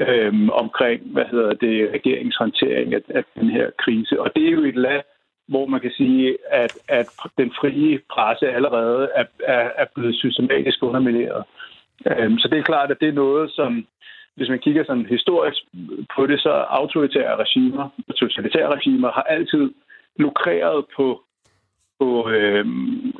øh, 0.00 0.48
omkring, 0.52 1.02
hvad 1.12 1.24
hedder 1.30 1.52
det, 1.52 1.90
regeringshåndtering 1.94 2.94
af, 2.94 3.00
af 3.08 3.24
den 3.40 3.50
her 3.50 3.70
krise. 3.78 4.20
Og 4.20 4.30
det 4.36 4.46
er 4.46 4.50
jo 4.50 4.64
et 4.64 4.76
land, 4.76 5.02
hvor 5.48 5.66
man 5.66 5.80
kan 5.80 5.90
sige, 5.90 6.36
at, 6.50 6.78
at 6.88 7.06
den 7.38 7.50
frie 7.60 8.00
presse 8.10 8.50
allerede 8.50 9.08
er, 9.14 9.24
er, 9.44 9.70
er 9.76 9.86
blevet 9.94 10.16
systematisk 10.16 10.82
undermineret. 10.82 11.44
Øhm, 12.06 12.38
så 12.38 12.48
det 12.48 12.58
er 12.58 12.62
klart, 12.62 12.90
at 12.90 13.00
det 13.00 13.08
er 13.08 13.12
noget, 13.24 13.50
som, 13.50 13.86
hvis 14.36 14.48
man 14.48 14.58
kigger 14.58 14.84
sådan 14.84 15.06
historisk 15.06 15.62
på 16.16 16.26
det, 16.26 16.40
så 16.40 16.50
autoritære 16.50 17.36
regimer 17.36 17.88
og 18.08 18.16
totalitære 18.16 18.74
regimer 18.74 19.10
har 19.12 19.22
altid 19.22 19.70
lukreret 20.16 20.84
på 20.96 21.22
på 22.02 22.08
øh, 22.36 22.64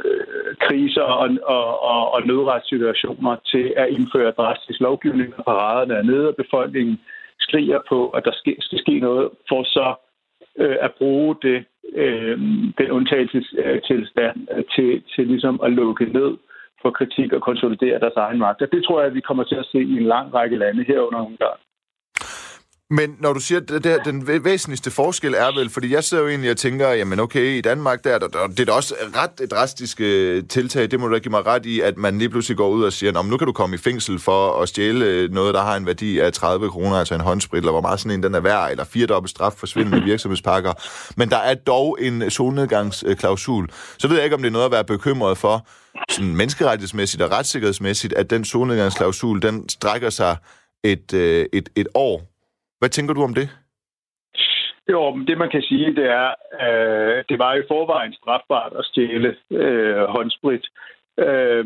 øh, 0.08 0.52
kriser 0.64 1.06
og, 1.22 1.28
og, 1.56 1.66
og, 1.92 2.02
og 2.14 2.20
nødretssituationer 2.26 3.36
til 3.52 3.66
at 3.76 3.88
indføre 3.96 4.30
drastisk 4.40 4.80
lovgivning, 4.80 5.30
og 5.38 5.44
paraderne 5.44 5.94
er 5.94 6.02
nede, 6.02 6.28
og 6.28 6.36
befolkningen 6.36 7.00
skriger 7.40 7.80
på, 7.88 8.08
at 8.16 8.22
der 8.24 8.34
skal, 8.40 8.56
skal 8.60 8.78
ske 8.78 8.94
noget, 8.98 9.28
for 9.48 9.62
så 9.76 9.88
øh, 10.62 10.76
at 10.86 10.92
bruge 10.98 11.36
det, 11.42 11.64
øh, 11.94 12.38
den 12.80 12.88
undtagelsestilstand 12.96 14.36
øh, 14.54 14.64
til, 14.74 15.02
til 15.12 15.24
ligesom 15.26 15.60
at 15.64 15.72
lukke 15.72 16.04
ned 16.18 16.32
for 16.82 16.90
kritik 16.90 17.32
og 17.32 17.42
konsolidere 17.42 18.00
deres 18.04 18.18
egen 18.26 18.38
magt. 18.38 18.62
Og 18.62 18.72
det 18.72 18.84
tror 18.84 19.00
jeg, 19.00 19.08
at 19.08 19.14
vi 19.14 19.28
kommer 19.28 19.44
til 19.44 19.58
at 19.62 19.68
se 19.72 19.78
i 19.78 19.96
en 20.00 20.08
lang 20.14 20.34
række 20.34 20.56
lande 20.56 20.84
herunder 20.84 21.26
Ungarn. 21.28 21.60
Men 22.92 23.16
når 23.18 23.32
du 23.32 23.40
siger, 23.40 23.60
at 23.60 23.84
det, 23.84 24.00
den 24.04 24.44
væsentligste 24.44 24.90
forskel 24.90 25.34
er 25.34 25.58
vel, 25.58 25.70
fordi 25.70 25.94
jeg 25.94 26.04
sidder 26.04 26.22
jo 26.22 26.28
egentlig 26.28 26.50
og 26.50 26.56
tænker, 26.56 26.88
jamen 26.88 27.20
okay, 27.20 27.58
i 27.58 27.60
Danmark 27.60 28.04
der, 28.04 28.18
der, 28.18 28.28
der 28.28 28.46
det 28.46 28.60
er 28.60 28.64
da 28.64 28.72
også 28.72 28.94
ret 29.16 29.50
drastiske 29.50 30.42
tiltag, 30.42 30.90
det 30.90 31.00
må 31.00 31.06
du 31.08 31.14
da 31.14 31.18
give 31.18 31.30
mig 31.30 31.46
ret 31.46 31.66
i, 31.66 31.80
at 31.80 31.98
man 31.98 32.18
lige 32.18 32.28
pludselig 32.28 32.56
går 32.56 32.68
ud 32.68 32.84
og 32.84 32.92
siger, 32.92 33.22
nu 33.22 33.36
kan 33.36 33.46
du 33.46 33.52
komme 33.52 33.74
i 33.74 33.78
fængsel 33.78 34.18
for 34.18 34.62
at 34.62 34.68
stjæle 34.68 35.28
noget, 35.28 35.54
der 35.54 35.62
har 35.62 35.76
en 35.76 35.86
værdi 35.86 36.18
af 36.18 36.32
30 36.32 36.70
kroner, 36.70 36.96
altså 36.96 37.14
en 37.14 37.20
håndsprit, 37.20 37.58
eller 37.58 37.72
hvor 37.72 37.80
meget 37.80 38.00
sådan 38.00 38.18
en 38.18 38.22
den 38.22 38.34
er 38.34 38.40
værd, 38.40 38.70
eller 38.70 38.84
fire 38.84 39.06
dobbelt 39.06 39.30
straf 39.30 39.52
for 39.52 39.66
svindende 39.66 40.02
virksomhedspakker. 40.10 40.72
Men 41.16 41.30
der 41.30 41.38
er 41.38 41.54
dog 41.54 41.98
en 42.00 42.30
solnedgangsklausul. 42.30 43.68
Så 43.98 44.08
ved 44.08 44.16
jeg 44.16 44.24
ikke, 44.24 44.36
om 44.36 44.42
det 44.42 44.48
er 44.48 44.52
noget 44.52 44.66
at 44.66 44.72
være 44.72 44.84
bekymret 44.84 45.38
for, 45.38 45.66
sådan 46.10 46.36
menneskerettighedsmæssigt 46.36 47.22
og 47.22 47.30
retssikkerhedsmæssigt, 47.30 48.12
at 48.12 48.30
den 48.30 48.44
solnedgangsklausul, 48.44 49.42
den 49.42 49.68
strækker 49.68 50.10
sig 50.10 50.36
et, 50.84 51.14
øh, 51.14 51.46
et, 51.52 51.68
et 51.76 51.88
år 51.94 52.31
hvad 52.82 52.90
tænker 52.90 53.14
du 53.14 53.22
om 53.22 53.34
det? 53.34 53.48
Jo, 54.92 55.00
det 55.28 55.38
man 55.38 55.50
kan 55.50 55.62
sige, 55.62 55.94
det 55.98 56.06
er, 56.20 56.28
øh, 56.64 57.24
det 57.28 57.38
var 57.38 57.54
i 57.54 57.68
forvejen 57.68 58.12
strafbart 58.12 58.72
at 58.78 58.84
stjæle 58.84 59.36
øh, 59.50 60.04
håndsprit. 60.16 60.64
Øh, 61.24 61.64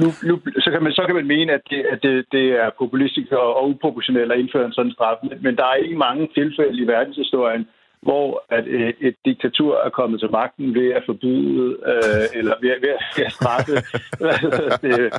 nu, 0.00 0.08
nu, 0.28 0.34
så, 0.64 0.68
kan 0.72 0.82
man, 0.82 0.92
så 0.92 1.02
kan 1.06 1.14
man 1.14 1.26
mene, 1.26 1.52
at 1.52 1.64
det, 1.70 1.80
at 1.92 2.02
det, 2.02 2.24
det 2.32 2.46
er 2.62 2.70
populistisk 2.78 3.32
og, 3.32 3.56
og 3.56 3.68
uproportionelt 3.68 4.32
at 4.32 4.38
indføre 4.38 4.66
en 4.66 4.72
sådan 4.72 4.92
straf, 4.92 5.16
men 5.40 5.56
der 5.56 5.64
er 5.64 5.74
ikke 5.74 5.96
mange 5.96 6.28
tilfælde 6.34 6.82
i 6.82 6.86
verdenshistorien, 6.86 7.68
hvor 8.04 8.44
at 8.48 8.66
et, 8.66 8.72
øh, 8.72 8.92
et 9.00 9.16
diktatur 9.24 9.72
er 9.86 9.90
kommet 9.90 10.20
til 10.20 10.30
magten 10.30 10.74
ved 10.74 10.88
at 10.98 11.02
forbyde, 11.06 11.66
øh, 11.92 12.26
eller 12.38 12.54
ved, 12.60 12.74
ved, 12.84 13.24
at 13.26 13.32
straffe, 13.32 13.72
det, 14.84 14.98
øh, 15.00 15.10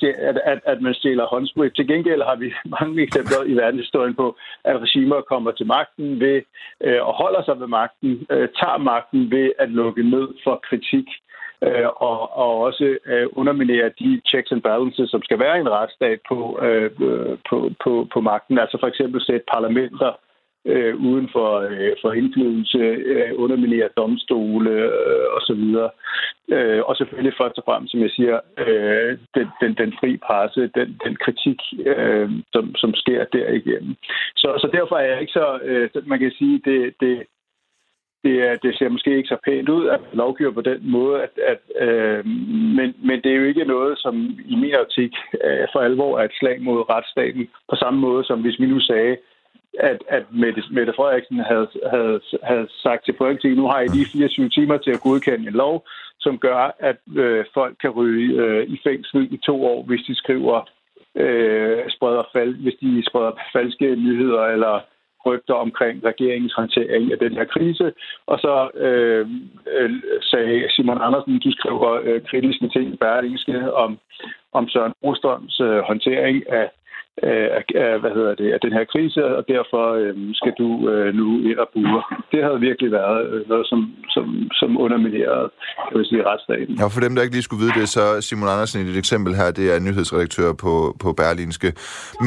det, 0.00 0.14
at, 0.28 0.36
at, 0.44 0.60
at 0.64 0.78
man 0.80 0.94
stjæler 0.94 1.26
håndsprit. 1.26 1.72
Til 1.76 1.88
gengæld 1.88 2.22
har 2.22 2.36
vi 2.36 2.48
mange 2.80 3.02
eksempler 3.02 3.40
i 3.46 3.54
verdenshistorien 3.54 4.14
på, 4.14 4.36
at 4.64 4.82
regimer 4.82 5.20
kommer 5.20 5.50
til 5.50 5.66
magten 5.66 6.20
ved 6.20 6.42
øh, 6.84 7.06
og 7.08 7.14
holder 7.14 7.42
sig 7.44 7.60
ved 7.60 7.66
magten, 7.66 8.26
øh, 8.30 8.48
tager 8.60 8.78
magten 8.78 9.30
ved 9.30 9.52
at 9.58 9.70
lukke 9.70 10.02
ned 10.02 10.28
for 10.44 10.60
kritik 10.68 11.08
øh, 11.64 11.88
og, 11.96 12.36
og 12.42 12.52
også 12.60 12.98
øh, 13.06 13.26
underminere 13.32 13.88
de 13.98 14.20
checks 14.28 14.52
and 14.52 14.62
balances, 14.62 15.10
som 15.10 15.22
skal 15.22 15.38
være 15.38 15.56
i 15.56 15.60
en 15.60 15.70
retsstat 15.70 16.18
på, 16.28 16.58
øh, 16.62 16.90
på, 17.48 17.70
på, 17.84 18.08
på 18.12 18.20
magten. 18.20 18.58
Altså 18.58 18.76
for 18.80 18.86
eksempel 18.86 19.20
sætte 19.22 19.46
parlamenter 19.54 20.12
øh, 20.66 20.94
uden 20.96 21.28
for, 21.32 21.50
øh, 21.70 21.92
for 22.02 22.12
indflydelse, 22.12 22.78
øh, 22.78 23.30
underminere 23.36 23.88
domstole 23.96 24.70
øh, 24.70 25.26
osv. 25.36 25.64
Øh, 26.48 26.82
og 26.88 26.96
selvfølgelig 26.96 27.34
først 27.40 27.58
og 27.58 27.64
fremmest, 27.66 27.90
som 27.92 28.00
jeg 28.00 28.10
siger, 28.10 28.40
øh, 28.66 29.18
den, 29.34 29.46
den, 29.60 29.74
den 29.74 29.92
fri 30.00 30.16
presse, 30.16 30.60
den, 30.78 30.88
den 31.04 31.16
kritik, 31.24 31.60
øh, 31.86 32.30
som, 32.52 32.74
som 32.74 32.94
sker 32.94 33.24
derigennem. 33.24 33.94
Så, 34.36 34.48
så 34.62 34.68
derfor 34.72 34.96
er 34.96 35.06
jeg 35.10 35.20
ikke 35.20 35.32
så, 35.32 35.58
øh, 35.64 35.90
man 36.06 36.18
kan 36.18 36.32
sige, 36.38 36.60
det, 36.64 36.94
det, 37.00 37.22
det, 38.24 38.62
det 38.62 38.78
ser 38.78 38.88
måske 38.88 39.16
ikke 39.16 39.28
så 39.28 39.38
pænt 39.44 39.68
ud 39.68 39.86
at 39.88 40.00
lovgive 40.12 40.52
på 40.52 40.60
den 40.60 40.80
måde, 40.90 41.22
at, 41.22 41.30
at, 41.52 41.60
øh, 41.86 42.26
men, 42.78 42.94
men 43.08 43.22
det 43.22 43.30
er 43.32 43.36
jo 43.36 43.44
ikke 43.44 43.64
noget, 43.64 43.98
som 43.98 44.14
i 44.44 44.56
min 44.56 44.74
optik 44.74 45.12
øh, 45.44 45.66
for 45.72 45.80
alvor 45.80 46.18
er 46.18 46.24
et 46.24 46.38
slag 46.40 46.62
mod 46.62 46.90
retsstaten, 46.90 47.48
på 47.70 47.76
samme 47.76 48.00
måde 48.00 48.24
som 48.24 48.40
hvis 48.40 48.60
vi 48.60 48.66
nu 48.66 48.80
sagde, 48.80 49.16
at, 49.80 49.98
at 50.08 50.24
Mette, 50.30 50.62
Mette 50.70 50.92
Frederiksen 50.96 51.38
havde, 51.38 51.68
havde, 51.92 52.20
havde 52.42 52.68
sagt 52.82 53.04
til 53.04 53.14
Folketinget, 53.18 53.58
nu 53.58 53.66
har 53.68 53.80
I 53.80 53.86
lige 53.86 54.12
24 54.12 54.48
timer 54.48 54.76
til 54.76 54.90
at 54.90 55.00
godkende 55.00 55.48
en 55.48 55.54
lov, 55.54 55.86
som 56.20 56.38
gør, 56.38 56.76
at 56.78 56.98
øh, 57.16 57.44
folk 57.54 57.76
kan 57.80 57.90
ryge 57.90 58.42
øh, 58.42 58.66
i 58.66 58.80
fængsel 58.84 59.34
i 59.34 59.36
to 59.36 59.64
år, 59.64 59.82
hvis 59.82 60.00
de 60.08 60.14
skriver 60.14 60.68
øh, 61.14 61.78
spreder 61.88 62.24
fal, 62.32 62.54
hvis 62.62 62.74
de 62.80 63.02
spreder 63.08 63.32
falske 63.52 63.96
nyheder 63.96 64.44
eller 64.44 64.80
rygter 65.26 65.54
omkring 65.54 66.04
regeringens 66.04 66.54
håndtering 66.54 67.12
af 67.12 67.18
den 67.18 67.32
her 67.32 67.44
krise. 67.44 67.92
Og 68.26 68.38
så 68.38 68.70
øh, 68.74 69.26
øh, 69.76 69.90
sagde 70.20 70.70
Simon 70.70 71.02
Andersen, 71.06 71.38
du 71.38 71.50
skriver 71.52 72.00
øh, 72.02 72.20
kritiske 72.30 72.68
ting 72.68 72.94
i 72.94 72.96
Berlingske 72.96 73.74
om, 73.74 73.98
om 74.52 74.68
Søren 74.68 74.92
Brostrøms 75.00 75.60
øh, 75.60 75.78
håndtering 75.78 76.50
af 76.50 76.70
Øh, 77.22 77.48
af, 77.58 77.62
af, 77.84 78.00
hvad 78.00 78.12
hedder 78.18 78.34
det, 78.34 78.48
af 78.52 78.60
den 78.60 78.72
her 78.72 78.84
krise, 78.92 79.24
og 79.38 79.42
derfor 79.48 79.84
øh, 80.02 80.14
skal 80.40 80.52
du 80.58 80.68
øh, 80.90 81.14
nu 81.14 81.26
ind 81.48 81.58
og 81.64 81.68
bure. 81.74 82.02
Det 82.32 82.40
havde 82.44 82.60
virkelig 82.68 82.90
været 82.92 83.20
øh, 83.32 83.48
noget, 83.48 83.66
som, 83.66 83.80
som, 84.14 84.26
som 84.60 84.70
underminerede 84.84 85.48
jeg 85.90 85.96
man 85.96 86.04
sige, 86.04 86.26
retsstaten. 86.30 86.74
Ja, 86.80 86.86
for 86.86 87.00
dem, 87.00 87.14
der 87.14 87.22
ikke 87.22 87.34
lige 87.34 87.48
skulle 87.48 87.64
vide 87.64 87.80
det, 87.80 87.88
så 87.88 88.20
Simon 88.20 88.48
Andersen 88.48 88.80
i 88.80 88.88
dit 88.88 88.98
eksempel 88.98 89.34
her, 89.34 89.50
det 89.50 89.66
er 89.74 89.80
nyhedsredaktør 89.80 90.52
på, 90.52 90.96
på 91.02 91.12
Berlinske. 91.12 91.72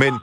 Men 0.01 0.13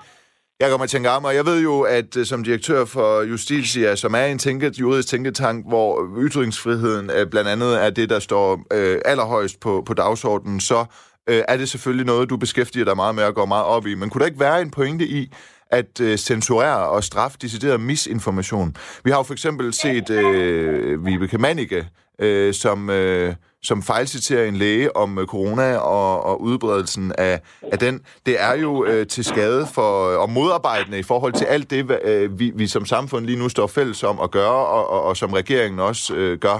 jeg 0.61 0.69
kommer 0.71 0.87
til 0.87 0.99
at 0.99 1.35
jeg 1.39 1.47
ved 1.47 1.63
jo, 1.63 1.81
at 1.99 2.17
øh, 2.17 2.25
som 2.25 2.45
direktør 2.45 2.85
for 2.85 3.23
Justitia, 3.31 3.97
som 3.97 4.15
er 4.15 4.25
en 4.25 4.39
tænket, 4.39 4.81
juridisk 4.81 5.09
tænketank, 5.09 5.69
hvor 5.69 5.91
ytringsfriheden 6.27 7.11
øh, 7.17 7.27
blandt 7.31 7.49
andet 7.55 7.85
er 7.85 7.91
det, 7.91 8.11
der 8.11 8.19
står 8.19 8.49
øh, 8.77 8.99
allerhøjst 9.05 9.61
på, 9.61 9.83
på 9.87 9.95
dagsordenen, 9.95 10.61
så 10.61 10.85
øh, 11.27 11.43
er 11.49 11.57
det 11.57 11.69
selvfølgelig 11.69 12.07
noget, 12.07 12.31
du 12.31 12.37
beskæftiger 12.37 12.85
dig 12.85 12.97
meget 12.97 13.15
med 13.15 13.25
og 13.25 13.35
går 13.35 13.47
meget 13.47 13.65
op 13.65 13.87
i. 13.87 13.95
Men 13.95 14.11
kunne 14.11 14.21
der 14.21 14.27
ikke 14.27 14.41
være 14.41 14.63
en 14.63 14.71
pointe 14.71 15.07
i, 15.07 15.33
at 15.71 16.01
øh, 16.01 16.19
censurere 16.19 16.89
og 16.89 17.05
straffe 17.05 17.39
decideret 17.43 17.81
misinformation? 17.81 18.77
Vi 19.05 19.11
har 19.11 19.19
jo 19.19 19.23
for 19.23 19.33
eksempel 19.33 19.75
set 19.75 20.11
øh, 20.11 21.07
Vibeke 21.07 21.39
Mannicke, 21.39 21.89
øh, 22.19 22.55
som... 22.55 22.91
Øh, 22.91 23.35
som 23.63 23.83
fejlciterer 23.83 24.49
en 24.49 24.57
læge 24.57 24.97
om 24.97 25.19
øh, 25.19 25.27
corona 25.27 25.77
og, 25.77 26.25
og 26.25 26.43
udbredelsen 26.43 27.13
af, 27.19 27.41
af 27.73 27.79
den, 27.79 28.01
det 28.27 28.43
er 28.43 28.55
jo 28.55 28.85
øh, 28.85 29.07
til 29.07 29.25
skade 29.25 29.67
for 29.75 30.11
øh, 30.11 30.21
og 30.21 30.31
modarbejdende 30.31 30.99
i 30.99 31.03
forhold 31.03 31.33
til 31.33 31.45
alt 31.45 31.71
det, 31.71 32.01
øh, 32.05 32.39
vi, 32.39 32.53
vi 32.55 32.67
som 32.67 32.87
samfund 32.87 33.27
lige 33.27 33.39
nu 33.39 33.49
står 33.49 33.67
fælles 33.67 34.03
om 34.03 34.21
at 34.21 34.31
gøre, 34.31 34.67
og, 34.67 34.91
og, 34.91 35.03
og 35.03 35.17
som 35.17 35.33
regeringen 35.33 35.81
også 35.81 36.15
øh, 36.15 36.39
gør, 36.39 36.55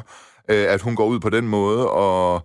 øh, 0.49 0.67
at 0.69 0.81
hun 0.81 0.97
går 0.97 1.07
ud 1.07 1.21
på 1.21 1.31
den 1.31 1.49
måde 1.49 1.91
og 1.91 2.43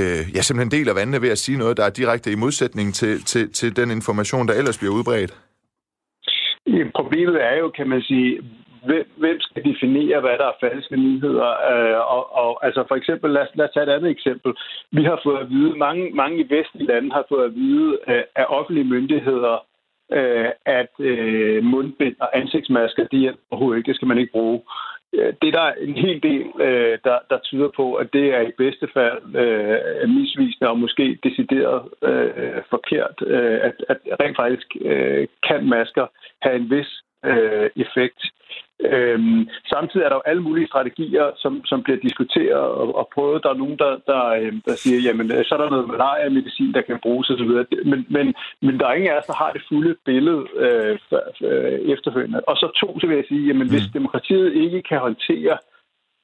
øh, 0.00 0.20
ja, 0.34 0.40
simpelthen 0.42 0.78
del 0.78 0.88
af 0.88 0.94
vandene 0.94 1.22
ved 1.22 1.30
at 1.30 1.38
sige 1.38 1.58
noget, 1.58 1.76
der 1.76 1.84
er 1.84 1.90
direkte 2.00 2.32
i 2.32 2.42
modsætning 2.44 2.94
til, 2.94 3.24
til, 3.24 3.52
til 3.52 3.76
den 3.76 3.90
information, 3.90 4.48
der 4.48 4.54
ellers 4.54 4.78
bliver 4.78 4.94
udbredt. 4.94 5.32
Problemet 6.94 7.36
er 7.42 7.56
jo, 7.62 7.68
kan 7.78 7.88
man 7.88 8.02
sige, 8.02 8.40
hvem, 8.86 9.04
hvem 9.16 9.40
skal 9.40 9.64
definere, 9.64 10.20
hvad 10.20 10.36
der 10.40 10.48
er 10.48 10.60
falske 10.60 10.96
nyheder? 10.96 11.50
Øh, 11.72 11.98
og, 12.14 12.22
og 12.42 12.66
altså 12.66 12.84
for 12.88 12.96
eksempel, 13.00 13.30
lad, 13.30 13.46
lad 13.54 13.68
os 13.68 13.74
tage 13.74 13.86
et 13.86 13.96
andet 13.96 14.10
eksempel. 14.10 14.52
Vi 14.92 15.02
har 15.04 15.20
fået 15.24 15.38
at 15.38 15.50
vide, 15.50 15.78
mange, 15.86 16.10
mange 16.10 16.36
i 16.38 16.50
vestlige 16.54 16.86
lande 16.86 17.12
har 17.12 17.24
fået 17.28 17.44
at 17.44 17.54
vide 17.54 17.98
øh, 18.08 18.22
af 18.36 18.46
offentlige 18.48 18.90
myndigheder, 18.94 19.56
øh, 20.12 20.50
at 20.80 20.92
øh, 20.98 21.64
mundbind 21.64 22.16
og 22.20 22.38
ansigtsmasker, 22.38 23.04
de 23.12 23.26
er 23.26 23.32
overhovedet 23.50 23.78
ikke, 23.78 23.88
det 23.88 23.96
skal 23.96 24.08
man 24.08 24.18
ikke 24.18 24.32
bruge. 24.32 24.60
Det 25.12 25.54
der 25.54 25.60
er 25.60 25.74
en 25.74 25.94
hel 25.94 26.22
del, 26.22 26.46
øh, 26.60 26.98
der, 27.04 27.18
der 27.30 27.38
tyder 27.38 27.70
på, 27.76 27.94
at 27.94 28.12
det 28.12 28.34
er 28.34 28.40
i 28.40 28.52
bedste 28.58 28.88
fald 28.94 29.36
øh, 29.36 30.08
misvisende 30.08 30.70
og 30.70 30.78
måske 30.78 31.18
decideret 31.22 31.82
øh, 32.02 32.62
forkert, 32.70 33.14
øh, 33.26 33.58
at, 33.62 33.74
at 33.88 33.98
rent 34.20 34.36
faktisk 34.36 34.76
øh, 34.80 35.26
kan 35.48 35.68
masker 35.68 36.06
have 36.42 36.56
en 36.56 36.70
vis 36.70 37.02
øh, 37.24 37.70
effekt. 37.76 38.20
Øhm, 38.80 39.48
samtidig 39.68 40.04
er 40.04 40.08
der 40.08 40.16
jo 40.16 40.30
alle 40.30 40.42
mulige 40.42 40.66
strategier, 40.66 41.32
som, 41.36 41.64
som 41.64 41.82
bliver 41.82 41.98
diskuteret 41.98 42.68
og, 42.80 42.96
og 42.96 43.08
prøvet. 43.14 43.42
Der 43.42 43.50
er 43.50 43.62
nogen, 43.62 43.78
der, 43.78 43.92
der, 44.06 44.24
øh, 44.26 44.52
der 44.66 44.74
siger, 44.74 45.00
jamen 45.06 45.28
så 45.28 45.54
er 45.54 45.60
der 45.62 45.70
noget 45.70 45.88
malaria-medicin, 45.88 46.74
der 46.74 46.80
kan 46.80 46.98
bruges 47.02 47.30
osv. 47.30 47.52
Men, 47.84 48.06
men, 48.10 48.34
men 48.62 48.80
der 48.80 48.86
er 48.86 48.94
ingen 48.94 49.10
af 49.10 49.18
os, 49.18 49.26
der 49.26 49.42
har 49.42 49.52
det 49.52 49.62
fulde 49.68 49.96
billede 50.04 50.44
øh, 50.56 50.98
øh, 51.40 51.78
efterfølgende. 51.94 52.40
Og 52.40 52.56
så 52.56 52.66
to, 52.80 53.00
så 53.00 53.06
vil 53.06 53.16
jeg 53.16 53.24
sige, 53.28 53.46
jamen 53.46 53.70
hvis 53.70 53.86
mm. 53.86 53.92
demokratiet 53.92 54.54
ikke 54.54 54.82
kan 54.82 54.98
håndtere 54.98 55.58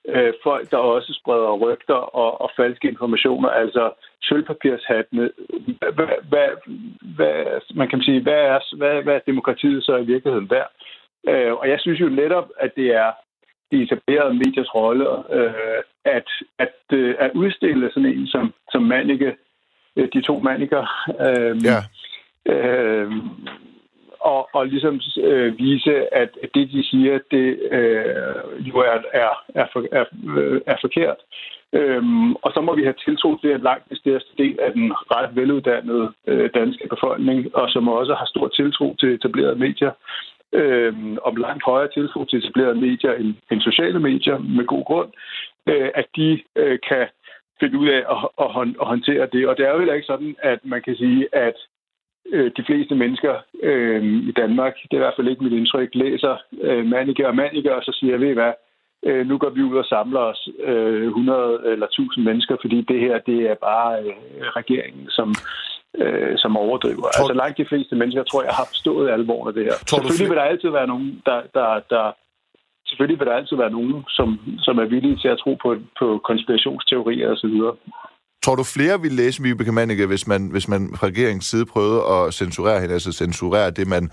øh, 0.09 0.32
folk, 0.43 0.70
der 0.70 0.76
også 0.76 1.18
spreder 1.20 1.53
rygter 1.64 2.01
og, 2.22 2.40
og 2.40 2.51
falske 2.57 2.88
informationer, 2.88 3.49
altså 3.49 3.90
sølvpapirshattene. 4.22 5.30
Hvad, 5.78 6.20
hvad, 6.28 6.49
hvad, 7.16 7.34
man 7.74 7.88
kan 7.88 8.03
sige, 8.03 8.22
hvad 8.22 8.40
er, 8.53 8.76
hvad, 8.76 9.03
hvad 9.03 9.14
er 9.14 9.20
demokratiet 9.26 9.84
så 9.84 9.97
i 9.97 10.05
virkeligheden 10.05 10.51
værd? 10.51 10.70
Øh, 11.28 11.52
og 11.52 11.68
jeg 11.68 11.80
synes 11.80 12.00
jo 12.00 12.08
netop, 12.08 12.48
at 12.60 12.70
det 12.76 12.94
er 12.94 13.12
de 13.72 13.82
etablerede 13.82 14.34
mediers 14.34 14.74
rolle 14.74 15.06
øh, 15.36 15.82
at, 16.04 16.28
at, 16.58 16.74
øh, 16.92 17.14
at 17.18 17.30
udstille 17.34 17.90
sådan 17.92 18.08
en 18.08 18.26
som, 18.26 18.54
som 18.72 18.82
Manike, 18.82 19.36
øh, 19.96 20.08
de 20.12 20.20
to 20.20 20.38
Maniker. 20.38 20.86
Øh, 21.20 21.56
ja. 21.64 21.78
Øh, 22.52 23.12
og, 24.20 24.48
og 24.52 24.66
ligesom 24.66 25.00
øh, 25.18 25.58
vise, 25.58 26.14
at 26.14 26.30
det, 26.54 26.72
de 26.72 26.82
siger, 26.90 27.18
det 27.30 27.58
øh, 27.70 28.68
jo 28.68 28.76
er, 28.76 28.98
er, 29.12 29.32
er, 29.54 29.66
for, 29.72 29.84
er, 29.92 30.04
øh, 30.38 30.60
er 30.66 30.76
forkert. 30.80 31.16
Øhm, 31.72 32.32
og 32.34 32.52
så 32.54 32.60
må 32.60 32.74
vi 32.74 32.82
have 32.82 32.94
tiltro 33.04 33.36
til, 33.36 33.48
at 33.48 33.62
langt 33.62 33.90
det 33.90 33.98
største 33.98 34.30
del 34.38 34.58
af 34.60 34.72
den 34.72 34.92
ret 34.92 35.36
veluddannede 35.36 36.12
øh, 36.26 36.50
danske 36.54 36.88
befolkning, 36.88 37.56
og 37.56 37.70
som 37.70 37.88
også 37.88 38.14
har 38.14 38.26
stor 38.26 38.48
tiltro 38.48 38.94
til 39.00 39.14
etablerede 39.14 39.56
medier, 39.56 39.92
øh, 40.53 40.94
om 41.24 41.36
langt 41.36 41.64
højere 41.64 41.90
tiltro 41.94 42.24
til 42.24 42.38
etablerede 42.38 42.80
medier 42.80 43.12
end, 43.12 43.34
end 43.50 43.61
sociale 43.61 44.00
medier, 44.00 44.38
med 44.38 44.66
god 44.66 44.84
grund, 44.84 45.11
øh, 45.66 45.90
at 45.94 46.07
de 46.16 46.42
øh, 46.57 46.78
kan 46.88 47.07
finde 47.61 47.78
ud 47.78 47.88
af 47.88 48.03
at, 48.14 48.20
at, 48.44 48.68
at 48.80 48.86
håndtere 48.92 49.28
det. 49.32 49.48
Og 49.48 49.57
det 49.57 49.66
er 49.66 49.72
jo 49.72 49.78
heller 49.78 49.94
ikke 49.94 50.12
sådan, 50.12 50.36
at 50.42 50.59
man 50.64 50.82
kan 50.82 50.96
sige, 50.96 51.28
at 51.32 51.57
øh, 52.32 52.50
de 52.57 52.64
fleste 52.66 52.94
mennesker 52.94 53.34
øh, 53.62 54.05
i 54.05 54.32
Danmark, 54.32 54.74
det 54.82 54.92
er 54.92 55.00
i 55.00 55.05
hvert 55.05 55.16
fald 55.16 55.28
ikke 55.28 55.44
mit 55.44 55.59
indtryk, 55.61 55.90
læser 55.94 56.36
øh, 56.62 56.86
Manike 56.86 57.28
og 57.28 57.36
Manike, 57.36 57.74
og 57.74 57.82
så 57.82 57.96
siger, 58.00 58.18
ved 58.18 58.30
I 58.30 58.32
hvad, 58.32 58.53
øh, 59.07 59.26
nu 59.26 59.38
går 59.38 59.50
vi 59.50 59.62
ud 59.62 59.76
og 59.76 59.84
samler 59.84 60.20
os 60.20 60.48
øh, 60.64 61.07
100 61.07 61.61
eller 61.72 61.86
1000 61.86 62.24
mennesker, 62.24 62.57
fordi 62.61 62.80
det 62.80 63.00
her, 63.00 63.18
det 63.18 63.50
er 63.50 63.55
bare 63.55 64.03
øh, 64.03 64.14
regeringen, 64.59 65.11
som 65.11 65.34
øh, 66.01 66.32
som 66.38 66.57
overdriver. 66.57 67.07
Tror... 67.09 67.22
Altså 67.22 67.34
langt 67.43 67.59
de 67.59 67.66
fleste 67.70 67.95
mennesker, 67.97 68.22
tror 68.22 68.43
jeg, 68.43 68.55
har 68.61 68.66
forstået 68.72 69.11
alvoren 69.11 69.49
af 69.49 69.55
det 69.55 69.64
her. 69.64 69.76
Tror 69.88 69.99
Selvfølgelig 69.99 70.30
vil 70.30 70.36
der 70.36 70.53
altid 70.53 70.70
være 70.78 70.86
nogen, 70.86 71.22
der, 71.26 71.38
der, 71.55 71.68
der 71.95 72.05
selvfølgelig 72.88 73.18
vil 73.20 73.26
der 73.26 73.36
altid 73.40 73.57
være 73.57 73.70
nogen, 73.78 74.05
som, 74.09 74.28
som 74.66 74.74
er 74.78 74.86
villige 74.95 75.16
til 75.22 75.28
at 75.28 75.38
tro 75.43 75.53
på, 75.62 75.70
på 76.01 76.07
konspirationsteorier 76.28 77.28
osv. 77.34 77.57
Tror 78.45 78.57
du 78.57 78.64
flere 78.76 79.01
vil 79.01 79.12
læse 79.12 79.43
Vibeke 79.43 79.72
Mannicke, 79.72 80.07
hvis 80.07 80.26
man, 80.26 80.43
hvis 80.55 80.68
man 80.68 80.80
fra 80.97 81.07
regeringens 81.07 81.45
side 81.45 81.66
prøvede 81.66 82.01
at 82.14 82.34
censurere 82.34 82.80
hende, 82.80 82.95
altså 82.95 83.12
censurere 83.12 83.70
det, 83.70 83.86
man 83.88 84.11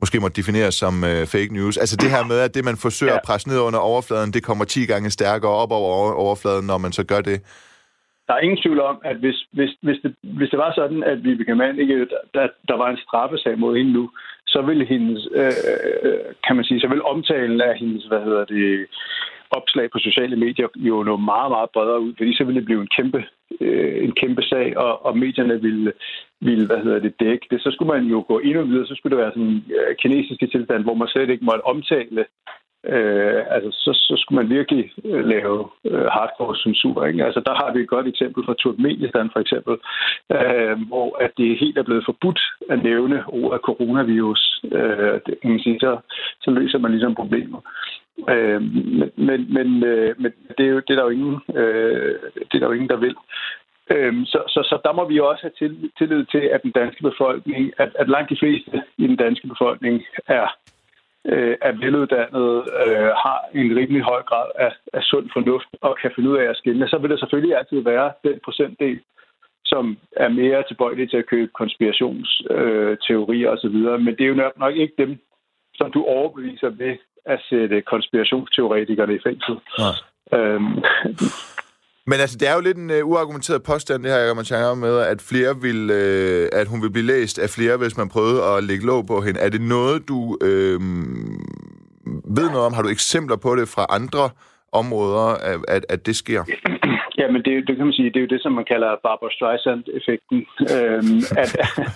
måske 0.00 0.20
må 0.20 0.28
definere 0.28 0.72
som 0.72 1.04
øh, 1.04 1.26
fake 1.26 1.52
news? 1.52 1.76
Altså 1.76 1.96
det 1.96 2.10
her 2.10 2.24
med, 2.24 2.38
at 2.38 2.54
det, 2.54 2.64
man 2.64 2.76
forsøger 2.76 3.12
ja. 3.12 3.18
at 3.18 3.24
presse 3.26 3.48
ned 3.48 3.58
under 3.58 3.78
overfladen, 3.78 4.32
det 4.32 4.42
kommer 4.42 4.64
10 4.64 4.86
gange 4.86 5.10
stærkere 5.10 5.52
op 5.52 5.72
over 5.72 6.12
overfladen, 6.12 6.66
når 6.66 6.78
man 6.78 6.92
så 6.92 7.04
gør 7.04 7.20
det 7.20 7.40
der 8.28 8.34
er 8.34 8.40
ingen 8.40 8.62
tvivl 8.62 8.80
om, 8.80 8.98
at 9.04 9.16
hvis, 9.16 9.38
hvis, 9.52 9.70
hvis, 9.82 9.98
det, 10.02 10.14
hvis 10.22 10.50
det 10.50 10.58
var 10.58 10.72
sådan, 10.74 11.02
at 11.02 11.24
vi 11.24 11.54
Mann 11.54 11.78
ikke, 11.78 12.08
der, 12.34 12.48
der 12.68 12.76
var 12.76 12.88
en 12.90 13.02
straffesag 13.06 13.58
mod 13.58 13.76
hende 13.76 13.92
nu, 13.92 14.10
så 14.46 14.62
ville 14.62 14.84
hendes, 14.84 15.28
øh, 15.34 15.52
øh, 16.02 16.18
kan 16.46 16.56
man 16.56 16.64
sige, 16.64 16.80
så 16.80 16.88
ville 16.88 17.04
omtalen 17.04 17.60
af 17.60 17.78
hendes, 17.78 18.04
hvad 18.04 18.20
hedder 18.20 18.44
det, 18.44 18.86
opslag 19.50 19.90
på 19.90 19.98
sociale 19.98 20.36
medier 20.36 20.68
jo 20.76 21.02
nå 21.02 21.16
meget, 21.16 21.50
meget 21.50 21.70
bredere 21.70 22.00
ud, 22.00 22.12
fordi 22.16 22.36
så 22.36 22.44
ville 22.44 22.60
det 22.60 22.64
blive 22.64 22.80
en 22.80 22.94
kæmpe, 22.96 23.24
øh, 23.60 24.04
en 24.04 24.12
kæmpe 24.12 24.42
sag, 24.42 24.76
og, 24.76 25.06
og 25.06 25.18
medierne 25.18 25.62
ville, 25.62 25.92
ville, 26.40 26.66
hvad 26.66 26.78
hedder 26.84 26.98
det, 26.98 27.20
dække 27.20 27.46
det. 27.50 27.62
Så 27.62 27.70
skulle 27.70 27.92
man 27.94 28.04
jo 28.04 28.24
gå 28.28 28.38
endnu 28.38 28.62
videre, 28.62 28.86
så 28.86 28.94
skulle 28.94 29.16
det 29.16 29.22
være 29.22 29.32
sådan 29.32 29.42
en 29.42 29.64
øh, 29.78 29.96
kinesiske 29.96 30.46
tilstand, 30.46 30.82
hvor 30.84 30.94
man 30.94 31.08
slet 31.08 31.30
ikke 31.30 31.44
måtte 31.44 31.66
omtale 31.66 32.24
øh, 32.84 33.42
altså, 33.50 33.70
så, 33.72 33.92
så 33.92 34.14
skulle 34.18 34.42
man 34.42 34.50
virkelig 34.56 34.92
øh, 35.04 35.24
lave 35.24 35.68
øh, 35.84 36.04
hardcore 36.04 36.56
censur. 36.56 37.06
Ikke? 37.06 37.24
Altså, 37.24 37.40
der 37.46 37.54
har 37.54 37.72
vi 37.72 37.80
et 37.80 37.88
godt 37.88 38.06
eksempel 38.08 38.44
fra 38.44 38.54
Turkmenistan 38.54 39.30
for 39.32 39.40
eksempel, 39.40 39.76
øh, 40.36 40.76
hvor 40.88 41.16
at 41.24 41.30
det 41.36 41.58
helt 41.58 41.78
er 41.78 41.82
blevet 41.82 42.04
forbudt 42.04 42.40
at 42.70 42.82
nævne 42.82 43.24
ordet 43.26 43.60
coronavirus. 43.60 44.64
Øh, 44.72 45.14
det, 45.26 45.34
kan 45.42 45.50
man 45.50 45.60
sige, 45.60 45.80
så, 45.80 45.98
så 46.40 46.50
løser 46.50 46.78
man 46.78 46.90
ligesom 46.90 47.14
problemer. 47.14 47.60
Øh, 48.28 48.62
men 48.62 49.10
men, 49.16 49.54
men, 49.56 49.84
øh, 49.84 50.14
men 50.18 50.32
det, 50.58 50.66
er 50.66 50.70
jo, 50.70 50.80
det, 50.88 50.90
er 50.90 50.96
der 50.96 51.04
jo 51.04 51.16
ingen, 51.18 51.40
øh, 51.54 52.14
det 52.48 52.54
er 52.54 52.58
der 52.58 52.66
jo 52.66 52.78
ingen, 52.78 52.88
der 52.88 52.96
vil. 52.96 53.16
Øhm, 53.90 54.24
så, 54.24 54.38
så, 54.48 54.60
så 54.70 54.78
der 54.84 54.92
må 54.92 55.08
vi 55.08 55.20
også 55.20 55.42
have 55.42 55.58
tillid 55.98 56.24
til, 56.24 56.38
at 56.54 56.62
den 56.62 56.70
danske 56.70 57.02
befolkning, 57.02 57.72
at, 57.78 57.90
at 57.98 58.08
langt 58.08 58.30
de 58.30 58.36
fleste 58.38 58.82
i 58.98 59.06
den 59.06 59.16
danske 59.16 59.46
befolkning 59.48 60.02
er 60.26 60.46
øh, 61.32 61.56
er 61.62 61.72
veluddannet, 61.72 62.54
øh, 62.86 63.10
har 63.24 63.40
en 63.54 63.76
rimelig 63.76 64.02
høj 64.02 64.22
grad 64.22 64.46
af, 64.58 64.72
af 64.92 65.02
sund 65.02 65.30
fornuft 65.32 65.68
og 65.80 65.98
kan 66.02 66.10
finde 66.14 66.30
ud 66.30 66.36
af 66.36 66.44
at 66.50 66.56
skille, 66.56 66.88
så 66.88 66.98
vil 66.98 67.10
der 67.10 67.16
selvfølgelig 67.18 67.56
altid 67.56 67.80
være 67.80 68.12
den 68.24 68.40
procentdel, 68.44 69.00
som 69.64 69.98
er 70.16 70.28
mere 70.28 70.62
tilbøjelig 70.68 71.10
til 71.10 71.16
at 71.16 71.26
købe 71.26 71.50
konspirationsteorier 71.54 73.50
osv. 73.50 73.76
Men 74.04 74.16
det 74.16 74.20
er 74.20 74.32
jo 74.34 74.50
nok 74.56 74.74
ikke 74.76 74.94
dem, 74.98 75.18
som 75.74 75.92
du 75.92 76.04
overbeviser 76.04 76.68
ved 76.68 76.96
at 77.24 77.40
sætte 77.48 77.80
konspirationsteoretikerne 77.80 79.14
i 79.14 79.20
fængsel. 79.26 79.56
Ja. 79.78 79.90
Øhm, 80.38 80.82
men 82.10 82.18
altså, 82.22 82.36
det 82.40 82.48
er 82.48 82.54
jo 82.54 82.60
lidt 82.60 82.78
en 82.84 82.90
uh, 82.90 83.10
uargumenteret 83.10 83.62
påstand, 83.62 84.02
det 84.02 84.10
her, 84.12 84.18
jeg 84.18 84.36
tænker 84.36 84.74
med, 84.74 84.94
at 85.12 85.18
flere 85.30 85.52
vil, 85.66 85.80
uh, 86.00 86.60
at 86.60 86.66
hun 86.72 86.82
vil 86.82 86.92
blive 86.94 87.10
læst 87.14 87.38
af 87.38 87.48
flere, 87.56 87.76
hvis 87.76 87.96
man 88.00 88.08
prøvede 88.08 88.40
at 88.50 88.64
lægge 88.64 88.86
låg 88.86 89.06
på 89.06 89.20
hende. 89.20 89.40
Er 89.40 89.48
det 89.48 89.60
noget, 89.60 90.08
du 90.08 90.18
uh, 90.48 90.80
ved 92.36 92.46
noget 92.54 92.66
om? 92.66 92.72
Har 92.72 92.82
du 92.82 92.88
eksempler 92.88 93.36
på 93.36 93.56
det 93.56 93.68
fra 93.74 93.86
andre 93.98 94.24
områder, 94.72 95.26
at, 95.50 95.60
at, 95.68 95.82
at 95.88 96.06
det 96.06 96.16
sker? 96.16 96.42
Ja, 97.20 97.26
men 97.34 97.40
det, 97.46 97.52
det 97.68 97.74
kan 97.76 97.86
man 97.88 97.96
sige, 97.98 98.10
det 98.12 98.18
er 98.20 98.26
jo 98.26 98.34
det, 98.34 98.42
som 98.42 98.52
man 98.52 98.70
kalder 98.72 98.90
Barbara 99.06 99.32
Streisand-effekten. 99.36 100.38
Øhm, 100.74 101.20
at, 101.42 101.50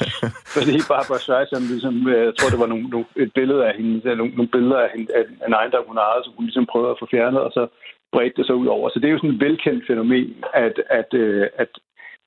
fordi 0.56 0.74
Barbara 0.92 1.18
Streisand 1.24 1.64
ligesom, 1.72 1.94
jeg 2.26 2.32
tror, 2.36 2.52
det 2.52 2.62
var 2.64 2.70
nogle, 2.72 2.86
nogle, 2.94 3.06
et 3.24 3.32
billede 3.38 3.62
af 3.68 3.72
hende, 3.78 4.16
nogle, 4.20 4.32
nogle 4.38 4.52
billeder 4.56 4.78
af, 4.84 4.88
hende, 4.94 5.08
af 5.18 5.24
en 5.48 5.58
ejendom, 5.60 5.84
hun 5.90 5.98
ejede, 5.98 6.24
som 6.24 6.36
hun 6.36 6.44
ligesom 6.48 6.66
prøvede 6.72 6.92
at 6.94 7.00
få 7.00 7.06
fjernet, 7.14 7.40
og 7.46 7.52
så 7.56 7.62
bredte 8.12 8.36
det 8.36 8.46
sig 8.46 8.54
ud 8.54 8.66
over. 8.66 8.88
Så 8.88 8.98
det 8.98 9.08
er 9.08 9.12
jo 9.12 9.18
sådan 9.18 9.34
et 9.34 9.40
velkendt 9.40 9.86
fænomen, 9.86 10.44
at, 10.54 10.76
at, 10.90 11.14
øh, 11.14 11.46
at, 11.62 11.68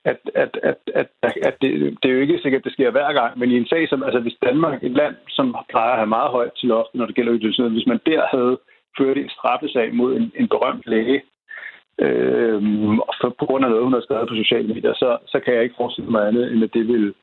at, 0.05 0.19
at, 0.35 0.57
at, 0.63 0.77
at, 0.93 1.07
at 1.49 1.55
det, 1.61 1.71
det 2.01 2.09
er 2.09 2.15
jo 2.15 2.21
ikke 2.21 2.39
sikkert, 2.41 2.59
at 2.59 2.65
det 2.65 2.73
sker 2.73 2.91
hver 2.91 3.13
gang, 3.13 3.39
men 3.39 3.51
i 3.51 3.57
en 3.57 3.67
sag 3.67 3.89
som, 3.89 4.03
altså 4.03 4.19
hvis 4.19 4.37
Danmark, 4.45 4.83
et 4.83 4.91
land, 4.91 5.15
som 5.29 5.55
plejer 5.69 5.91
at 5.91 5.97
have 5.97 6.15
meget 6.17 6.31
højt 6.31 6.53
til 6.57 6.67
loft, 6.69 6.95
når 6.95 7.05
det 7.05 7.15
gælder 7.15 7.37
ydelsen, 7.37 7.73
hvis 7.73 7.87
man 7.87 7.99
der 8.05 8.21
havde 8.33 8.57
ført 8.97 9.17
en 9.17 9.29
straffesag 9.29 9.93
mod 9.93 10.15
en, 10.15 10.31
en 10.35 10.47
berømt 10.47 10.83
læge, 10.85 11.21
øh, 12.01 12.61
for, 13.21 13.29
på 13.39 13.45
grund 13.45 13.65
af 13.65 13.69
noget, 13.71 13.83
hun 13.83 13.93
har 13.93 14.01
skrevet 14.01 14.29
på 14.29 14.35
sociale 14.35 14.67
medier, 14.67 14.93
så, 14.93 15.17
så 15.27 15.39
kan 15.39 15.53
jeg 15.53 15.63
ikke 15.63 15.75
forestille 15.77 16.11
mig 16.11 16.27
andet, 16.27 16.51
end 16.51 16.63
at 16.63 16.73
det 16.73 16.87
vil 16.87 17.13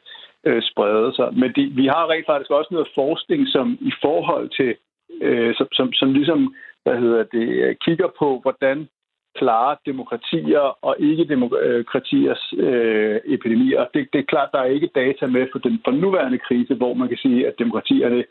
øh, 0.46 0.62
sprede 0.62 1.14
sig. 1.14 1.28
Men 1.40 1.52
de, 1.56 1.62
vi 1.80 1.86
har 1.86 2.10
rent 2.10 2.26
faktisk 2.26 2.50
også 2.50 2.70
noget 2.72 2.88
forskning, 2.94 3.48
som 3.48 3.78
i 3.80 3.92
forhold 4.02 4.48
til, 4.58 4.74
øh, 5.22 5.54
som, 5.54 5.66
som, 5.72 5.92
som 5.92 6.12
ligesom, 6.12 6.54
hvad 6.84 6.96
hedder 6.98 7.22
det, 7.22 7.48
øh, 7.48 7.76
kigger 7.84 8.08
på, 8.18 8.38
hvordan 8.42 8.88
klare 9.36 9.76
demokratier 9.86 10.84
og 10.84 10.96
ikke-demokratiers 10.98 12.54
øh, 12.58 13.20
epidemier. 13.24 13.86
Det, 13.94 14.08
det 14.12 14.18
er 14.18 14.32
klart, 14.32 14.48
der 14.52 14.58
er 14.58 14.74
ikke 14.76 14.90
data 14.94 15.26
med 15.26 15.46
for 15.52 15.58
den 15.58 15.80
for 15.84 15.90
nuværende 15.90 16.38
krise, 16.38 16.74
hvor 16.74 16.94
man 16.94 17.08
kan 17.08 17.16
sige, 17.16 17.46
at 17.46 17.58
demokratierne 17.58 18.24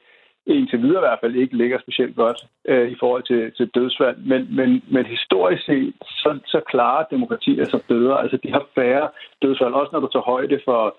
indtil 0.46 0.82
videre 0.82 1.02
i 1.02 1.06
hvert 1.08 1.20
fald 1.22 1.36
ikke 1.36 1.58
ligger 1.58 1.80
specielt 1.80 2.16
godt 2.16 2.40
øh, 2.68 2.92
i 2.92 2.96
forhold 3.00 3.24
til, 3.24 3.52
til 3.58 3.68
dødsfald. 3.76 4.18
Men, 4.18 4.56
men, 4.56 4.84
men 4.88 5.06
historisk 5.06 5.66
set, 5.66 5.94
så, 6.02 6.40
så 6.46 6.60
klarer 6.68 7.06
demokratier 7.12 7.66
sig 7.66 7.82
bedre. 7.88 8.22
Altså, 8.22 8.38
de 8.44 8.52
har 8.52 8.66
færre 8.76 9.10
dødsfald, 9.42 9.74
også 9.74 9.90
når 9.94 10.00
du 10.00 10.10
tager 10.12 10.32
højde 10.34 10.60
for, 10.66 10.96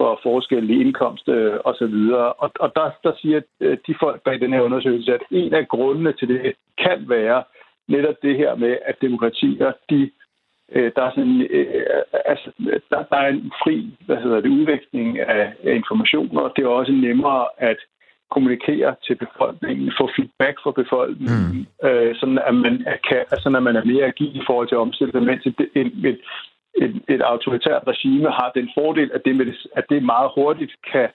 for 0.00 0.20
forskel 0.22 0.70
i 0.70 0.80
indkomst 0.80 1.28
øh, 1.28 1.56
og 1.64 1.74
så 1.80 1.86
videre. 1.86 2.32
Og, 2.32 2.50
og 2.60 2.68
der, 2.76 2.90
der 3.04 3.12
siger 3.20 3.40
øh, 3.60 3.78
de 3.86 3.94
folk 4.00 4.22
bag 4.22 4.40
den 4.40 4.52
her 4.52 4.60
undersøgelse, 4.60 5.14
at 5.14 5.22
en 5.30 5.54
af 5.54 5.68
grundene 5.68 6.12
til 6.12 6.28
det 6.28 6.54
kan 6.84 6.98
være 7.08 7.42
netop 7.88 8.14
det 8.22 8.36
her 8.36 8.54
med, 8.54 8.76
at 8.86 9.02
demokratier, 9.02 9.72
de 9.90 10.10
øh, 10.72 10.92
der 10.96 11.02
er 11.02 11.10
sådan, 11.10 11.40
øh, 11.50 11.84
altså, 12.32 12.48
der, 12.90 13.02
der 13.12 13.16
er 13.16 13.28
en 13.28 13.52
fri, 13.62 13.76
hvad 14.06 14.16
hedder 14.16 14.40
det, 14.40 14.56
udveksling 14.58 15.18
af, 15.18 15.52
af 15.64 15.74
informationer. 15.74 16.48
Det 16.48 16.62
er 16.64 16.68
også 16.68 16.92
nemmere 16.92 17.46
at 17.58 17.78
kommunikere 18.34 18.94
til 19.06 19.14
befolkningen, 19.14 19.92
få 20.00 20.10
feedback 20.16 20.56
fra 20.62 20.72
befolkningen, 20.82 21.68
mm. 21.82 21.88
øh, 21.88 22.14
sådan 22.20 22.38
at 22.48 22.54
man 22.54 22.74
kan, 23.08 23.20
altså, 23.34 23.48
når 23.50 23.60
man 23.60 23.76
er 23.76 23.84
mere 23.84 24.06
agil 24.06 24.36
i 24.36 24.46
forhold 24.46 24.68
til 24.68 24.74
at 24.74 24.84
omstille 24.86 25.12
sig, 25.12 25.22
mens 25.22 25.46
et, 25.46 25.60
et, 25.74 25.92
et, 26.10 26.20
et, 26.74 27.02
et 27.08 27.22
autoritært 27.22 27.82
regime 27.86 28.30
har 28.30 28.50
den 28.54 28.70
fordel, 28.78 29.10
at 29.14 29.22
det, 29.24 29.36
med 29.36 29.46
det, 29.46 29.66
at 29.76 29.84
det 29.90 30.02
meget 30.02 30.30
hurtigt 30.34 30.72
kan, 30.92 31.08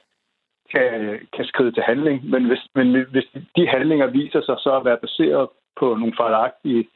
kan, 0.73 1.19
kan 1.35 1.45
skride 1.45 1.71
til 1.71 1.83
handling. 1.83 2.29
Men 2.29 2.45
hvis, 2.45 2.63
men 2.75 3.05
hvis 3.11 3.27
de 3.55 3.67
handlinger 3.67 4.07
viser 4.07 4.41
sig 4.41 4.55
så 4.59 4.71
at 4.77 4.85
være 4.85 4.97
baseret 4.97 5.49
på 5.79 5.95
nogle 5.95 6.13
fejlagtige 6.17 6.87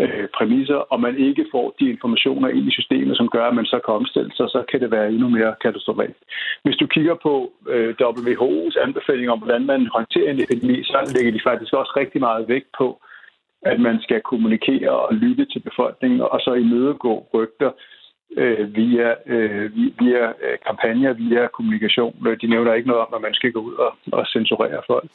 øh, 0.00 0.28
præmisser, 0.36 0.76
og 0.92 1.00
man 1.00 1.18
ikke 1.18 1.46
får 1.52 1.74
de 1.80 1.90
informationer 1.90 2.48
ind 2.48 2.66
i 2.68 2.76
systemet, 2.78 3.16
som 3.16 3.28
gør, 3.28 3.46
at 3.46 3.54
man 3.54 3.66
så 3.66 3.78
kan 3.84 3.94
omstille 3.94 4.32
sig, 4.36 4.48
så 4.48 4.64
kan 4.70 4.80
det 4.80 4.90
være 4.90 5.08
endnu 5.08 5.28
mere 5.28 5.54
katastrofalt. 5.62 6.16
Hvis 6.64 6.76
du 6.76 6.86
kigger 6.86 7.14
på 7.22 7.52
øh, 7.68 7.94
WHO's 8.00 8.82
anbefalinger 8.82 9.32
om, 9.32 9.38
hvordan 9.38 9.66
man 9.66 9.86
håndterer 9.86 10.30
en 10.30 10.42
epidemi, 10.42 10.82
så 10.82 11.12
lægger 11.14 11.32
de 11.32 11.40
faktisk 11.44 11.72
også 11.72 11.92
rigtig 11.96 12.20
meget 12.20 12.48
vægt 12.48 12.68
på, 12.78 13.00
at 13.62 13.80
man 13.80 14.02
skal 14.02 14.20
kommunikere 14.20 14.90
og 14.90 15.14
lytte 15.14 15.44
til 15.44 15.60
befolkningen, 15.60 16.20
og 16.20 16.40
så 16.40 16.52
imødegå 16.54 17.28
rygter 17.34 17.70
øh, 18.42 18.74
via, 18.76 19.08
øh, 19.26 19.70
via 20.00 20.22
øh, 20.44 20.56
kampagner, 20.66 21.12
via 21.12 21.42
kommunikation. 21.56 22.14
Øh, 22.26 22.36
de 22.40 22.46
nævner 22.46 22.74
ikke 22.74 22.88
noget 22.88 23.02
om, 23.06 23.14
at 23.16 23.22
man 23.22 23.34
skal 23.34 23.52
gå 23.52 23.60
ud 23.60 23.74
og, 23.74 23.92
og 24.12 24.26
censurere 24.26 24.82
folk. 24.86 25.10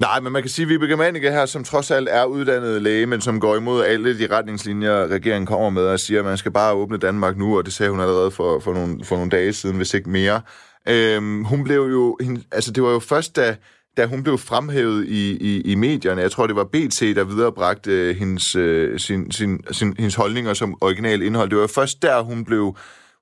Nej, 0.00 0.20
men 0.20 0.32
man 0.32 0.42
kan 0.42 0.48
sige, 0.50 0.64
at 0.64 0.68
Vibeke 0.68 0.96
Mannicke 0.96 1.30
her, 1.30 1.46
som 1.46 1.64
trods 1.64 1.90
alt 1.90 2.08
er 2.08 2.24
uddannet 2.24 2.82
læge, 2.82 3.06
men 3.06 3.20
som 3.20 3.40
går 3.40 3.56
imod 3.56 3.84
alle 3.84 4.18
de 4.18 4.36
retningslinjer, 4.36 5.06
regeringen 5.06 5.46
kommer 5.46 5.70
med, 5.70 5.86
og 5.86 6.00
siger, 6.00 6.20
at 6.20 6.26
man 6.26 6.36
skal 6.36 6.52
bare 6.52 6.74
åbne 6.74 6.98
Danmark 6.98 7.36
nu, 7.36 7.58
og 7.58 7.64
det 7.64 7.72
sagde 7.72 7.90
hun 7.90 8.00
allerede 8.00 8.30
for, 8.30 8.60
for, 8.60 8.72
nogle, 8.72 9.04
for 9.04 9.16
nogle 9.16 9.30
dage 9.30 9.52
siden, 9.52 9.76
hvis 9.76 9.94
ikke 9.94 10.10
mere. 10.10 10.40
Øhm, 10.88 11.44
hun 11.44 11.64
blev 11.64 11.80
jo, 11.80 12.18
altså 12.52 12.72
det 12.72 12.82
var 12.82 12.90
jo 12.90 12.98
først, 12.98 13.36
da, 13.36 13.56
da 13.96 14.06
hun 14.06 14.22
blev 14.22 14.38
fremhævet 14.38 15.04
i, 15.06 15.36
i, 15.40 15.60
i 15.60 15.74
medierne, 15.74 16.22
jeg 16.22 16.30
tror, 16.30 16.46
det 16.46 16.56
var 16.56 16.64
BT, 16.64 17.00
der 17.00 17.24
viderebragte 17.24 17.90
øh, 17.90 18.16
hendes, 18.16 18.56
øh, 18.56 18.98
sin, 19.00 19.32
sin, 19.32 19.60
sin, 19.72 19.94
hendes 19.98 20.14
holdninger 20.14 20.54
som 20.54 20.76
original 20.80 21.22
indhold. 21.22 21.50
Det 21.50 21.58
var 21.58 21.66
først 21.66 22.02
der, 22.02 22.20
hun 22.20 22.44
blev 22.44 22.76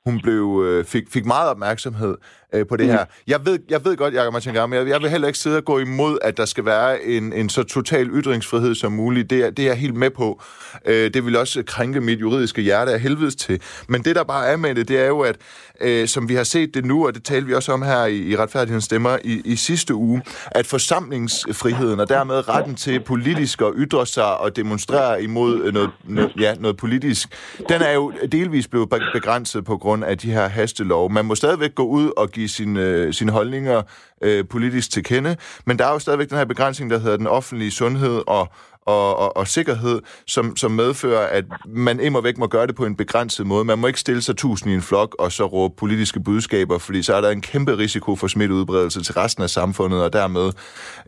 hun 0.06 0.20
blev, 0.20 0.64
øh, 0.66 0.84
fik, 0.84 1.04
fik 1.10 1.26
meget 1.26 1.50
opmærksomhed 1.50 2.16
øh, 2.54 2.66
på 2.66 2.76
det 2.76 2.86
mm. 2.86 2.92
her. 2.92 3.04
Jeg 3.26 3.46
ved, 3.46 3.58
jeg 3.70 3.84
ved 3.84 3.96
godt, 3.96 4.14
Jacob 4.14 4.32
Martin 4.32 4.52
Gamme, 4.52 4.76
jeg, 4.76 4.88
jeg 4.88 5.02
vil 5.02 5.10
heller 5.10 5.26
ikke 5.26 5.38
sidde 5.38 5.56
og 5.56 5.64
gå 5.64 5.78
imod, 5.78 6.18
at 6.22 6.36
der 6.36 6.44
skal 6.44 6.64
være 6.64 7.04
en, 7.04 7.32
en 7.32 7.48
så 7.48 7.62
total 7.62 8.08
ytringsfrihed 8.08 8.74
som 8.74 8.92
muligt. 8.92 9.30
Det 9.30 9.44
er, 9.44 9.50
det 9.50 9.62
er 9.62 9.66
jeg 9.66 9.76
helt 9.76 9.94
med 9.94 10.10
på. 10.10 10.42
Øh, 10.86 11.14
det 11.14 11.26
vil 11.26 11.36
også 11.36 11.62
krænke 11.66 12.00
mit 12.00 12.20
juridiske 12.20 12.62
hjerte 12.62 12.92
af 12.92 13.00
helvedes 13.00 13.36
til. 13.36 13.60
Men 13.88 14.02
det, 14.02 14.16
der 14.16 14.24
bare 14.24 14.46
er 14.46 14.56
med 14.56 14.74
det, 14.74 14.88
det 14.88 14.98
er 14.98 15.06
jo, 15.06 15.20
at 15.20 15.36
øh, 15.80 16.08
som 16.08 16.28
vi 16.28 16.34
har 16.34 16.44
set 16.44 16.74
det 16.74 16.84
nu, 16.84 17.06
og 17.06 17.14
det 17.14 17.24
talte 17.24 17.46
vi 17.46 17.54
også 17.54 17.72
om 17.72 17.82
her 17.82 18.04
i, 18.04 18.16
i 18.16 18.36
Retfærdighedens 18.36 18.84
Stemmer 18.84 19.18
i, 19.24 19.42
i 19.44 19.56
sidste 19.56 19.94
uge, 19.94 20.22
at 20.50 20.66
forsamlingsfriheden 20.66 22.00
og 22.00 22.08
dermed 22.08 22.48
retten 22.48 22.74
til 22.74 23.00
politisk 23.00 23.60
at 23.60 23.72
ytre 23.76 24.06
sig 24.06 24.38
og 24.38 24.56
demonstrere 24.56 25.22
imod 25.22 25.72
noget, 25.72 25.90
noget, 26.04 26.32
ja, 26.40 26.54
noget 26.54 26.76
politisk, 26.76 27.28
den 27.68 27.82
er 27.82 27.92
jo 27.92 28.12
delvis 28.32 28.68
blevet 28.68 28.88
begrænset 29.12 29.64
på 29.64 29.76
grund 29.76 30.04
af 30.04 30.18
de 30.18 30.32
her 30.32 30.48
hastelov. 30.48 31.12
Man 31.12 31.24
må 31.24 31.34
stadigvæk 31.34 31.74
gå 31.74 31.84
ud 31.84 32.10
og 32.16 32.30
give 32.30 32.43
sine, 32.48 32.80
øh, 32.80 33.14
sine 33.14 33.32
holdninger 33.32 33.82
øh, 34.22 34.44
politisk 34.50 34.90
til 34.90 35.04
kende, 35.04 35.36
men 35.66 35.78
der 35.78 35.86
er 35.86 35.92
jo 35.92 35.98
stadigvæk 35.98 36.28
den 36.30 36.38
her 36.38 36.44
begrænsning, 36.44 36.90
der 36.90 36.98
hedder 36.98 37.16
den 37.16 37.26
offentlige 37.26 37.70
sundhed 37.70 38.22
og 38.26 38.48
og, 38.86 39.16
og, 39.16 39.36
og 39.36 39.48
sikkerhed, 39.48 40.00
som, 40.26 40.56
som 40.56 40.70
medfører, 40.70 41.26
at 41.26 41.44
man 41.66 42.00
immer 42.00 42.20
væk 42.20 42.38
må 42.38 42.46
gøre 42.46 42.66
det 42.66 42.74
på 42.74 42.86
en 42.86 42.96
begrænset 42.96 43.46
måde. 43.46 43.64
Man 43.64 43.78
må 43.78 43.86
ikke 43.86 44.00
stille 44.00 44.22
sig 44.22 44.36
tusind 44.36 44.72
i 44.72 44.74
en 44.74 44.82
flok 44.82 45.16
og 45.18 45.32
så 45.32 45.46
råbe 45.46 45.74
politiske 45.76 46.20
budskaber, 46.20 46.78
fordi 46.78 47.02
så 47.02 47.14
er 47.14 47.20
der 47.20 47.30
en 47.30 47.40
kæmpe 47.40 47.78
risiko 47.78 48.16
for 48.16 48.26
smitteudbredelse 48.26 49.02
til 49.02 49.14
resten 49.14 49.42
af 49.42 49.50
samfundet, 49.50 50.02
og 50.02 50.12
dermed 50.12 50.52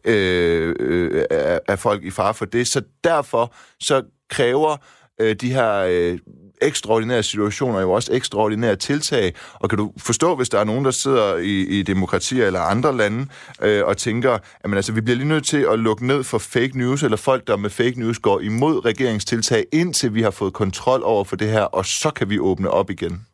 øh, 0.04 0.74
øh, 0.80 1.24
er, 1.30 1.58
er 1.68 1.76
folk 1.76 2.04
i 2.04 2.10
fare 2.10 2.34
for 2.34 2.44
det. 2.44 2.66
Så 2.66 2.82
derfor 3.04 3.54
så 3.80 4.02
kræver 4.30 4.76
øh, 5.20 5.36
de 5.40 5.52
her 5.52 5.86
øh, 5.88 6.18
ekstraordinære 6.62 7.22
situationer 7.22 7.80
jo 7.80 7.92
også 7.92 8.12
ekstraordinære 8.12 8.76
tiltag. 8.76 9.34
Og 9.54 9.68
kan 9.68 9.78
du 9.78 9.92
forstå, 9.98 10.36
hvis 10.36 10.48
der 10.48 10.58
er 10.58 10.64
nogen, 10.64 10.84
der 10.84 10.90
sidder 10.90 11.36
i, 11.36 11.60
i 11.60 11.82
demokratier 11.82 12.46
eller 12.46 12.60
andre 12.60 12.96
lande 12.96 13.26
øh, 13.62 13.84
og 13.84 13.96
tænker, 13.96 14.32
at 14.64 14.74
altså, 14.74 14.92
vi 14.92 15.00
bliver 15.00 15.16
lige 15.16 15.28
nødt 15.28 15.46
til 15.46 15.66
at 15.70 15.78
lukke 15.78 16.06
ned 16.06 16.24
for 16.24 16.38
fake 16.38 16.78
news, 16.78 17.02
eller 17.02 17.16
folk, 17.16 17.46
der 17.46 17.56
med 17.56 17.70
fake 17.70 18.00
news 18.00 18.18
går 18.18 18.40
imod 18.40 18.84
regeringstiltag, 18.84 19.64
indtil 19.72 20.14
vi 20.14 20.22
har 20.22 20.30
fået 20.30 20.52
kontrol 20.52 21.02
over 21.04 21.24
for 21.24 21.36
det 21.36 21.48
her, 21.48 21.62
og 21.62 21.86
så 21.86 22.10
kan 22.10 22.30
vi 22.30 22.38
åbne 22.38 22.70
op 22.70 22.90
igen? 22.90 23.26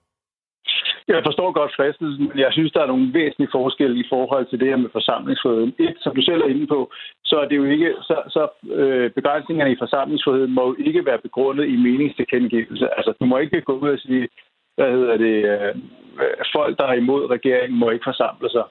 Jeg 1.09 1.23
forstår 1.25 1.53
godt 1.53 1.77
fristelsen, 1.77 2.29
men 2.29 2.39
jeg 2.39 2.53
synes, 2.53 2.73
der 2.73 2.83
er 2.83 2.87
nogle 2.87 3.15
væsentlige 3.15 3.55
forskelle 3.59 3.97
i 4.01 4.09
forhold 4.09 4.47
til 4.47 4.61
det 4.61 4.69
her 4.69 4.77
med 4.77 4.91
forsamlingsfriheden. 4.93 5.75
Et, 5.79 5.97
som 6.01 6.15
du 6.15 6.23
selv 6.23 6.43
er 6.43 6.49
inde 6.55 6.67
på, 6.67 6.93
så 7.25 7.37
er 7.41 7.47
det 7.49 7.57
jo 7.57 7.65
ikke, 7.65 7.95
så, 8.03 8.17
så 8.29 8.43
øh, 8.73 9.11
begrænsningerne 9.11 9.73
i 9.73 9.83
forsamlingsfriheden 9.83 10.55
må 10.55 10.63
jo 10.67 10.77
ikke 10.79 11.07
være 11.07 11.19
begrundet 11.19 11.67
i 11.69 11.77
meningstilkendegivelse. 11.77 12.97
Altså, 12.97 13.13
du 13.21 13.25
må 13.25 13.39
ikke 13.39 13.61
gå 13.61 13.73
ud 13.73 13.89
og 13.89 13.99
sige, 13.99 14.29
hvad 14.77 14.91
hedder 14.91 15.17
det, 15.17 15.37
øh, 15.53 15.75
folk, 16.55 16.79
der 16.79 16.87
er 16.87 16.93
imod 16.93 17.31
regeringen, 17.31 17.79
må 17.79 17.91
ikke 17.91 18.11
forsamle 18.11 18.51
sig. 18.51 18.65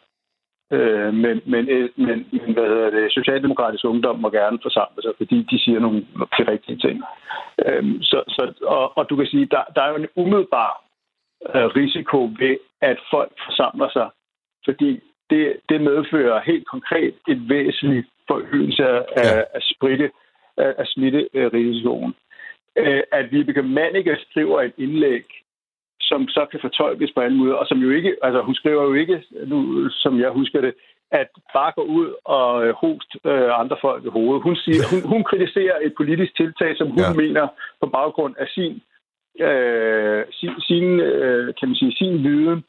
Øh, 0.76 1.14
men, 1.14 1.42
men, 1.46 1.70
øh, 1.70 1.90
men, 1.96 2.18
men 2.32 2.54
hvad 2.54 2.68
hedder 2.74 2.90
det, 2.90 3.12
Socialdemokratisk 3.12 3.86
Ungdom 3.86 4.20
må 4.20 4.30
gerne 4.30 4.60
forsamle 4.62 5.02
sig, 5.02 5.12
fordi 5.18 5.48
de 5.52 5.60
siger 5.60 5.80
nogle 5.80 6.00
de 6.38 6.52
rigtige 6.52 6.78
ting. 6.78 7.04
Øh, 7.66 7.84
så, 8.02 8.24
så, 8.28 8.54
og, 8.62 8.98
og 8.98 9.10
du 9.10 9.16
kan 9.16 9.26
sige, 9.26 9.46
der, 9.46 9.64
der 9.76 9.82
er 9.82 9.90
jo 9.90 9.96
en 9.96 10.08
umiddelbar 10.16 10.91
risiko 11.50 12.20
ved, 12.40 12.58
at 12.82 12.98
folk 13.12 13.32
forsamler 13.46 13.90
sig, 13.90 14.10
fordi 14.66 15.00
det, 15.30 15.58
det 15.70 15.82
medfører 15.82 16.42
helt 16.42 16.68
konkret 16.68 17.14
et 17.28 17.50
væsentligt 17.50 18.08
forøgelse 18.28 18.84
af, 18.88 19.04
ja. 19.18 19.44
af, 19.54 19.62
spritte, 19.62 20.12
af, 20.58 20.74
af 20.78 20.86
smitterisikoen. 20.88 22.14
Øh, 22.76 23.04
at 23.12 23.32
Vibeke 23.32 23.62
Mannicke 23.62 24.18
skriver 24.30 24.62
et 24.62 24.74
indlæg, 24.78 25.26
som 26.02 26.28
så 26.28 26.46
kan 26.52 26.60
fortolkes 26.62 27.12
på 27.12 27.22
anden 27.22 27.40
måde, 27.40 27.60
og 27.60 27.68
som 27.68 27.78
jo 27.78 27.90
ikke, 27.90 28.16
altså 28.24 28.42
hun 28.42 28.56
skriver 28.56 28.84
jo 28.84 28.94
ikke, 28.94 29.24
nu, 29.46 29.90
som 29.90 30.20
jeg 30.20 30.30
husker 30.30 30.62
det, 30.62 30.74
at 31.12 31.30
bare 31.54 31.72
gå 31.76 31.82
ud 31.82 32.16
og 32.26 32.66
øh, 32.66 32.74
host 32.74 33.12
øh, 33.26 33.60
andre 33.60 33.78
folk 33.82 34.06
i 34.06 34.14
hovedet. 34.18 34.44
Hun, 34.44 34.56
siger, 34.56 34.84
hun, 34.92 35.02
hun 35.14 35.24
kritiserer 35.24 35.78
et 35.82 35.94
politisk 35.98 36.36
tiltag, 36.38 36.78
som 36.78 36.88
hun 36.88 37.00
ja. 37.00 37.14
mener 37.14 37.48
på 37.82 37.88
baggrund 37.88 38.36
af 38.38 38.48
sin 38.48 38.82
øh, 39.40 40.24
sin, 40.32 40.52
sin, 40.68 41.00
øh, 41.00 41.54
kan 41.60 41.68
man 41.70 41.76
sige, 41.76 41.96
sin 41.96 42.24
viden, 42.24 42.64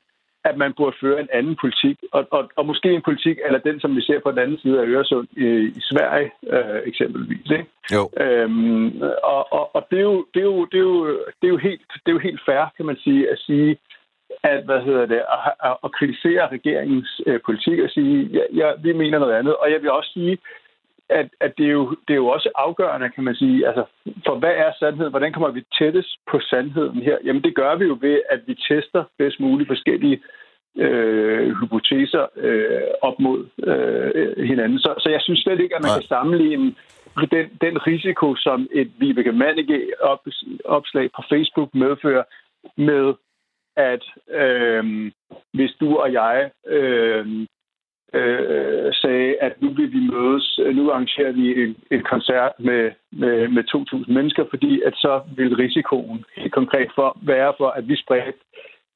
at 0.44 0.56
man 0.56 0.72
burde 0.76 0.96
føre 1.00 1.20
en 1.20 1.28
anden 1.32 1.56
politik, 1.60 1.98
og, 2.12 2.26
og, 2.30 2.50
og 2.56 2.66
måske 2.66 2.88
en 2.92 3.02
politik, 3.02 3.36
eller 3.46 3.58
den, 3.58 3.80
som 3.80 3.96
vi 3.96 4.02
ser 4.02 4.20
på 4.20 4.30
den 4.30 4.38
anden 4.38 4.58
side 4.58 4.80
af 4.80 4.86
Øresund 4.86 5.28
i, 5.36 5.46
i 5.80 5.80
Sverige 5.90 6.30
øh, 6.46 6.80
eksempelvis. 6.84 7.50
Ikke? 7.50 7.66
Jo. 7.94 8.10
Øhm, 8.24 9.02
og 9.24 9.52
og, 9.52 9.76
og 9.76 9.86
det, 9.90 9.98
er 9.98 10.02
jo, 10.02 10.26
det, 10.34 10.40
er 10.40 10.44
jo, 10.44 10.64
det, 10.64 10.78
er 10.78 10.86
jo, 10.92 11.06
det, 11.40 11.46
er 11.48 11.54
jo 11.56 11.56
helt, 11.56 11.80
det 12.04 12.08
er 12.08 12.12
jo 12.12 12.26
helt 12.28 12.40
fair, 12.46 12.72
kan 12.76 12.86
man 12.86 12.96
sige, 12.96 13.30
at 13.30 13.38
sige, 13.38 13.76
at, 14.42 14.64
hvad 14.64 14.80
hedder 14.80 15.06
det, 15.06 15.20
at, 15.34 15.52
at, 15.68 15.76
at 15.84 15.92
kritisere 15.92 16.48
regeringens 16.52 17.20
øh, 17.26 17.40
politik 17.46 17.78
og 17.78 17.90
sige, 17.90 18.28
ja, 18.36 18.44
ja, 18.52 18.68
vi 18.82 18.92
mener 18.92 19.18
noget 19.18 19.34
andet. 19.34 19.56
Og 19.56 19.72
jeg 19.72 19.82
vil 19.82 19.90
også 19.90 20.10
sige, 20.14 20.38
at, 21.20 21.28
at 21.40 21.52
det, 21.58 21.66
er 21.66 21.70
jo, 21.70 21.90
det 22.06 22.12
er 22.14 22.22
jo 22.24 22.28
også 22.28 22.50
afgørende, 22.54 23.10
kan 23.14 23.24
man 23.24 23.34
sige. 23.34 23.66
Altså, 23.66 23.84
for 24.26 24.34
hvad 24.38 24.54
er 24.64 24.72
sandheden? 24.78 25.12
Hvordan 25.12 25.32
kommer 25.32 25.50
vi 25.50 25.64
tættest 25.78 26.12
på 26.30 26.40
sandheden 26.40 27.02
her? 27.02 27.16
Jamen, 27.24 27.42
det 27.42 27.54
gør 27.54 27.74
vi 27.76 27.84
jo 27.84 27.98
ved, 28.00 28.20
at 28.30 28.40
vi 28.46 28.54
tester 28.54 29.04
bedst 29.18 29.40
muligt 29.40 29.68
forskellige 29.68 30.22
øh, 30.78 31.54
hypoteser 31.60 32.26
øh, 32.36 32.88
op 33.02 33.20
mod 33.20 33.40
øh, 33.62 34.44
hinanden. 34.46 34.78
Så, 34.78 34.94
så 34.98 35.08
jeg 35.10 35.20
synes 35.22 35.40
slet 35.40 35.60
ikke, 35.60 35.76
at 35.76 35.82
man 35.82 35.90
Nej. 35.90 35.98
kan 35.98 36.08
sammenligne 36.08 36.74
den, 37.34 37.46
den 37.60 37.86
risiko, 37.86 38.34
som 38.36 38.68
et 38.72 38.90
Vibeke 38.98 39.32
Mannicke 39.32 39.86
op, 40.00 40.26
opslag 40.64 41.10
på 41.16 41.22
Facebook 41.32 41.74
medfører 41.74 42.24
med, 42.76 43.14
at 43.76 44.04
øh, 44.30 45.12
hvis 45.54 45.72
du 45.80 45.96
og 45.96 46.12
jeg 46.12 46.50
øh, 46.66 47.26
øh, 48.14 48.92
sagde, 48.92 49.36
at 49.40 49.62
nu 49.62 49.68
vil 49.68 49.92
vi 49.92 50.00
mødes, 50.12 50.60
øh, 50.62 50.76
nu 50.76 50.90
arrangerer 50.90 51.32
vi 51.32 51.62
en, 51.62 51.76
en 51.90 52.02
koncert 52.02 52.52
med, 52.58 52.90
med, 53.12 53.48
med 53.48 53.64
2.000 54.08 54.12
mennesker, 54.12 54.44
fordi 54.50 54.82
at 54.86 54.94
så 54.94 55.20
vil 55.36 55.56
risikoen 55.56 56.24
helt 56.36 56.52
konkret 56.52 56.90
for 56.94 57.18
være 57.22 57.52
for, 57.58 57.68
at 57.68 57.88
vi 57.88 57.96
spredte 57.96 58.38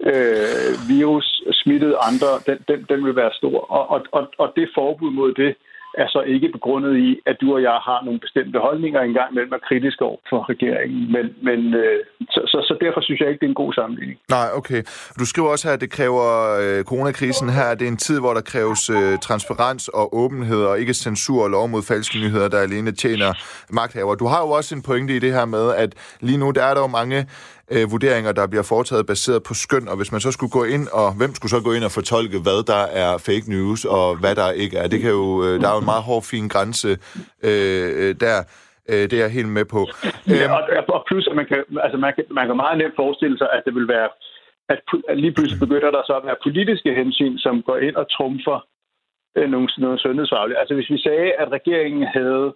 øh, 0.01 0.73
virus 0.89 1.43
smittede 1.53 1.97
andre, 2.09 2.31
den, 2.47 2.59
den, 2.69 2.87
den 2.89 3.05
vil 3.05 3.17
være 3.17 3.33
stor. 3.33 3.59
Og, 3.71 3.91
og, 3.91 4.07
og, 4.12 4.29
og 4.39 4.53
det 4.57 4.69
forbud 4.75 5.11
mod 5.11 5.35
det 5.35 5.57
er 6.03 6.09
så 6.09 6.21
ikke 6.35 6.49
begrundet 6.57 6.95
i, 6.97 7.09
at 7.27 7.37
du 7.41 7.55
og 7.55 7.63
jeg 7.63 7.79
har 7.89 8.01
nogle 8.05 8.21
bestemte 8.21 8.59
holdninger 8.59 9.01
engang 9.01 9.35
mellem 9.35 9.53
er 9.53 9.63
kritiske 9.69 10.05
over 10.05 10.21
for 10.31 10.51
regeringen. 10.53 11.13
Men, 11.15 11.27
men 11.49 11.75
øh, 11.75 11.99
så, 12.35 12.41
så, 12.53 12.59
så 12.69 12.75
derfor 12.85 13.01
synes 13.01 13.21
jeg 13.21 13.29
ikke, 13.29 13.41
det 13.41 13.47
er 13.47 13.55
en 13.57 13.63
god 13.65 13.73
sammenligning. 13.73 14.19
Nej, 14.31 14.49
okay. 14.55 14.83
Du 15.21 15.25
skriver 15.27 15.49
også 15.49 15.69
her, 15.69 15.75
at 15.75 15.81
det 15.81 15.91
kræver 15.91 16.27
øh, 16.63 16.85
coronakrisen 16.85 17.49
her, 17.49 17.75
det 17.75 17.85
er 17.89 17.93
en 17.97 18.05
tid, 18.09 18.19
hvor 18.21 18.35
der 18.35 18.41
kræves 18.41 18.91
øh, 18.91 19.19
transparens 19.19 19.89
og 19.89 20.17
åbenhed, 20.23 20.63
og 20.71 20.81
ikke 20.81 20.95
censur 20.95 21.45
og 21.45 21.51
lov 21.51 21.69
mod 21.69 21.83
falske 21.83 22.19
nyheder, 22.19 22.49
der 22.49 22.61
alene 22.61 22.93
tjener 22.93 23.31
magthaver. 23.71 24.15
Du 24.15 24.27
har 24.27 24.41
jo 24.47 24.51
også 24.59 24.75
en 24.75 24.83
pointe 24.83 25.17
i 25.17 25.19
det 25.19 25.33
her 25.33 25.45
med, 25.45 25.75
at 25.75 25.91
lige 26.21 26.39
nu 26.39 26.51
der 26.51 26.65
er 26.65 26.75
der 26.75 26.81
jo 26.81 26.87
mange 26.87 27.27
øh, 27.75 27.85
vurderinger, 27.93 28.33
der 28.33 28.47
bliver 28.47 28.67
foretaget 28.73 29.07
baseret 29.07 29.43
på 29.49 29.55
skøn, 29.55 29.89
og 29.89 29.97
hvis 29.97 30.12
man 30.12 30.21
så 30.21 30.31
skulle 30.33 30.55
gå 30.59 30.64
ind, 30.64 30.85
og 31.01 31.09
hvem 31.19 31.33
skulle 31.35 31.55
så 31.57 31.61
gå 31.67 31.73
ind 31.77 31.85
og 31.85 31.93
fortolke, 31.99 32.39
hvad 32.47 32.61
der 32.73 32.83
er 33.03 33.12
fake 33.29 33.47
news, 33.55 33.85
og 33.85 34.07
hvad 34.23 34.35
der 34.41 34.51
ikke 34.51 34.77
er, 34.79 34.87
det 34.89 35.01
kan 35.01 35.11
jo, 35.11 35.27
øh, 35.45 35.55
der 35.61 35.69
er 35.69 35.75
jo 35.77 35.83
en 35.85 35.93
meget 35.95 36.05
hård, 36.09 36.23
fin 36.33 36.49
grænse 36.55 36.91
øh, 37.49 37.89
øh 38.01 38.14
der. 38.25 38.39
Øh, 38.91 39.05
det 39.11 39.12
er 39.12 39.25
jeg 39.27 39.37
helt 39.39 39.53
med 39.59 39.67
på. 39.75 39.83
Ja, 40.29 40.45
øhm, 40.45 40.53
og, 40.57 40.62
og 40.95 41.01
plus, 41.09 41.25
at 41.31 41.37
man 41.41 41.47
kan, 41.51 41.61
altså 41.85 41.99
man 42.05 42.12
kan, 42.17 42.25
man 42.39 42.47
kan 42.47 42.57
meget 42.57 42.79
nemt 42.79 42.97
forestille 43.03 43.39
sig, 43.39 43.49
at 43.57 43.62
det 43.67 43.75
vil 43.79 43.89
være, 43.89 44.09
at, 44.73 44.81
at 45.09 45.17
lige 45.23 45.35
pludselig 45.35 45.61
begynder 45.64 45.91
der 45.91 46.03
så 46.07 46.14
at 46.21 46.27
være 46.29 46.43
politiske 46.47 46.91
hensyn, 47.01 47.39
som 47.39 47.62
går 47.62 47.77
ind 47.87 47.97
og 47.97 48.07
trumfer 48.17 48.59
øh, 49.37 49.49
nogle, 49.53 49.69
nogle 49.79 49.99
sundhedsfaglige. 49.99 50.59
Altså 50.61 50.75
hvis 50.75 50.91
vi 50.91 50.99
sagde, 50.99 51.29
at 51.43 51.49
regeringen 51.59 52.07
havde 52.19 52.55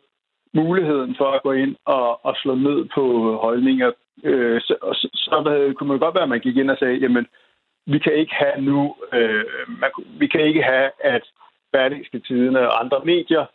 muligheden 0.55 1.14
for 1.18 1.30
at 1.30 1.42
gå 1.42 1.53
ind 1.53 1.76
og, 1.84 2.26
og 2.26 2.36
slå 2.36 2.55
ned 2.55 2.88
på 2.94 3.36
holdninger 3.42 3.90
øh, 4.24 4.61
så, 4.61 4.74
så, 4.92 5.09
så 5.14 5.72
kunne 5.76 5.88
man 5.88 5.98
godt 5.98 6.14
være, 6.14 6.22
at 6.22 6.28
man 6.28 6.40
gik 6.40 6.57
ind 6.57 6.70
og 6.70 6.76
sagde, 6.78 6.96
jamen, 6.96 7.26
vi 7.86 7.98
kan 7.98 8.14
ikke 8.14 8.34
have 8.34 8.61
nu, 8.61 8.96
øh, 9.12 9.44
man, 9.68 9.90
vi 10.18 10.26
kan 10.26 10.40
ikke 10.40 10.62
have, 10.62 10.90
at 11.01 11.22
Berlingske 11.72 12.18
Tiden 12.18 12.57
og 12.57 12.80
andre 12.84 13.01
medier 13.05 13.46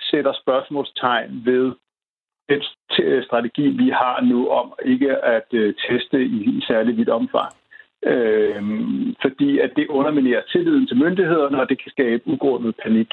sætter 0.00 0.32
spørgsmålstegn 0.32 1.42
ved 1.44 1.72
den 2.48 2.62
strategi, 3.24 3.68
vi 3.68 3.88
har 3.90 4.20
nu 4.20 4.48
om 4.48 4.72
ikke 4.84 5.16
at 5.16 5.46
øh, 5.52 5.74
teste 5.88 6.22
i, 6.22 6.38
i 6.58 6.64
særlig 6.66 6.96
vidt 6.96 7.08
omfang. 7.08 7.52
Øh, 8.06 8.62
fordi 9.22 9.58
at 9.58 9.72
det 9.76 9.86
underminerer 9.86 10.42
tilliden 10.52 10.86
til 10.86 10.96
myndighederne, 10.96 11.60
og 11.60 11.68
det 11.68 11.82
kan 11.82 11.90
skabe 11.90 12.22
ugrundet 12.26 12.74
panik. 12.82 13.12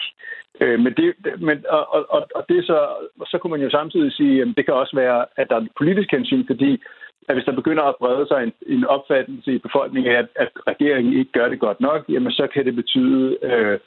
Øh, 0.61 0.79
men 0.79 0.93
det, 0.93 1.07
men, 1.39 1.65
og, 1.69 1.83
og, 2.15 2.27
og 2.35 2.45
det 2.49 2.65
så, 2.65 2.79
så 3.27 3.37
kunne 3.37 3.51
man 3.51 3.61
jo 3.61 3.69
samtidig 3.69 4.11
sige, 4.13 4.41
at 4.41 4.47
det 4.57 4.65
kan 4.65 4.73
også 4.73 4.95
være, 4.95 5.25
at 5.37 5.49
der 5.49 5.55
er 5.55 5.65
politisk 5.77 6.11
hensyn, 6.11 6.47
fordi 6.47 6.81
at 7.29 7.35
hvis 7.35 7.45
der 7.45 7.61
begynder 7.61 7.83
at 7.83 7.95
brede 7.99 8.27
sig 8.27 8.43
en, 8.43 8.53
en 8.67 8.85
opfattelse 8.85 9.53
i 9.53 9.57
befolkningen 9.57 10.11
af, 10.11 10.17
at, 10.19 10.27
at 10.35 10.49
regeringen 10.67 11.13
ikke 11.13 11.31
gør 11.31 11.49
det 11.49 11.59
godt 11.59 11.81
nok, 11.81 12.05
jamen 12.09 12.31
så 12.31 12.47
kan 12.53 12.65
det 12.65 12.75
betyde, 12.75 13.37
øh, 13.43 13.79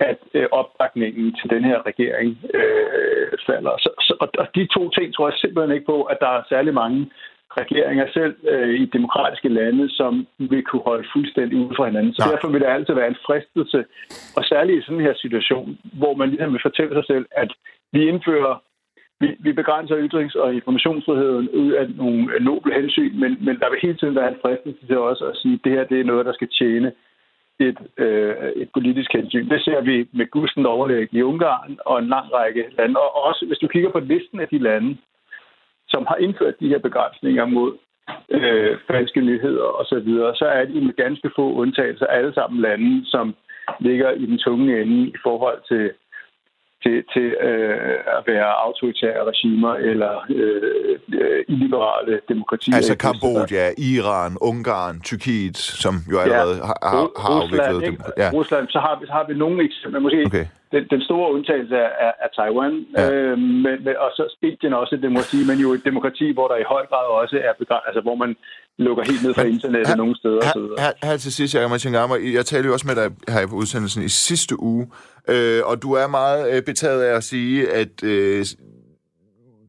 at 0.00 0.18
øh, 0.34 0.46
opbakningen 0.50 1.36
til 1.38 1.50
den 1.50 1.64
her 1.64 1.86
regering 1.86 2.38
øh, 2.54 3.32
falder. 3.46 3.74
Så, 3.78 3.90
så, 4.00 4.14
og, 4.20 4.28
og 4.38 4.46
de 4.54 4.66
to 4.66 4.90
ting 4.90 5.14
tror 5.14 5.28
jeg 5.28 5.38
simpelthen 5.38 5.74
ikke 5.74 5.86
på, 5.86 6.02
at 6.02 6.18
der 6.20 6.28
er 6.28 6.42
særlig 6.48 6.74
mange 6.74 7.10
regeringer 7.56 8.06
selv 8.12 8.34
øh, 8.48 8.74
i 8.80 8.84
demokratiske 8.86 9.48
lande, 9.48 9.90
som 9.90 10.26
vil 10.38 10.62
kunne 10.62 10.82
holde 10.82 11.08
fuldstændig 11.12 11.58
ude 11.58 11.74
for 11.76 11.84
hinanden. 11.86 12.14
Så 12.14 12.22
Nej. 12.22 12.30
derfor 12.32 12.48
vil 12.48 12.60
det 12.60 12.66
altid 12.66 12.94
være 12.94 13.08
en 13.08 13.22
fristelse, 13.26 13.84
og 14.36 14.44
særligt 14.44 14.78
i 14.78 14.82
sådan 14.82 15.00
her 15.00 15.14
situation, 15.14 15.78
hvor 15.92 16.14
man 16.14 16.28
ligesom 16.28 16.52
vil 16.52 16.66
fortælle 16.68 16.94
sig 16.94 17.04
selv, 17.06 17.26
at 17.30 17.50
vi 17.92 18.08
indfører 18.08 18.62
vi, 19.22 19.36
vi 19.40 19.52
begrænser 19.52 19.96
ytrings- 20.06 20.40
og 20.44 20.54
informationsfriheden 20.54 21.48
ud 21.48 21.72
af 21.72 21.90
nogle 21.90 22.38
noble 22.40 22.74
hensyn, 22.74 23.20
men, 23.20 23.36
men 23.44 23.58
der 23.60 23.70
vil 23.70 23.78
hele 23.82 23.96
tiden 23.96 24.14
være 24.14 24.28
en 24.28 24.40
fristelse 24.42 24.86
til 24.86 24.98
også 24.98 25.24
at 25.24 25.36
sige, 25.36 25.54
at 25.54 25.60
det 25.64 25.72
her 25.72 25.84
det 25.84 26.00
er 26.00 26.04
noget, 26.04 26.26
der 26.26 26.32
skal 26.32 26.48
tjene 26.48 26.92
et, 27.60 27.78
øh, 27.96 28.34
et 28.56 28.68
politisk 28.72 29.10
hensyn. 29.12 29.48
Det 29.48 29.60
ser 29.64 29.80
vi 29.80 30.08
med 30.12 30.30
gusten 30.30 30.66
overlæg 30.66 31.08
i 31.14 31.22
Ungarn 31.22 31.78
og 31.86 31.98
en 31.98 32.08
lang 32.08 32.26
række 32.34 32.64
lande. 32.78 33.00
Og 33.00 33.24
også, 33.28 33.46
hvis 33.46 33.58
du 33.58 33.66
kigger 33.68 33.90
på 33.90 34.00
listen 34.00 34.40
af 34.40 34.48
de 34.48 34.58
lande, 34.58 34.96
som 35.90 36.06
har 36.08 36.16
indført 36.16 36.60
de 36.60 36.68
her 36.68 36.78
begrænsninger 36.78 37.44
mod 37.44 37.72
øh, 38.30 38.78
falske 38.90 39.20
nyheder 39.20 39.66
osv., 39.80 40.08
så, 40.08 40.32
så 40.34 40.44
er 40.44 40.64
de 40.64 40.80
med 40.80 40.96
ganske 40.96 41.30
få 41.36 41.52
undtagelser 41.52 42.06
alle 42.06 42.34
sammen 42.34 42.60
lande, 42.60 43.06
som 43.06 43.34
ligger 43.80 44.10
i 44.10 44.26
den 44.26 44.38
tunge 44.38 44.82
ende 44.82 45.08
i 45.08 45.14
forhold 45.22 45.58
til 45.68 45.90
til, 46.84 46.96
til 47.12 47.26
øh, 47.48 48.16
at 48.16 48.22
være 48.32 48.48
autoritære 48.66 49.22
regimer 49.30 49.74
eller 49.90 50.12
øh, 50.30 50.98
øh, 51.22 51.44
illiberale 51.48 52.20
demokratier. 52.28 52.76
Altså 52.76 52.94
Kambodja, 53.04 53.64
Iran, 53.92 54.32
Ungarn, 54.50 54.96
Tyrkiet, 55.08 55.56
som 55.56 55.94
jo 56.12 56.16
allerede 56.24 56.56
ja. 56.56 56.66
har, 56.70 56.78
har, 56.82 57.06
har 57.24 57.40
Rusland, 57.42 57.74
afviklet... 57.74 58.12
Ja. 58.22 58.28
Rusland, 58.38 58.64
så 58.74 58.78
har 58.86 58.94
vi, 59.00 59.06
så 59.06 59.12
har 59.12 59.24
vi 59.28 59.34
nogle 59.44 59.58
eksempler. 59.68 60.00
Måske 60.00 60.22
okay. 60.26 60.46
den, 60.72 60.82
den 60.94 61.00
store 61.08 61.32
undtagelse 61.34 61.76
er, 61.76 61.92
er, 62.06 62.12
er 62.24 62.30
Taiwan, 62.38 62.74
ja. 62.96 63.04
øh, 63.12 63.38
med, 63.64 63.74
med, 63.84 63.94
og 64.04 64.10
så 64.16 64.24
Indien 64.42 64.74
også 64.82 64.94
et 64.94 65.02
demokrati, 65.02 65.38
men 65.48 65.58
jo 65.64 65.68
et 65.72 65.84
demokrati, 65.84 66.26
hvor 66.36 66.48
der 66.48 66.56
i 66.56 66.70
høj 66.72 66.84
grad 66.90 67.06
også 67.22 67.36
er 67.48 67.52
begrænset, 67.58 67.88
altså 67.88 68.00
hvor 68.06 68.16
man 68.22 68.30
lukker 68.80 69.04
helt 69.04 69.22
ned 69.22 69.34
fra 69.34 69.42
internettet 69.42 69.96
nogle 69.96 70.16
steder. 70.16 70.40
Her, 70.44 70.82
her, 70.82 70.92
her 71.02 71.16
til 71.16 71.32
sidst, 71.32 71.54
Jacob 71.54 71.70
Martin 71.70 71.92
Gammer, 71.92 72.16
jeg 72.16 72.46
talte 72.46 72.66
jo 72.66 72.72
også 72.72 72.86
med 72.86 72.96
dig 72.96 73.10
her 73.28 73.46
på 73.46 73.56
udsendelsen 73.56 74.02
i 74.02 74.08
sidste 74.08 74.60
uge, 74.60 74.90
øh, 75.28 75.60
og 75.64 75.82
du 75.82 75.92
er 75.92 76.06
meget 76.06 76.52
øh, 76.52 76.62
betaget 76.62 77.02
af 77.02 77.16
at 77.16 77.24
sige, 77.24 77.70
at 77.70 78.02
øh, 78.02 78.46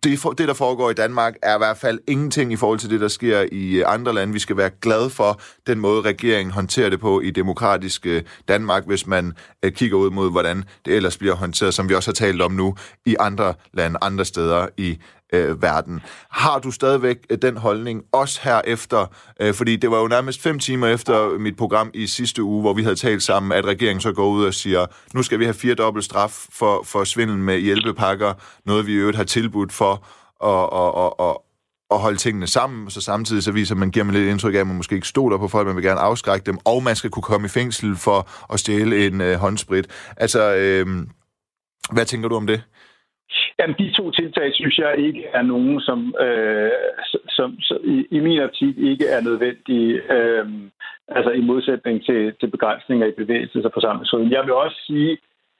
det, 0.03 0.19
for, 0.19 0.31
det, 0.31 0.47
der 0.47 0.53
foregår 0.53 0.89
i 0.89 0.93
Danmark, 0.93 1.35
er 1.43 1.55
i 1.55 1.57
hvert 1.57 1.77
fald 1.77 1.99
ingenting 2.07 2.53
i 2.53 2.55
forhold 2.55 2.79
til 2.79 2.89
det, 2.89 3.01
der 3.01 3.07
sker 3.07 3.45
i 3.51 3.73
øh, 3.73 3.83
andre 3.87 4.13
lande. 4.13 4.33
Vi 4.33 4.39
skal 4.39 4.57
være 4.57 4.69
glade 4.81 5.09
for 5.09 5.41
den 5.67 5.79
måde, 5.79 6.01
regeringen 6.01 6.53
håndterer 6.53 6.89
det 6.89 6.99
på 6.99 7.21
i 7.21 7.31
demokratiske 7.31 8.23
Danmark, 8.47 8.87
hvis 8.87 9.07
man 9.07 9.33
øh, 9.65 9.71
kigger 9.71 9.97
ud 9.97 10.09
mod, 10.09 10.31
hvordan 10.31 10.63
det 10.85 10.95
ellers 10.95 11.17
bliver 11.17 11.35
håndteret, 11.35 11.73
som 11.73 11.89
vi 11.89 11.95
også 11.95 12.09
har 12.09 12.13
talt 12.13 12.41
om 12.41 12.51
nu, 12.51 12.75
i 13.05 13.15
andre 13.19 13.53
lande, 13.73 13.97
andre 14.01 14.25
steder 14.25 14.67
i 14.77 14.97
øh, 15.31 15.61
verden. 15.61 16.01
Har 16.29 16.59
du 16.59 16.71
stadigvæk 16.71 17.17
øh, 17.29 17.37
den 17.41 17.57
holdning, 17.57 18.03
også 18.11 18.39
her 18.43 18.61
efter, 18.65 19.05
øh, 19.39 19.53
fordi 19.53 19.75
det 19.75 19.91
var 19.91 19.99
jo 19.99 20.07
nærmest 20.07 20.41
fem 20.41 20.59
timer 20.59 20.87
efter 20.87 21.37
mit 21.37 21.57
program 21.57 21.91
i 21.93 22.07
sidste 22.07 22.43
uge, 22.43 22.61
hvor 22.61 22.73
vi 22.73 22.83
havde 22.83 22.95
talt 22.95 23.23
sammen, 23.23 23.51
at 23.51 23.65
regeringen 23.65 24.01
så 24.01 24.11
går 24.11 24.27
ud 24.27 24.45
og 24.45 24.53
siger, 24.53 24.85
nu 25.13 25.23
skal 25.23 25.39
vi 25.39 25.43
have 25.43 25.53
fire 25.53 25.75
dobbelt 25.75 26.05
straf 26.05 26.45
for, 26.51 26.83
for 26.85 27.03
svindel 27.03 27.37
med 27.37 27.59
hjælpepakker, 27.59 28.33
noget 28.65 28.87
vi 28.87 28.91
i 28.91 28.95
øvrigt 28.95 29.17
har 29.17 29.23
tilbudt 29.23 29.71
for 29.71 30.05
at, 30.43 30.69
at, 30.79 31.05
at, 31.05 31.29
at, 31.29 31.37
at 31.91 31.99
holde 31.99 32.17
tingene 32.17 32.47
sammen, 32.47 32.89
så 32.89 33.01
samtidig 33.01 33.43
så 33.43 33.51
viser 33.51 33.75
man, 33.75 33.91
giver 33.91 34.05
man 34.05 34.15
lidt 34.15 34.29
indtryk 34.29 34.55
af, 34.55 34.59
at 34.59 34.67
man 34.67 34.75
måske 34.75 34.95
ikke 34.95 35.07
stoler 35.07 35.37
på 35.37 35.47
folk, 35.47 35.67
man 35.67 35.75
vil 35.75 35.83
gerne 35.83 35.99
afskrække 35.99 36.45
dem, 36.45 36.57
og 36.65 36.83
man 36.83 36.95
skal 36.95 37.09
kunne 37.09 37.23
komme 37.23 37.45
i 37.45 37.49
fængsel 37.49 37.95
for 37.95 38.29
at 38.53 38.59
stjæle 38.59 39.07
en 39.07 39.21
øh, 39.21 39.37
håndsprit. 39.37 39.87
Altså, 40.17 40.55
øh, 40.55 40.87
hvad 41.91 42.05
tænker 42.05 42.29
du 42.29 42.35
om 42.35 42.47
det? 42.47 42.63
Jamen, 43.59 43.75
de 43.79 43.91
to 43.91 44.11
tiltag 44.11 44.49
synes 44.53 44.77
jeg 44.77 44.95
ikke 44.97 45.23
er 45.33 45.41
nogen, 45.41 45.81
som, 45.81 46.15
øh, 46.25 46.71
som, 47.29 47.59
som 47.59 47.77
i, 47.83 48.05
i 48.11 48.19
min 48.19 48.39
optik 48.39 48.77
ikke 48.77 49.07
er 49.07 49.21
nødvendige, 49.21 50.13
øh, 50.17 50.45
altså 51.07 51.31
i 51.31 51.41
modsætning 51.41 52.05
til, 52.05 52.33
til 52.39 52.47
begrænsninger 52.47 53.07
i 53.07 53.17
bevægelses- 53.21 53.65
og 53.65 53.71
forsamlingsfriheden. 53.73 54.31
Jeg 54.31 54.43
vil 54.43 54.53
også 54.53 54.77
sige, 54.87 55.17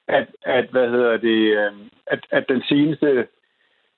at, 0.08 0.28
at 0.46 0.66
hvad 0.72 0.90
hedder 0.90 1.18
det, 1.18 1.40
øh, 1.60 1.72
at, 2.08 2.20
at 2.32 2.46
den 2.50 2.62
seneste 2.70 3.28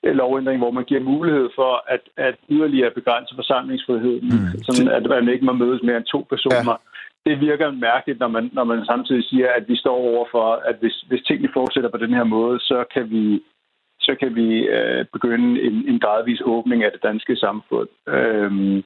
lovændring, 0.04 0.58
hvor 0.60 0.72
man 0.72 0.84
giver 0.84 1.02
mulighed 1.02 1.50
for 1.56 1.84
at, 1.88 2.02
at 2.18 2.36
yderligere 2.50 2.92
begrænse 2.92 3.36
forsamlingsfriheden, 3.36 4.28
mm. 4.28 4.64
sådan 4.68 4.88
at 4.88 5.04
man 5.10 5.34
ikke 5.34 5.46
må 5.46 5.54
mødes 5.54 5.84
mere 5.84 5.98
end 5.98 6.06
to 6.06 6.26
personer. 6.30 6.76
Ja. 6.78 7.32
Det 7.32 7.40
virker 7.40 7.72
mærkeligt, 7.72 8.20
når 8.20 8.28
man, 8.28 8.50
når 8.54 8.64
man 8.64 8.86
samtidig 8.86 9.24
siger, 9.24 9.48
at 9.58 9.64
vi 9.68 9.76
står 9.76 9.96
over 9.96 10.26
for, 10.32 10.62
at 10.70 10.76
hvis, 10.80 11.06
hvis 11.08 11.22
tingene 11.22 11.54
fortsætter 11.54 11.90
på 11.90 11.98
den 11.98 12.14
her 12.14 12.24
måde, 12.24 12.60
så 12.60 12.84
kan 12.94 13.10
vi 13.10 13.44
så 14.08 14.16
kan 14.22 14.36
vi 14.36 14.48
øh, 14.78 15.06
begynde 15.14 15.62
en, 15.62 15.76
en 15.92 16.00
gradvis 16.00 16.42
åbning 16.46 16.84
af 16.84 16.92
det 16.92 17.04
danske 17.04 17.36
samfund. 17.36 17.90
Øhm, 18.08 18.78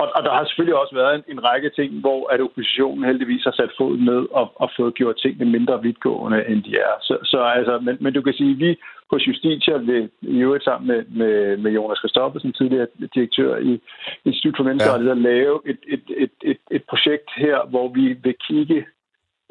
og, 0.00 0.06
og 0.16 0.20
der 0.24 0.32
har 0.32 0.44
selvfølgelig 0.44 0.78
også 0.82 0.94
været 0.94 1.14
en, 1.14 1.24
en 1.28 1.44
række 1.44 1.70
ting, 1.78 2.00
hvor 2.00 2.20
at 2.32 2.40
oppositionen 2.40 3.04
heldigvis 3.04 3.44
har 3.44 3.54
sat 3.60 3.72
foden 3.78 4.04
ned 4.04 4.22
og, 4.30 4.52
og 4.62 4.70
fået 4.76 4.94
gjort 4.94 5.16
tingene 5.16 5.50
mindre 5.56 5.82
vidtgående, 5.82 6.44
end 6.48 6.62
de 6.62 6.72
er. 6.76 6.94
Så, 7.00 7.14
så 7.24 7.38
altså, 7.42 7.78
men, 7.78 7.96
men 8.00 8.12
du 8.12 8.22
kan 8.22 8.34
sige, 8.34 8.50
at 8.50 8.58
vi 8.58 8.76
hos 9.12 9.28
Justitia 9.28 9.76
vil 9.76 10.10
i 10.22 10.38
øvrigt 10.46 10.64
sammen 10.64 10.86
med, 10.88 11.00
med, 11.20 11.56
med 11.56 11.70
Jonas 11.72 11.98
Christoffersen, 11.98 12.52
tidligere 12.52 12.86
direktør 13.14 13.56
i 13.56 13.80
Institut 14.24 14.56
for 14.56 14.64
Menneskerettigheder, 14.64 15.16
ja. 15.16 15.28
lave 15.32 15.60
et, 15.66 15.80
et, 15.94 16.04
et, 16.16 16.30
et, 16.42 16.60
et 16.70 16.84
projekt 16.90 17.28
her, 17.36 17.56
hvor 17.70 17.88
vi 17.88 18.04
vil 18.24 18.34
kigge 18.48 18.86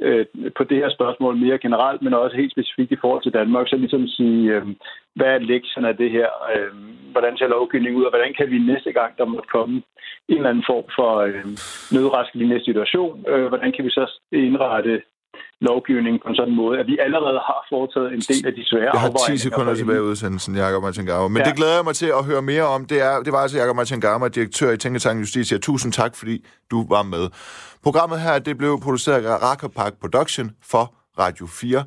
øh, 0.02 0.26
på 0.58 0.64
det 0.64 0.78
her 0.78 0.90
spørgsmål 0.90 1.36
mere 1.38 1.58
generelt, 1.58 2.02
men 2.02 2.14
også 2.14 2.36
helt 2.38 2.52
specifikt 2.52 2.92
i 2.92 3.02
forhold 3.02 3.24
til 3.24 3.34
Danmark, 3.34 3.68
så 3.68 3.76
ligesom 3.76 4.08
sige, 4.08 4.54
øh, 4.56 4.66
hvad 5.16 5.28
er 5.28 5.40
lektionen 5.52 5.90
af 5.90 5.98
det 5.98 6.12
her? 6.12 6.30
Øh, 6.54 6.72
hvordan 7.12 7.38
ser 7.38 7.48
lovgivningen 7.48 8.00
ud, 8.00 8.06
og 8.06 8.12
hvordan 8.12 8.34
kan 8.34 8.52
vi 8.52 8.58
næste 8.60 8.92
gang, 8.92 9.18
der 9.18 9.26
måtte 9.26 9.50
komme 9.56 9.76
en 10.28 10.38
eller 10.38 10.50
anden 10.50 10.70
form 10.72 10.88
for 10.98 11.12
øh, 11.28 11.46
nødraskelignende 11.96 12.64
situation, 12.64 13.26
øh, 13.28 13.46
hvordan 13.46 13.72
kan 13.72 13.86
vi 13.86 13.90
så 13.90 14.06
indrette 14.32 15.02
lovgivningen 15.62 16.20
på 16.24 16.28
en 16.30 16.36
sådan 16.36 16.56
måde, 16.56 16.80
at 16.80 16.88
vi 16.88 16.98
allerede 17.06 17.40
har 17.50 17.60
foretaget 17.70 18.10
en 18.18 18.20
del 18.20 18.48
af 18.50 18.54
de 18.54 18.64
svære 18.70 18.90
Jeg 18.94 19.02
har 19.02 19.12
10 19.30 19.38
sekunder 19.38 19.74
tilbage 19.76 19.98
i 19.98 20.08
udsendelsen, 20.12 20.56
Jakob 20.56 20.84
Martin 20.84 21.06
Garmer. 21.06 21.28
Men 21.28 21.42
ja. 21.42 21.50
det 21.50 21.56
glæder 21.56 21.76
jeg 21.76 21.86
mig 21.90 21.96
til 21.96 22.10
at 22.20 22.26
høre 22.26 22.42
mere 22.42 22.64
om. 22.64 22.86
Det, 22.86 23.02
er, 23.02 23.20
det 23.26 23.32
var 23.34 23.42
altså 23.46 23.58
Jakob 23.58 23.76
Martin 23.76 24.02
Garmer, 24.02 24.28
direktør 24.28 24.72
i 24.72 24.78
Tænketanken 24.78 25.22
Justitia. 25.24 25.58
Tusind 25.58 25.94
tak, 25.94 26.16
fordi 26.16 26.46
du 26.72 26.88
var 26.90 27.04
med. 27.04 27.26
Programmet 27.84 28.20
her 28.22 28.40
det 28.40 28.58
blev 28.58 28.80
produceret 28.84 29.26
af 29.26 29.72
Park 29.72 29.94
Production 30.02 30.52
for 30.72 30.94
Radio 31.20 31.48
4. 31.48 31.84